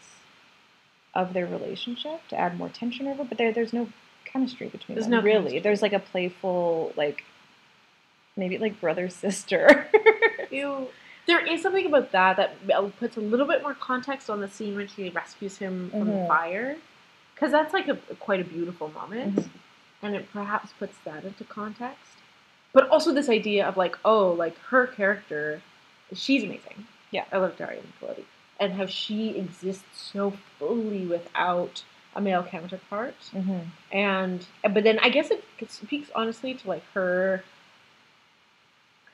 of 1.14 1.34
their 1.34 1.45
relationship 1.45 2.28
to 2.30 2.36
add 2.38 2.58
more 2.58 2.70
tension 2.70 3.08
over, 3.08 3.24
but 3.24 3.38
there 3.38 3.52
there's 3.52 3.74
no 3.74 3.89
chemistry 4.26 4.68
between 4.70 4.95
There's 4.95 5.06
them. 5.08 5.12
no 5.20 5.22
really. 5.22 5.36
chemistry. 5.38 5.60
There's 5.60 5.82
like 5.82 5.93
a 5.93 5.99
playful 5.99 6.93
like 6.97 7.24
maybe 8.38 8.58
like 8.58 8.80
brother 8.82 9.10
sister. 9.24 9.88
Ew. 10.49 10.88
There 11.28 11.45
is 11.45 11.62
something 11.62 11.86
about 11.86 12.12
that 12.14 12.38
that 12.38 12.56
uh, 12.74 12.89
puts 12.99 13.16
a 13.16 13.20
little 13.22 13.45
bit 13.45 13.62
more 13.62 13.76
context 13.76 14.30
on 14.30 14.41
the 14.41 14.47
scene 14.49 14.76
when 14.76 14.88
she 14.88 15.10
rescues 15.10 15.58
him 15.58 15.91
from 15.91 16.08
the 16.08 16.14
Mhm. 16.14 16.28
fire, 16.28 16.78
because 17.36 17.52
that's 17.52 17.74
like 17.74 17.88
a 17.88 17.95
quite 18.20 18.39
a 18.39 18.43
beautiful 18.43 18.89
moment, 18.89 19.36
Mhm. 19.36 19.49
And 20.02 20.16
it 20.16 20.32
perhaps 20.32 20.72
puts 20.78 20.97
that 21.06 21.24
into 21.24 21.43
context. 21.43 22.02
But 22.74 22.89
also 22.89 23.14
this 23.14 23.30
idea 23.30 23.68
of 23.68 23.78
like, 23.78 23.97
oh, 24.06 24.32
like 24.32 24.58
her 24.70 24.88
character, 24.88 25.62
she's 26.14 26.43
amazing. 26.43 26.88
Yeah. 27.12 27.26
I 27.32 27.38
love 27.38 27.58
Daria 27.58 27.82
Nicolodi, 27.82 28.24
and 28.60 28.74
how 28.74 28.86
she 28.86 29.38
exists 29.38 29.84
so 30.14 30.34
fully 30.58 31.06
without 31.06 31.84
a 32.14 32.20
male 32.20 32.43
counterpart 32.43 33.16
mm-hmm. 33.34 33.60
and 33.89 34.45
but 34.64 34.84
then 34.84 34.99
I 34.99 35.08
guess 35.08 35.32
it 35.32 35.45
speaks 35.72 36.10
honestly 36.14 36.54
to 36.56 36.68
like 36.68 36.84
her 36.93 37.41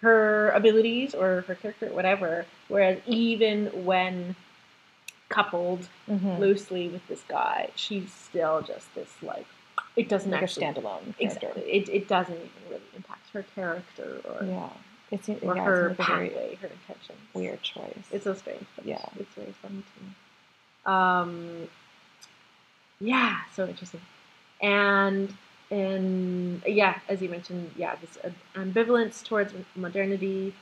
her 0.01 0.49
abilities 0.51 1.15
or 1.15 1.41
her 1.47 1.55
character, 1.55 1.87
whatever. 1.87 2.45
Whereas 2.67 2.99
even 3.05 3.85
when 3.85 4.35
coupled 5.29 5.87
Mm-hmm. 6.09 6.39
loosely 6.39 6.87
with 6.87 7.05
this 7.09 7.21
guy, 7.27 7.69
she's 7.75 8.13
still 8.13 8.61
just 8.61 8.93
this 8.95 9.09
like 9.21 9.45
it 9.97 10.07
doesn't 10.09 10.31
Like 10.31 10.41
a 10.41 10.43
actually 10.45 10.67
standalone 10.67 11.17
character. 11.17 11.47
exactly 11.47 11.63
it, 11.63 11.89
it 11.89 12.07
doesn't 12.07 12.35
even 12.35 12.49
really 12.69 12.81
impact 12.95 13.29
her 13.33 13.43
character 13.55 14.21
or 14.23 14.45
Yeah, 14.45 14.69
it's 15.11 15.27
or 15.29 15.55
yeah, 15.55 15.63
her 15.65 15.89
it's 15.89 15.99
a 15.99 16.03
pathway, 16.03 16.55
her 16.61 16.67
intentions. 16.67 17.19
weird 17.33 17.61
choice. 17.61 17.93
It's 18.11 18.23
so 18.23 18.33
strange. 18.33 18.65
But 18.75 18.85
Yeah. 18.85 19.05
It's 19.19 19.33
very 19.35 19.53
funny 19.61 19.83
to 19.83 20.03
me. 20.03 20.11
Um, 20.85 21.69
yeah, 22.99 23.41
so 23.53 23.67
interesting. 23.67 24.01
And 24.61 25.33
and 25.69 26.63
yeah, 26.65 26.99
as 27.09 27.21
you 27.21 27.29
mentioned, 27.29 27.71
yeah, 27.77 27.95
this 28.01 28.17
ambivalence 28.55 29.23
towards 29.23 29.53
modernity, 29.75 30.53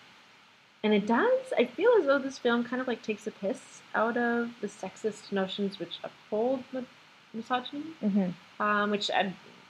and 0.83 0.93
it 0.93 1.05
does. 1.05 1.53
I 1.57 1.65
feel 1.65 1.91
as 1.99 2.05
though 2.05 2.19
this 2.19 2.38
film 2.39 2.63
kind 2.63 2.81
of 2.81 2.88
like 2.88 3.01
takes 3.03 3.27
a 3.27 3.31
piss 3.31 3.81
out 3.93 4.17
of 4.17 4.49
the 4.61 4.67
sexist 4.67 5.31
notions 5.31 5.79
which 5.79 5.99
uphold 6.03 6.63
misogyny, 7.36 7.83
mm-hmm. 8.03 8.61
um, 8.61 8.91
which 8.91 9.09
uh, 9.11 9.23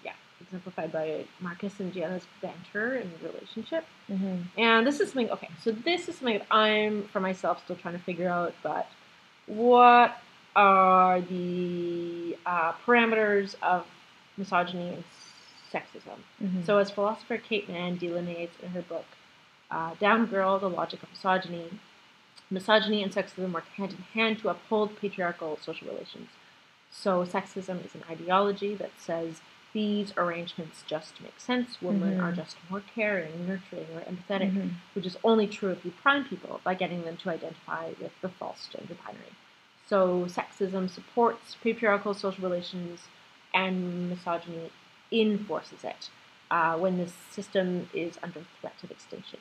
yeah, 0.04 0.14
exemplified 0.42 0.92
by 0.92 1.26
Marcus 1.40 1.80
and 1.80 1.94
Gianna's 1.94 2.26
banter 2.42 2.96
and 2.96 3.12
relationship. 3.24 3.86
Mm-hmm. 4.10 4.60
And 4.60 4.88
this 4.88 5.00
is 5.00 5.10
something, 5.10 5.32
okay, 5.32 5.50
so 5.64 5.72
this 5.72 6.08
is 6.08 6.16
something 6.16 6.40
that 6.40 6.48
I'm, 6.52 7.04
for 7.08 7.20
myself, 7.20 7.64
still 7.64 7.76
trying 7.76 7.98
to 7.98 8.04
figure 8.04 8.30
out, 8.30 8.54
but 8.64 8.88
what 9.48 10.18
are 10.56 11.22
the 11.22 12.38
uh, 12.46 12.74
parameters 12.86 13.56
of 13.62 13.86
misogyny 14.38 14.90
and 14.90 15.04
sexism? 15.72 16.18
Mm-hmm. 16.42 16.64
So, 16.64 16.78
as 16.78 16.90
philosopher 16.90 17.38
Kate 17.38 17.70
Manne 17.70 17.98
delineates 17.98 18.56
in 18.64 18.70
her 18.70 18.82
book, 18.82 19.06
uh, 19.70 19.92
Down 20.00 20.26
Girl, 20.28 20.58
The 20.60 20.70
Logic 20.70 21.02
of 21.02 21.10
Misogyny, 21.10 21.70
misogyny 22.50 23.04
and 23.04 23.12
sexism 23.12 23.52
work 23.52 23.68
hand 23.76 23.92
in 23.92 24.04
hand 24.14 24.40
to 24.40 24.50
uphold 24.50 24.98
patriarchal 25.00 25.58
social 25.62 25.88
relations. 25.88 26.30
So, 26.98 27.24
sexism 27.26 27.86
is 27.86 27.94
an 27.94 28.04
ideology 28.10 28.74
that 28.76 28.92
says 28.98 29.42
these 29.74 30.14
arrangements 30.18 30.84
just 30.88 31.22
make 31.22 31.40
sense. 31.40 31.82
Women 31.82 32.18
Mhm. 32.18 32.24
are 32.24 32.32
just 32.32 32.56
more 32.70 32.82
caring, 32.96 33.46
nurturing, 33.46 33.88
or 33.94 34.02
empathetic, 34.02 34.54
Mhm. 34.54 34.72
which 34.94 35.06
is 35.06 35.18
only 35.24 35.46
true 35.48 35.72
if 35.72 35.84
you 35.84 35.92
prime 35.92 36.24
people 36.26 36.62
by 36.64 36.74
getting 36.74 37.04
them 37.04 37.18
to 37.18 37.30
identify 37.30 37.90
with 38.00 38.20
the 38.22 38.30
false 38.30 38.68
gender 38.68 38.96
binary. 39.06 39.34
So, 39.86 40.26
sexism 40.26 40.90
supports 40.90 41.56
patriarchal 41.62 42.14
social 42.14 42.44
relations, 42.44 43.08
and 43.54 44.10
misogyny 44.10 44.72
enforces 45.12 45.84
it 45.84 46.10
uh, 46.50 46.78
when 46.78 46.98
this 46.98 47.14
system 47.32 47.90
is 47.94 48.18
under 48.24 48.42
threat 48.62 48.82
of 48.84 48.92
extinction. 48.92 49.40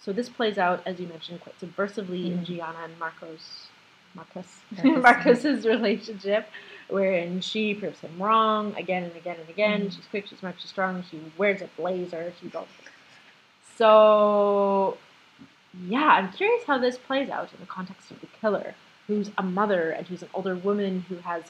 So, 0.00 0.12
this 0.12 0.28
plays 0.28 0.58
out, 0.58 0.82
as 0.86 0.98
you 0.98 1.06
mentioned, 1.06 1.40
quite 1.40 1.58
subversively 1.60 2.26
in 2.32 2.38
Mhm. 2.38 2.44
Gianna 2.44 2.78
and 2.84 2.98
Marcos. 2.98 3.68
Marcus. 4.14 4.60
Marcus's 4.84 5.66
relationship, 5.66 6.48
wherein 6.88 7.40
she 7.40 7.74
proves 7.74 8.00
him 8.00 8.20
wrong 8.22 8.74
again 8.76 9.02
and 9.04 9.16
again 9.16 9.36
and 9.40 9.48
again. 9.48 9.82
Mhm. 9.88 9.92
She's 9.96 10.06
quick, 10.06 10.26
she's 10.26 10.38
smart, 10.38 10.56
she's 10.58 10.70
strong. 10.70 11.02
She 11.10 11.20
wears 11.36 11.62
a 11.62 11.68
blazer. 11.76 12.32
She's 12.40 12.54
all. 12.54 12.68
So, 13.76 14.96
yeah, 15.86 16.06
I'm 16.08 16.32
curious 16.32 16.64
how 16.64 16.78
this 16.78 16.96
plays 16.98 17.28
out 17.30 17.52
in 17.52 17.60
the 17.60 17.66
context 17.66 18.10
of 18.10 18.20
the 18.20 18.26
killer, 18.40 18.74
who's 19.06 19.30
a 19.36 19.42
mother 19.42 19.90
and 19.90 20.06
who's 20.06 20.22
an 20.22 20.28
older 20.34 20.54
woman 20.56 21.04
who 21.08 21.16
has 21.16 21.44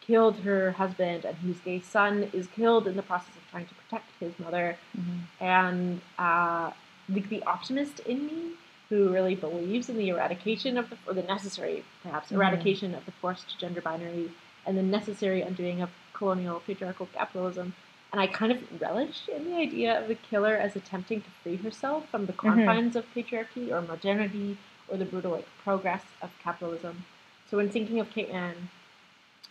killed 0.00 0.36
her 0.38 0.72
husband 0.72 1.24
and 1.26 1.36
whose 1.38 1.58
gay 1.60 1.80
son 1.80 2.30
is 2.32 2.46
killed 2.46 2.86
in 2.86 2.96
the 2.96 3.02
process 3.02 3.36
of 3.36 3.50
trying 3.50 3.66
to 3.66 3.74
protect 3.74 4.06
his 4.18 4.32
mother. 4.38 4.78
Mm-hmm. 4.98 5.44
And 5.44 6.00
uh, 6.18 6.70
the, 7.08 7.20
the 7.20 7.42
optimist 7.42 8.00
in 8.00 8.26
me, 8.26 8.50
who 8.88 9.10
really 9.10 9.34
believes 9.34 9.90
in 9.90 9.98
the 9.98 10.08
eradication 10.08 10.78
of 10.78 10.88
the, 10.88 10.96
or 11.06 11.12
the 11.12 11.22
necessary, 11.24 11.84
perhaps, 12.02 12.30
Mhm. 12.30 12.36
eradication 12.36 12.94
of 12.94 13.04
the 13.04 13.12
forced 13.12 13.58
gender 13.58 13.82
binary 13.82 14.30
and 14.68 14.76
the 14.76 14.82
necessary 14.82 15.40
undoing 15.40 15.80
of 15.80 15.88
colonial 16.12 16.60
patriarchal 16.60 17.08
capitalism. 17.14 17.74
And 18.12 18.20
I 18.20 18.26
kind 18.26 18.52
of 18.52 18.80
relish 18.80 19.28
in 19.34 19.46
the 19.46 19.56
idea 19.56 19.98
of 19.98 20.08
the 20.08 20.14
killer 20.14 20.54
as 20.54 20.76
attempting 20.76 21.22
to 21.22 21.30
free 21.42 21.56
herself 21.56 22.08
from 22.10 22.26
the 22.26 22.34
mm-hmm. 22.34 22.48
confines 22.48 22.94
of 22.94 23.06
patriarchy 23.14 23.72
or 23.72 23.80
modernity 23.80 24.58
or 24.88 24.98
the 24.98 25.06
brutal 25.06 25.32
like, 25.32 25.48
progress 25.64 26.02
of 26.20 26.30
capitalism. 26.42 27.04
So 27.50 27.56
when 27.56 27.70
thinking 27.70 27.98
of 27.98 28.10
Kate 28.10 28.30
Manne, 28.30 28.68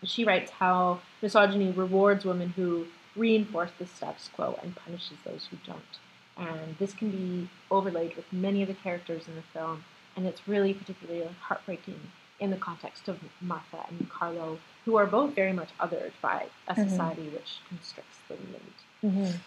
she 0.03 0.23
writes 0.23 0.51
how 0.51 0.99
misogyny 1.21 1.71
rewards 1.71 2.23
women 2.23 2.49
who 2.55 2.85
reinforce 3.15 3.71
the 3.79 3.87
status 3.87 4.29
quo 4.35 4.59
and 4.61 4.75
punishes 4.75 5.17
those 5.25 5.47
who 5.49 5.57
don't. 5.65 5.81
And 6.37 6.77
this 6.77 6.93
can 6.93 7.09
be 7.09 7.49
overlaid 7.71 8.15
with 8.15 8.31
many 8.31 8.61
of 8.61 8.67
the 8.67 8.75
characters 8.75 9.27
in 9.27 9.35
the 9.35 9.41
film, 9.41 9.83
and 10.15 10.27
it's 10.27 10.47
really 10.47 10.75
particularly 10.75 11.27
heartbreaking 11.41 11.99
in 12.39 12.51
the 12.51 12.57
context 12.57 13.07
of 13.07 13.19
Martha 13.41 13.83
and 13.89 14.09
Carlo, 14.09 14.59
who 14.85 14.95
are 14.95 15.05
both 15.05 15.33
very 15.33 15.53
much 15.53 15.69
othered 15.79 16.11
by 16.21 16.47
a 16.67 16.75
Mhm. 16.75 16.89
society 16.89 17.27
which 17.29 17.59
constricts 17.67 18.17
them 18.27 18.37
and 18.53 19.11
Mm-hmm. 19.11 19.37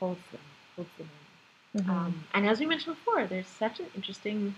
holds 0.00 0.20
them, 0.32 0.40
holds 0.76 0.90
them 0.98 1.08
in. 1.74 1.80
Mm-hmm. 1.82 1.90
Um, 1.90 2.24
and 2.34 2.46
as 2.48 2.60
we 2.60 2.66
mentioned 2.66 2.96
before, 2.96 3.26
there's 3.26 3.46
such 3.46 3.80
an 3.80 3.86
interesting 3.94 4.54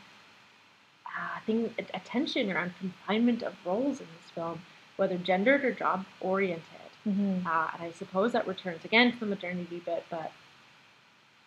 uh, 1.07 1.41
thing, 1.45 1.75
a, 1.79 1.83
a 1.97 2.01
tension 2.01 2.51
around 2.53 2.73
confinement 2.79 3.43
of 3.43 3.55
roles 3.67 4.01
in 4.01 4.07
this 4.07 4.31
film, 4.33 4.63
whether 4.97 5.19
gendered 5.19 5.65
or 5.65 5.73
job 5.73 6.05
oriented. 6.21 6.65
mm-hmm. 7.07 7.47
Uh, 7.47 7.69
and 7.75 7.83
I 7.83 7.91
suppose 7.93 8.33
that 8.33 8.47
returns 8.47 8.85
again 8.85 9.11
to 9.13 9.19
the 9.19 9.27
modernity 9.27 9.83
bit, 9.85 10.05
but 10.09 10.31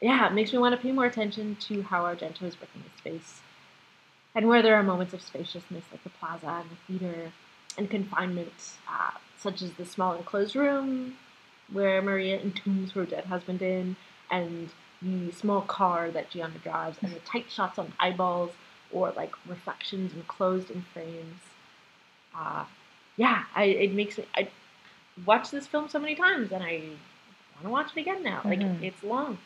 yeah, 0.01 0.27
it 0.27 0.33
makes 0.33 0.51
me 0.51 0.59
want 0.59 0.75
to 0.75 0.81
pay 0.81 0.91
more 0.91 1.05
attention 1.05 1.55
to 1.61 1.81
how 1.83 2.03
Argento 2.03 2.43
is 2.43 2.59
working 2.59 2.83
with 2.83 2.97
space 2.97 3.39
and 4.35 4.47
where 4.47 4.61
there 4.61 4.75
are 4.75 4.83
moments 4.83 5.13
of 5.13 5.21
spaciousness 5.21 5.83
like 5.91 6.03
the 6.03 6.09
plaza 6.09 6.47
and 6.47 6.69
the 6.69 6.99
theater 6.99 7.31
and 7.77 7.89
confinement, 7.89 8.73
uh, 8.89 9.11
such 9.37 9.61
as 9.61 9.71
the 9.73 9.85
small 9.85 10.13
enclosed 10.15 10.55
room, 10.55 11.15
where 11.71 12.01
Maria 12.01 12.39
entombs 12.39 12.91
her 12.93 13.05
dead 13.05 13.25
husband 13.25 13.61
in, 13.61 13.95
and 14.31 14.69
the 15.01 15.31
small 15.31 15.61
car 15.61 16.11
that 16.11 16.29
Gianna 16.29 16.57
drives, 16.63 16.97
and 17.03 17.13
the 17.13 17.19
tight 17.19 17.49
shots 17.49 17.77
on 17.79 17.93
eyeballs 17.99 18.51
or 18.91 19.11
like 19.15 19.33
reflections 19.47 20.13
and 20.13 20.27
closed 20.27 20.69
in 20.69 20.83
frames. 20.93 21.41
Uh, 22.35 22.65
yeah, 23.17 23.43
I, 23.55 23.65
it 23.65 23.93
makes 23.93 24.17
me. 24.17 24.25
I 24.35 24.49
watched 25.25 25.51
this 25.51 25.67
film 25.67 25.89
so 25.89 25.99
many 25.99 26.15
times, 26.15 26.51
and 26.51 26.63
I 26.63 26.81
want 27.55 27.63
to 27.63 27.69
watch 27.69 27.91
it 27.95 27.99
again 28.01 28.23
now. 28.23 28.41
Like 28.43 28.59
Mhm. 28.59 28.81
it's 28.83 29.03
long, 29.03 29.37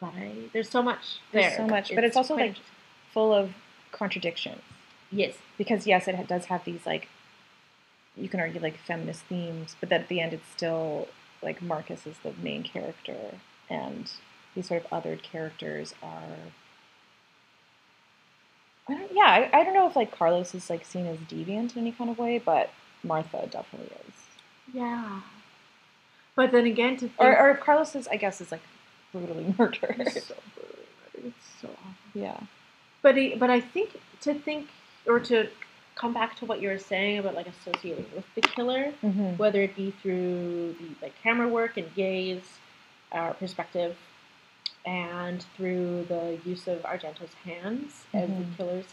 but 0.00 0.14
I 0.14 0.32
there's 0.52 0.68
so 0.70 0.82
much 0.82 1.18
There's 1.32 1.46
there. 1.46 1.56
so 1.56 1.66
much, 1.66 1.92
but 1.94 2.04
it's 2.04 2.16
also, 2.16 2.34
like. 2.36 2.56
Full 3.12 3.32
of 3.32 3.54
contradictions. 3.94 4.60
yes, 5.10 5.34
because 5.58 5.86
yes, 5.86 6.06
it 6.08 6.26
does 6.28 6.46
have 6.46 6.64
these 6.64 6.84
like 6.86 7.08
you 8.16 8.28
can 8.28 8.38
argue 8.40 8.60
like 8.60 8.76
feminist 8.78 9.22
themes, 9.22 9.74
but 9.80 9.88
then 9.88 10.02
at 10.02 10.08
the 10.08 10.20
end 10.20 10.32
it's 10.32 10.48
still 10.54 11.08
like 11.42 11.60
Marcus 11.62 12.06
is 12.06 12.16
the 12.22 12.32
main 12.42 12.62
character, 12.62 13.16
and 13.70 14.10
these 14.54 14.68
sort 14.68 14.84
of 14.84 14.90
othered 14.90 15.22
characters 15.22 15.94
are. 16.02 16.36
I 18.88 18.94
don't, 18.94 19.10
yeah, 19.14 19.48
I, 19.52 19.60
I 19.60 19.64
don't 19.64 19.72
know 19.74 19.88
if 19.88 19.96
like 19.96 20.10
Carlos 20.16 20.54
is 20.54 20.68
like 20.68 20.84
seen 20.84 21.06
as 21.06 21.18
deviant 21.18 21.72
in 21.74 21.78
any 21.82 21.92
kind 21.92 22.10
of 22.10 22.18
way, 22.18 22.38
but 22.38 22.70
Martha 23.02 23.48
definitely 23.50 23.90
is. 24.08 24.14
yeah. 24.74 25.20
But 26.36 26.50
then 26.52 26.66
again, 26.66 26.94
to 26.96 27.00
think, 27.08 27.12
Or, 27.18 27.38
or 27.38 27.50
if 27.52 27.60
Carlos 27.60 27.94
is, 27.94 28.08
I 28.08 28.16
guess, 28.16 28.40
is 28.40 28.50
like 28.50 28.60
brutally 29.12 29.54
murdered. 29.58 29.94
it's 29.98 30.26
so 30.26 30.34
brutally 30.54 30.86
murdered. 31.14 31.28
It's 31.28 31.60
so 31.62 31.68
awful. 31.68 31.94
yeah. 32.12 32.40
But 33.04 33.16
I, 33.16 33.34
but 33.38 33.50
I 33.50 33.60
think 33.60 34.00
to 34.22 34.32
think 34.32 34.68
or 35.06 35.20
to 35.20 35.48
come 35.94 36.12
back 36.14 36.34
to 36.38 36.46
what 36.46 36.60
you 36.62 36.68
were 36.70 36.78
saying 36.78 37.18
about 37.18 37.34
like 37.34 37.46
associating 37.46 38.06
with 38.16 38.24
the 38.34 38.40
killer, 38.40 38.92
Mm-hmm. 39.04 39.36
whether 39.36 39.60
it 39.60 39.76
be 39.76 39.90
through 40.02 40.74
the 40.80 40.88
like 41.02 41.12
camera 41.22 41.46
work 41.46 41.76
and 41.76 41.94
gaze 41.94 42.46
uh, 43.12 43.32
perspective, 43.34 43.94
and 44.86 45.44
through 45.56 46.04
the 46.08 46.38
use 46.46 46.66
of 46.66 46.78
Argento's 46.82 47.34
hands 47.44 48.04
as 48.14 48.28
the 48.28 48.34
Mhm. 48.36 48.56
killer's. 48.56 48.86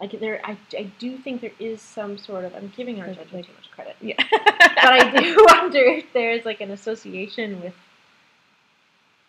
Like 0.00 0.18
there, 0.18 0.40
I, 0.42 0.56
I 0.78 0.84
do 0.98 1.18
think 1.18 1.42
there 1.42 1.52
is 1.60 1.82
some 1.82 2.16
sort 2.16 2.46
of 2.46 2.54
I'm 2.54 2.72
giving 2.74 2.96
Argento 2.96 3.30
like- 3.34 3.46
too 3.46 3.52
much 3.60 3.70
credit, 3.70 3.96
Yeah. 4.00 4.14
but 4.30 4.78
I 5.00 5.20
do 5.20 5.36
wonder 5.50 5.84
if 6.00 6.06
there's 6.14 6.46
like 6.46 6.62
an 6.62 6.70
association 6.70 7.60
with, 7.62 7.74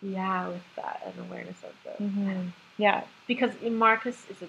yeah, 0.00 0.48
with 0.48 0.62
that 0.76 1.02
an 1.14 1.22
awareness 1.26 1.58
of 1.62 1.74
the 1.84 2.04
hmm 2.04 2.48
Yeah. 2.82 3.00
because 3.26 3.52
Marcus 3.62 4.18
is 4.32 4.38
a. 4.42 4.48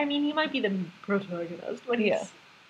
I 0.00 0.04
mean, 0.04 0.22
he 0.24 0.32
might 0.32 0.52
be 0.52 0.60
the 0.60 0.72
protagonist, 1.02 1.82
but 1.88 1.98
he's 1.98 2.08
Yeah. 2.08 2.24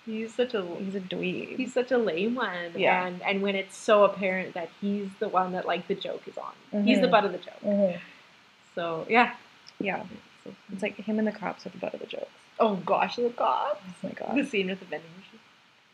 he's 0.05 0.33
such 0.41 0.53
a 0.53 0.61
He's 0.85 0.95
a 0.95 1.01
dweeb. 1.13 1.57
he's 1.57 1.73
such 1.73 1.91
a 1.91 1.97
lame 1.97 2.35
one. 2.35 2.71
Yeah. 2.75 3.05
And 3.07 3.21
and 3.29 3.41
when 3.41 3.55
it's 3.61 3.75
so 3.75 4.03
apparent 4.09 4.53
that 4.53 4.69
he's 4.81 5.09
the 5.19 5.29
one 5.39 5.49
that 5.55 5.65
like 5.73 5.87
the 5.87 5.95
joke 6.07 6.23
is 6.31 6.37
on, 6.37 6.83
he's 6.85 7.01
the 7.01 7.07
Mhm. 7.07 7.11
butt 7.11 7.25
of 7.25 7.31
the 7.37 7.43
joke. 7.49 7.61
Mhm. 7.63 7.99
So 8.75 9.05
yeah. 9.09 9.35
Yeah. 9.79 10.03
It's 10.71 10.81
like 10.81 10.95
him 11.09 11.19
and 11.19 11.27
the 11.27 11.37
cops 11.43 11.65
are 11.65 11.69
the 11.75 11.77
butt 11.83 11.93
of 11.93 11.99
the 11.99 12.05
jokes. 12.17 12.31
Oh 12.59 12.75
gosh, 12.77 13.17
the 13.17 13.29
cops! 13.29 13.81
Oh 13.85 14.07
my 14.07 14.11
god. 14.21 14.35
The 14.37 14.45
scene 14.45 14.67
with 14.69 14.79
the 14.79 14.85
vending 14.93 15.11
machine, 15.19 15.39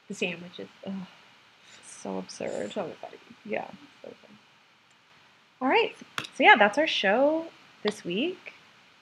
the 0.09 0.13
sandwiches. 0.13 0.69
Ugh, 0.85 0.93
so 2.01 2.17
absurd. 2.19 2.71
So 2.73 2.83
funny. 3.01 3.17
Yeah. 3.45 3.67
So. 4.01 4.07
All 5.61 5.67
right. 5.67 5.95
So 6.35 6.39
yeah, 6.47 6.55
that's 6.55 6.77
our 6.77 6.87
show 6.87 7.47
this 7.83 8.03
week. 8.03 8.53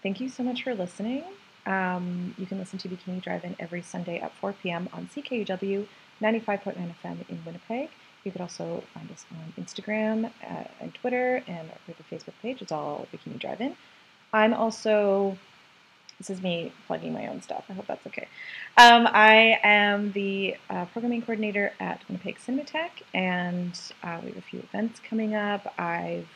Thank 0.04 0.20
you 0.20 0.30
so 0.30 0.44
much 0.44 0.64
for 0.64 0.74
listening. 0.74 1.24
Um, 1.66 2.34
you 2.38 2.46
can 2.46 2.58
listen 2.58 2.80
to 2.80 2.90
Bikini 2.90 3.22
Drive-In 3.22 3.56
every 3.60 3.82
Sunday 3.82 4.20
at 4.20 4.34
4 4.36 4.54
p.m. 4.54 4.90
on 4.94 5.08
CKUW 5.16 5.86
95.9 6.22 6.76
FM 7.04 7.30
in 7.30 7.40
Winnipeg. 7.46 7.90
You 8.24 8.32
could 8.32 8.42
also 8.42 8.84
find 8.94 9.10
us 9.12 9.26
on 9.32 9.64
Instagram 9.64 10.26
uh, 10.44 10.64
and 10.80 10.94
Twitter 10.94 11.44
and 11.48 11.70
our 11.70 11.78
the 11.88 12.16
Facebook 12.16 12.34
page. 12.42 12.62
It's 12.62 12.72
all 12.72 13.08
Bikini 13.14 13.40
Drive-In. 13.40 13.76
I'm 14.34 14.54
also 14.54 15.38
this 16.18 16.30
is 16.30 16.44
me 16.44 16.72
plugging 16.86 17.14
my 17.14 17.26
own 17.28 17.42
stuff. 17.42 17.66
I 17.68 17.74
hope 17.74 17.88
that's 17.88 18.06
okay. 18.06 18.28
Um, 18.78 19.08
I 19.12 19.60
am 19.64 20.12
the 20.12 20.56
uh, 20.70 20.86
programming 20.86 21.24
coordinator 21.24 21.74
at 21.80 22.08
Winnipeg 22.08 22.38
Cinematheque, 22.38 23.02
and 23.16 23.80
uh, 24.04 24.20
we 24.22 24.30
have 24.30 24.38
a 24.38 24.42
few 24.42 24.60
events 24.60 25.00
coming 25.00 25.34
up. 25.34 25.74
I've 25.80 26.28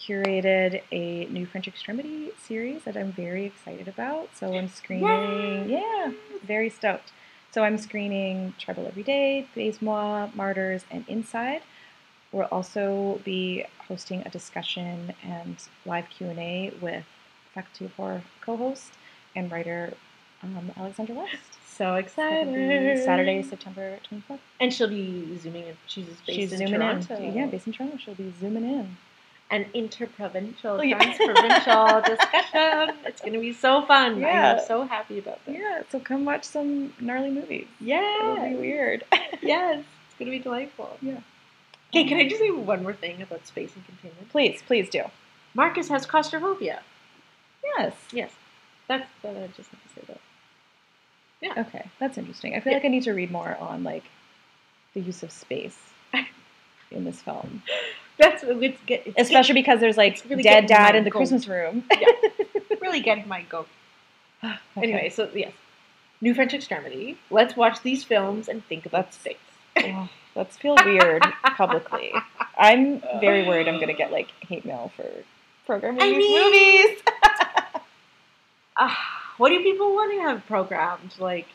curated 0.00 0.82
a 0.92 1.26
new 1.26 1.46
French 1.46 1.68
Extremity 1.68 2.30
series 2.46 2.82
that 2.84 2.96
I'm 2.96 3.12
very 3.12 3.44
excited 3.44 3.88
about. 3.88 4.28
So 4.34 4.54
I'm 4.54 4.68
screening, 4.68 5.68
yeah, 5.68 6.12
very 6.44 6.70
stoked. 6.70 7.12
So 7.52 7.62
I'm 7.62 7.78
screening 7.78 8.54
Trouble 8.58 8.86
Every 8.86 9.04
Day, 9.04 9.46
Baise 9.54 9.80
Moi, 9.80 10.28
Martyrs, 10.34 10.84
and 10.90 11.04
Inside. 11.08 11.62
We'll 12.32 12.48
also 12.50 13.20
be 13.24 13.64
hosting 13.86 14.22
a 14.26 14.28
discussion 14.30 15.14
and 15.22 15.56
live 15.86 16.08
Q&A 16.10 16.72
with 16.80 17.04
Faculty 17.54 17.84
of 17.84 17.94
Horror 17.94 18.22
co-host 18.40 18.90
and 19.36 19.50
writer 19.52 19.94
um, 20.42 20.72
Alexandra 20.76 21.14
West. 21.14 21.36
So 21.68 21.94
excited. 21.94 23.04
Saturday, 23.04 23.42
September 23.42 23.98
24th. 24.10 24.38
And 24.60 24.72
she'll 24.72 24.88
be 24.88 25.38
zooming 25.38 25.62
in. 25.68 25.76
She's 25.86 26.06
based 26.06 26.24
She's 26.26 26.52
in 26.52 26.58
zooming 26.58 26.80
Toronto. 26.80 27.16
in. 27.16 27.34
Yeah, 27.34 27.46
based 27.46 27.66
in 27.68 27.72
Toronto. 27.72 27.96
She'll 27.98 28.14
be 28.14 28.32
zooming 28.40 28.64
in. 28.64 28.96
An 29.50 29.66
interprovincial, 29.74 30.78
Oh, 30.78 30.82
yeah. 30.82 30.98
transprovincial 30.98 32.04
discussion. 32.06 32.96
It's 33.04 33.20
going 33.20 33.34
to 33.34 33.38
be 33.38 33.52
so 33.52 33.82
fun. 33.82 34.18
Yeah. 34.20 34.54
I'm 34.58 34.66
so 34.66 34.84
happy 34.84 35.18
about 35.18 35.44
this. 35.44 35.56
Yeah, 35.58 35.82
so 35.90 36.00
come 36.00 36.24
watch 36.24 36.44
some 36.44 36.92
gnarly 37.00 37.30
movies. 37.30 37.66
Yeah. 37.80 38.36
It'll 38.36 38.48
be 38.50 38.56
weird. 38.56 39.04
Yes. 39.42 39.84
It's 40.08 40.18
going 40.18 40.30
to 40.30 40.36
be 40.38 40.42
delightful. 40.42 40.96
Yeah. 41.02 41.18
Okay, 41.90 42.04
can 42.04 42.18
I 42.18 42.26
just 42.28 42.40
say 42.40 42.50
one 42.50 42.82
more 42.82 42.94
thing 42.94 43.20
about 43.20 43.46
space 43.46 43.72
and 43.76 43.84
containment? 43.86 44.30
please, 44.30 44.62
please 44.66 44.88
do. 44.88 45.02
Marcus 45.54 45.88
has 45.90 46.06
claustrophobia. 46.06 46.80
Yes. 47.76 47.94
Yes. 48.12 48.32
That's 48.88 49.08
that 49.22 49.36
I 49.36 49.46
just 49.56 49.70
have 49.70 49.82
to 49.82 49.88
say 49.94 50.02
that. 50.08 50.20
Yeah. 51.40 51.62
Okay, 51.66 51.90
that's 52.00 52.16
interesting. 52.16 52.54
I 52.56 52.60
feel 52.60 52.72
Yeah. 52.72 52.78
like 52.78 52.86
I 52.86 52.88
need 52.88 53.02
to 53.04 53.12
read 53.12 53.30
more 53.30 53.56
on 53.60 53.84
like 53.84 54.04
the 54.94 55.00
use 55.00 55.22
of 55.22 55.30
space 55.30 55.78
in 56.90 57.04
this 57.04 57.20
film, 57.20 57.62
That's 58.18 58.44
it's 58.46 58.80
get 58.86 59.02
it's 59.06 59.16
especially 59.18 59.54
because 59.54 59.80
there's 59.80 59.96
like 59.96 60.22
really 60.28 60.42
dead 60.42 60.66
dad 60.66 60.94
in 60.94 61.04
the 61.04 61.10
goat. 61.10 61.18
Christmas 61.18 61.48
room. 61.48 61.84
get- 61.90 62.08
really 62.80 63.00
getting 63.00 63.26
my 63.28 63.42
goat. 63.42 63.68
Okay. 64.44 64.58
Anyway, 64.76 65.08
so 65.08 65.28
yes. 65.34 65.52
New 66.20 66.34
French 66.34 66.52
Extremity. 66.54 67.16
Let's 67.30 67.56
watch 67.56 67.82
these 67.82 68.04
films 68.04 68.48
and 68.48 68.64
think 68.66 68.86
about 68.86 69.12
space. 69.14 69.36
Oh, 69.78 70.08
let's 70.36 70.56
feel 70.56 70.76
weird 70.84 71.22
publicly. 71.56 72.12
I'm 72.56 73.00
very 73.20 73.46
worried 73.46 73.66
I'm 73.68 73.80
gonna 73.80 73.92
get 73.94 74.12
like 74.12 74.28
hate 74.40 74.64
mail 74.64 74.92
for 74.96 75.06
programming 75.66 76.02
I 76.02 76.06
these 76.10 76.18
mean- 76.18 76.44
movies. 76.44 77.02
Ah, 78.76 78.98
what 79.36 79.50
do 79.50 79.62
people 79.62 79.94
want 79.94 80.12
to 80.12 80.20
have 80.22 80.44
programmed? 80.46 81.14
Like 81.18 81.46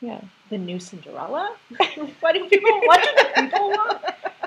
Yeah. 0.00 0.20
the 0.50 0.58
new 0.58 0.78
Cinderella? 0.78 1.56
what 2.20 2.34
do 2.34 2.48
people 2.48 2.80
what 2.84 3.02
do 3.02 3.42
people 3.42 3.70
want? 3.70 4.00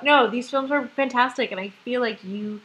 No, 0.03 0.29
these 0.29 0.49
films 0.49 0.69
were 0.69 0.87
fantastic 0.87 1.51
and 1.51 1.59
I 1.59 1.69
feel 1.69 2.01
like 2.01 2.23
you 2.23 2.61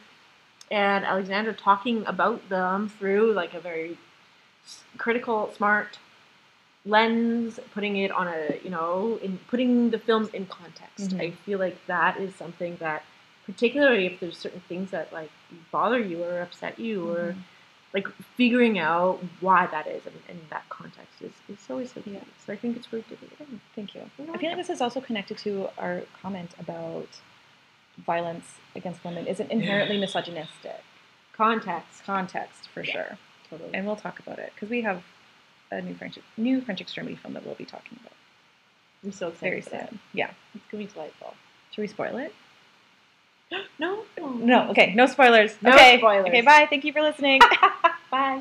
and 0.69 1.05
Alexandra 1.05 1.53
talking 1.53 2.05
about 2.05 2.49
them 2.49 2.89
through 2.89 3.33
like 3.33 3.53
a 3.53 3.59
very 3.59 3.97
critical, 4.97 5.51
smart 5.55 5.97
lens, 6.85 7.59
putting 7.73 7.97
it 7.97 8.11
on 8.11 8.27
a 8.27 8.59
you 8.63 8.69
know, 8.69 9.19
in 9.21 9.37
putting 9.47 9.89
the 9.91 9.99
films 9.99 10.29
in 10.29 10.45
context. 10.45 11.11
Mhm. 11.11 11.21
I 11.21 11.31
feel 11.31 11.59
like 11.59 11.85
that 11.87 12.17
is 12.17 12.35
something 12.35 12.77
that 12.77 13.03
particularly 13.45 14.05
if 14.05 14.19
there's 14.19 14.37
certain 14.37 14.61
things 14.67 14.91
that 14.91 15.11
like 15.13 15.31
bother 15.71 15.99
you 15.99 16.23
or 16.23 16.41
upset 16.41 16.79
you 16.79 17.09
or 17.09 17.33
Mhm. 17.33 17.43
Like 17.97 18.07
figuring 18.35 18.77
out 18.79 19.19
why 19.39 19.67
that 19.67 19.85
is 19.87 20.05
and, 20.05 20.15
and 20.29 20.39
that 20.49 20.63
context 20.69 21.15
is, 21.21 21.31
is 21.49 21.57
always 21.69 21.91
so 21.93 22.01
key. 22.01 22.11
Yeah. 22.11 22.19
So 22.45 22.53
I 22.53 22.55
think 22.55 22.77
it's 22.77 22.91
worth 22.91 23.07
doing. 23.09 23.59
Thank 23.75 23.95
you. 23.95 24.01
I 24.33 24.37
feel 24.37 24.49
like 24.49 24.57
this 24.57 24.69
is 24.69 24.81
also 24.81 24.99
connected 25.01 25.37
to 25.39 25.67
our 25.77 26.01
comment 26.21 26.51
about 26.59 27.07
violence 28.05 28.45
against 28.75 29.03
women 29.03 29.25
isn't 29.27 29.49
inherently 29.51 29.97
misogynistic. 30.05 30.81
Context. 31.33 32.03
Context 32.03 32.69
for 32.73 32.83
sure, 32.83 33.17
Totally. 33.49 33.69
and 33.73 33.85
we'll 33.85 33.95
talk 33.95 34.19
about 34.19 34.39
it 34.39 34.51
because 34.55 34.69
we 34.69 34.81
have 34.81 35.03
a 35.71 35.81
new 35.81 35.93
French 35.95 36.17
new 36.37 36.61
French 36.61 36.81
extremity 36.81 37.15
film 37.15 37.33
that 37.35 37.45
we'll 37.45 37.55
be 37.55 37.65
talking 37.65 37.97
about 38.01 38.13
I'm 39.03 39.11
so 39.11 39.27
excited. 39.27 39.63
very 39.65 39.79
that. 39.83 39.93
Yeah, 40.13 40.31
It's 40.55 40.63
gonna 40.71 40.83
be 40.85 40.91
delightful. 40.91 41.33
should 41.71 41.81
we 41.81 41.87
spoil 41.87 42.17
it? 42.17 42.33
No. 43.79 44.03
No. 44.19 44.69
Okay, 44.71 44.93
no 44.95 45.05
spoilers. 45.05 45.55
No 45.61 45.71
okay. 45.73 45.99
spoilers. 45.99 46.27
Okay, 46.27 46.41
bye. 46.41 46.67
Thank 46.69 46.83
you 46.83 46.91
for 46.91 47.01
listening. 47.01 47.39
Bye. 48.11 48.39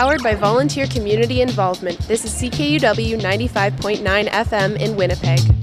Powered 0.00 0.22
by 0.22 0.34
volunteer 0.34 0.86
community 0.86 1.42
involvement, 1.42 1.98
this 2.08 2.24
is 2.24 2.32
CKUW 2.32 3.20
95.9 3.20 4.28
FM 4.30 4.80
in 4.80 4.96
Winnipeg. 4.96 5.59